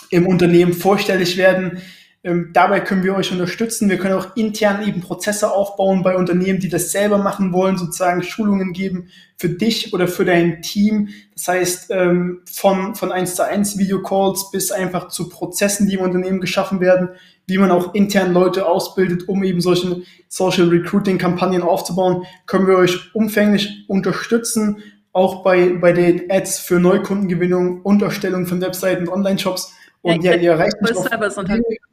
im 0.10 0.26
Unternehmen 0.26 0.74
vorstellig 0.74 1.38
werden? 1.38 1.80
Ähm, 2.22 2.50
dabei 2.52 2.82
können 2.82 3.04
wir 3.04 3.16
euch 3.16 3.32
unterstützen. 3.32 3.90
Wir 3.90 3.98
können 3.98 4.16
auch 4.16 4.36
intern 4.36 4.86
eben 4.86 5.00
Prozesse 5.00 5.54
aufbauen 5.54 6.04
bei 6.04 6.18
Unternehmen, 6.18 6.60
die 6.60 6.68
das 6.68 6.92
selber 6.92 7.18
machen 7.18 7.54
wollen, 7.54 7.78
sozusagen 7.78 8.24
Schulungen 8.24 8.74
geben 8.74 9.08
für 9.38 9.48
dich 9.48 9.94
oder 9.94 10.06
für 10.10 10.26
dein 10.26 10.62
Team. 10.62 11.10
Das 11.34 11.48
heißt, 11.48 11.92
ähm, 11.92 12.42
von, 12.52 12.96
von 12.96 13.14
1 13.14 13.36
zu 13.36 13.46
1 13.46 13.78
Videocalls 13.78 14.52
bis 14.52 14.70
einfach 14.72 15.08
zu 15.08 15.30
Prozessen, 15.30 15.88
die 15.88 15.94
im 15.94 16.02
Unternehmen 16.02 16.42
geschaffen 16.42 16.82
werden, 16.82 17.10
wie 17.48 17.58
man 17.58 17.72
auch 17.72 17.94
intern 17.94 18.34
Leute 18.34 18.68
ausbildet, 18.68 19.30
um 19.30 19.42
eben 19.46 19.62
solche 19.62 20.02
Social 20.28 20.68
Recruiting 20.68 21.18
Kampagnen 21.18 21.62
aufzubauen, 21.62 22.26
können 22.46 22.68
wir 22.68 22.76
euch 22.76 23.16
umfänglich 23.16 23.86
unterstützen. 23.88 24.84
Auch 25.14 25.42
bei, 25.42 25.70
bei 25.70 25.94
den 25.94 26.30
Ads 26.30 26.60
für 26.60 26.82
Neukundengewinnung, 26.82 27.82
Unterstellung 27.82 28.46
von 28.46 28.60
Webseiten 28.62 29.08
und 29.08 29.14
Online-Shops 29.14 29.74
und 30.02 30.24
ja, 30.24 30.34
ihr 30.36 30.52
erreicht 30.52 30.82
mich 30.82 30.96
auf, 30.96 31.10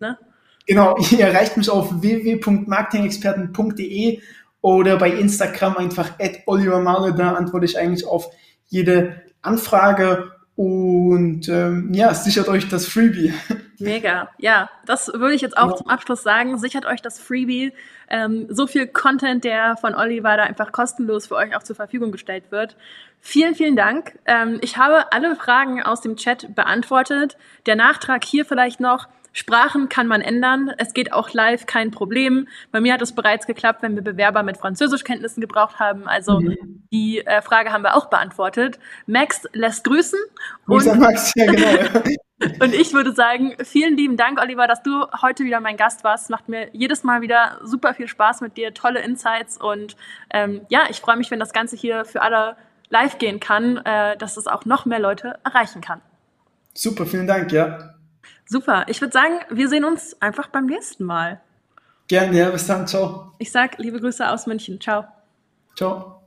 ne? 0.01 0.19
Genau, 0.67 0.97
ihr 1.13 1.27
erreicht 1.27 1.57
mich 1.57 1.71
auf 1.71 2.03
www.marketingexperten.de 2.03 4.21
oder 4.61 4.97
bei 4.97 5.11
Instagram 5.11 5.77
einfach 5.77 6.19
at 6.19 6.41
Oliver 6.47 6.81
Marle, 6.81 7.15
da 7.15 7.35
antworte 7.35 7.67
ich 7.67 7.79
eigentlich 7.79 8.05
auf 8.07 8.31
jede 8.67 9.23
Anfrage 9.43 10.33
und 10.57 11.49
ähm, 11.49 11.95
ja, 11.95 12.13
sichert 12.15 12.49
euch 12.49 12.69
das 12.69 12.87
Freebie. 12.87 13.33
Mega. 13.79 14.31
Ja, 14.39 14.71
das 14.85 15.09
würde 15.09 15.35
ich 15.35 15.43
jetzt 15.43 15.57
auch 15.57 15.71
ja. 15.71 15.77
zum 15.77 15.89
Abschluss 15.89 16.23
sagen. 16.23 16.59
Sichert 16.59 16.87
euch 16.87 17.03
das 17.03 17.19
Freebie. 17.19 17.73
Ähm, 18.09 18.47
so 18.49 18.67
viel 18.67 18.87
Content, 18.87 19.45
der 19.45 19.77
von 19.77 19.95
Oliver 19.95 20.37
da 20.37 20.45
einfach 20.45 20.73
kostenlos 20.73 21.27
für 21.27 21.37
euch 21.37 21.57
auch 21.57 21.63
zur 21.63 21.77
Verfügung 21.77 22.13
gestellt 22.13 22.45
wird. 22.51 22.77
Vielen, 23.21 23.55
vielen 23.55 23.77
Dank. 23.77 24.19
Ähm, 24.27 24.59
ich 24.63 24.77
habe 24.77 25.13
alle 25.13 25.37
Fragen 25.37 25.83
aus 25.83 26.01
dem 26.01 26.17
Chat 26.17 26.55
beantwortet. 26.55 27.37
Der 27.67 27.77
Nachtrag 27.77 28.25
hier 28.25 28.45
vielleicht 28.45 28.81
noch. 28.81 29.09
Sprachen 29.33 29.91
kann 29.91 30.07
man 30.07 30.23
ändern. 30.23 30.73
Es 30.79 30.95
geht 30.95 31.13
auch 31.13 31.31
live, 31.35 31.67
kein 31.67 31.91
Problem. 31.91 32.49
Bei 32.73 32.81
mir 32.81 32.95
hat 32.95 33.03
es 33.03 33.15
bereits 33.15 33.47
geklappt, 33.47 33.83
wenn 33.83 33.95
wir 33.95 34.03
Bewerber 34.03 34.43
mit 34.43 34.57
Französischkenntnissen 34.57 35.43
gebraucht 35.43 35.79
haben. 35.79 36.09
Also 36.09 36.41
mhm. 36.41 36.87
die 36.91 37.19
äh, 37.19 37.43
Frage 37.43 37.71
haben 37.71 37.83
wir 37.83 37.97
auch 37.97 38.07
beantwortet. 38.07 38.79
Max 39.07 39.43
lässt 39.53 39.85
grüßen. 39.85 40.19
Grüße 40.65 40.93
und, 40.93 41.01
Max, 41.01 41.33
ja 41.35 41.53
genau. 41.53 42.03
und 42.61 42.75
ich 42.75 42.93
würde 42.93 43.13
sagen, 43.13 43.55
vielen 43.65 43.97
lieben 43.97 44.17
Dank, 44.17 44.41
Oliver, 44.41 44.67
dass 44.67 44.83
du 44.83 45.07
heute 45.23 45.45
wieder 45.45 45.61
mein 45.61 45.77
Gast 45.77 46.05
warst. 46.05 46.31
Macht 46.31 46.49
mir 46.49 46.69
jedes 46.73 47.03
Mal 47.03 47.23
wieder 47.23 47.59
super 47.63 47.95
viel 47.95 48.09
Spaß 48.09 48.41
mit 48.43 48.57
dir, 48.57 48.75
tolle 48.75 49.01
Insights 49.01 49.57
und 49.59 49.97
ähm, 50.31 50.61
ja, 50.69 50.85
ich 50.91 51.01
freue 51.01 51.17
mich, 51.17 51.31
wenn 51.31 51.41
das 51.41 51.53
Ganze 51.53 51.77
hier 51.77 52.05
für 52.05 52.23
alle 52.23 52.57
live 52.89 53.19
gehen 53.19 53.41
kann, 53.41 53.79
äh, 53.79 54.17
dass 54.17 54.37
es 54.37 54.47
auch 54.47 54.65
noch 54.65 54.85
mehr 54.85 55.01
Leute 55.01 55.39
erreichen 55.45 55.81
kann. 55.81 56.01
Super, 56.75 57.07
vielen 57.07 57.27
Dank, 57.27 57.53
ja. 57.53 57.95
Super. 58.45 58.85
Ich 58.89 59.01
würde 59.01 59.13
sagen, 59.13 59.41
wir 59.51 59.69
sehen 59.69 59.85
uns 59.85 60.21
einfach 60.21 60.49
beim 60.49 60.67
nächsten 60.67 61.05
Mal. 61.05 61.41
Gerne, 62.09 62.39
ja. 62.39 62.51
Bis 62.51 62.67
dann. 62.67 62.87
Ciao. 62.87 63.33
Ich 63.39 63.51
sag 63.51 63.79
liebe 63.79 64.01
Grüße 64.01 64.29
aus 64.29 64.47
München. 64.47 64.81
Ciao. 64.81 65.05
Ciao. 65.75 66.23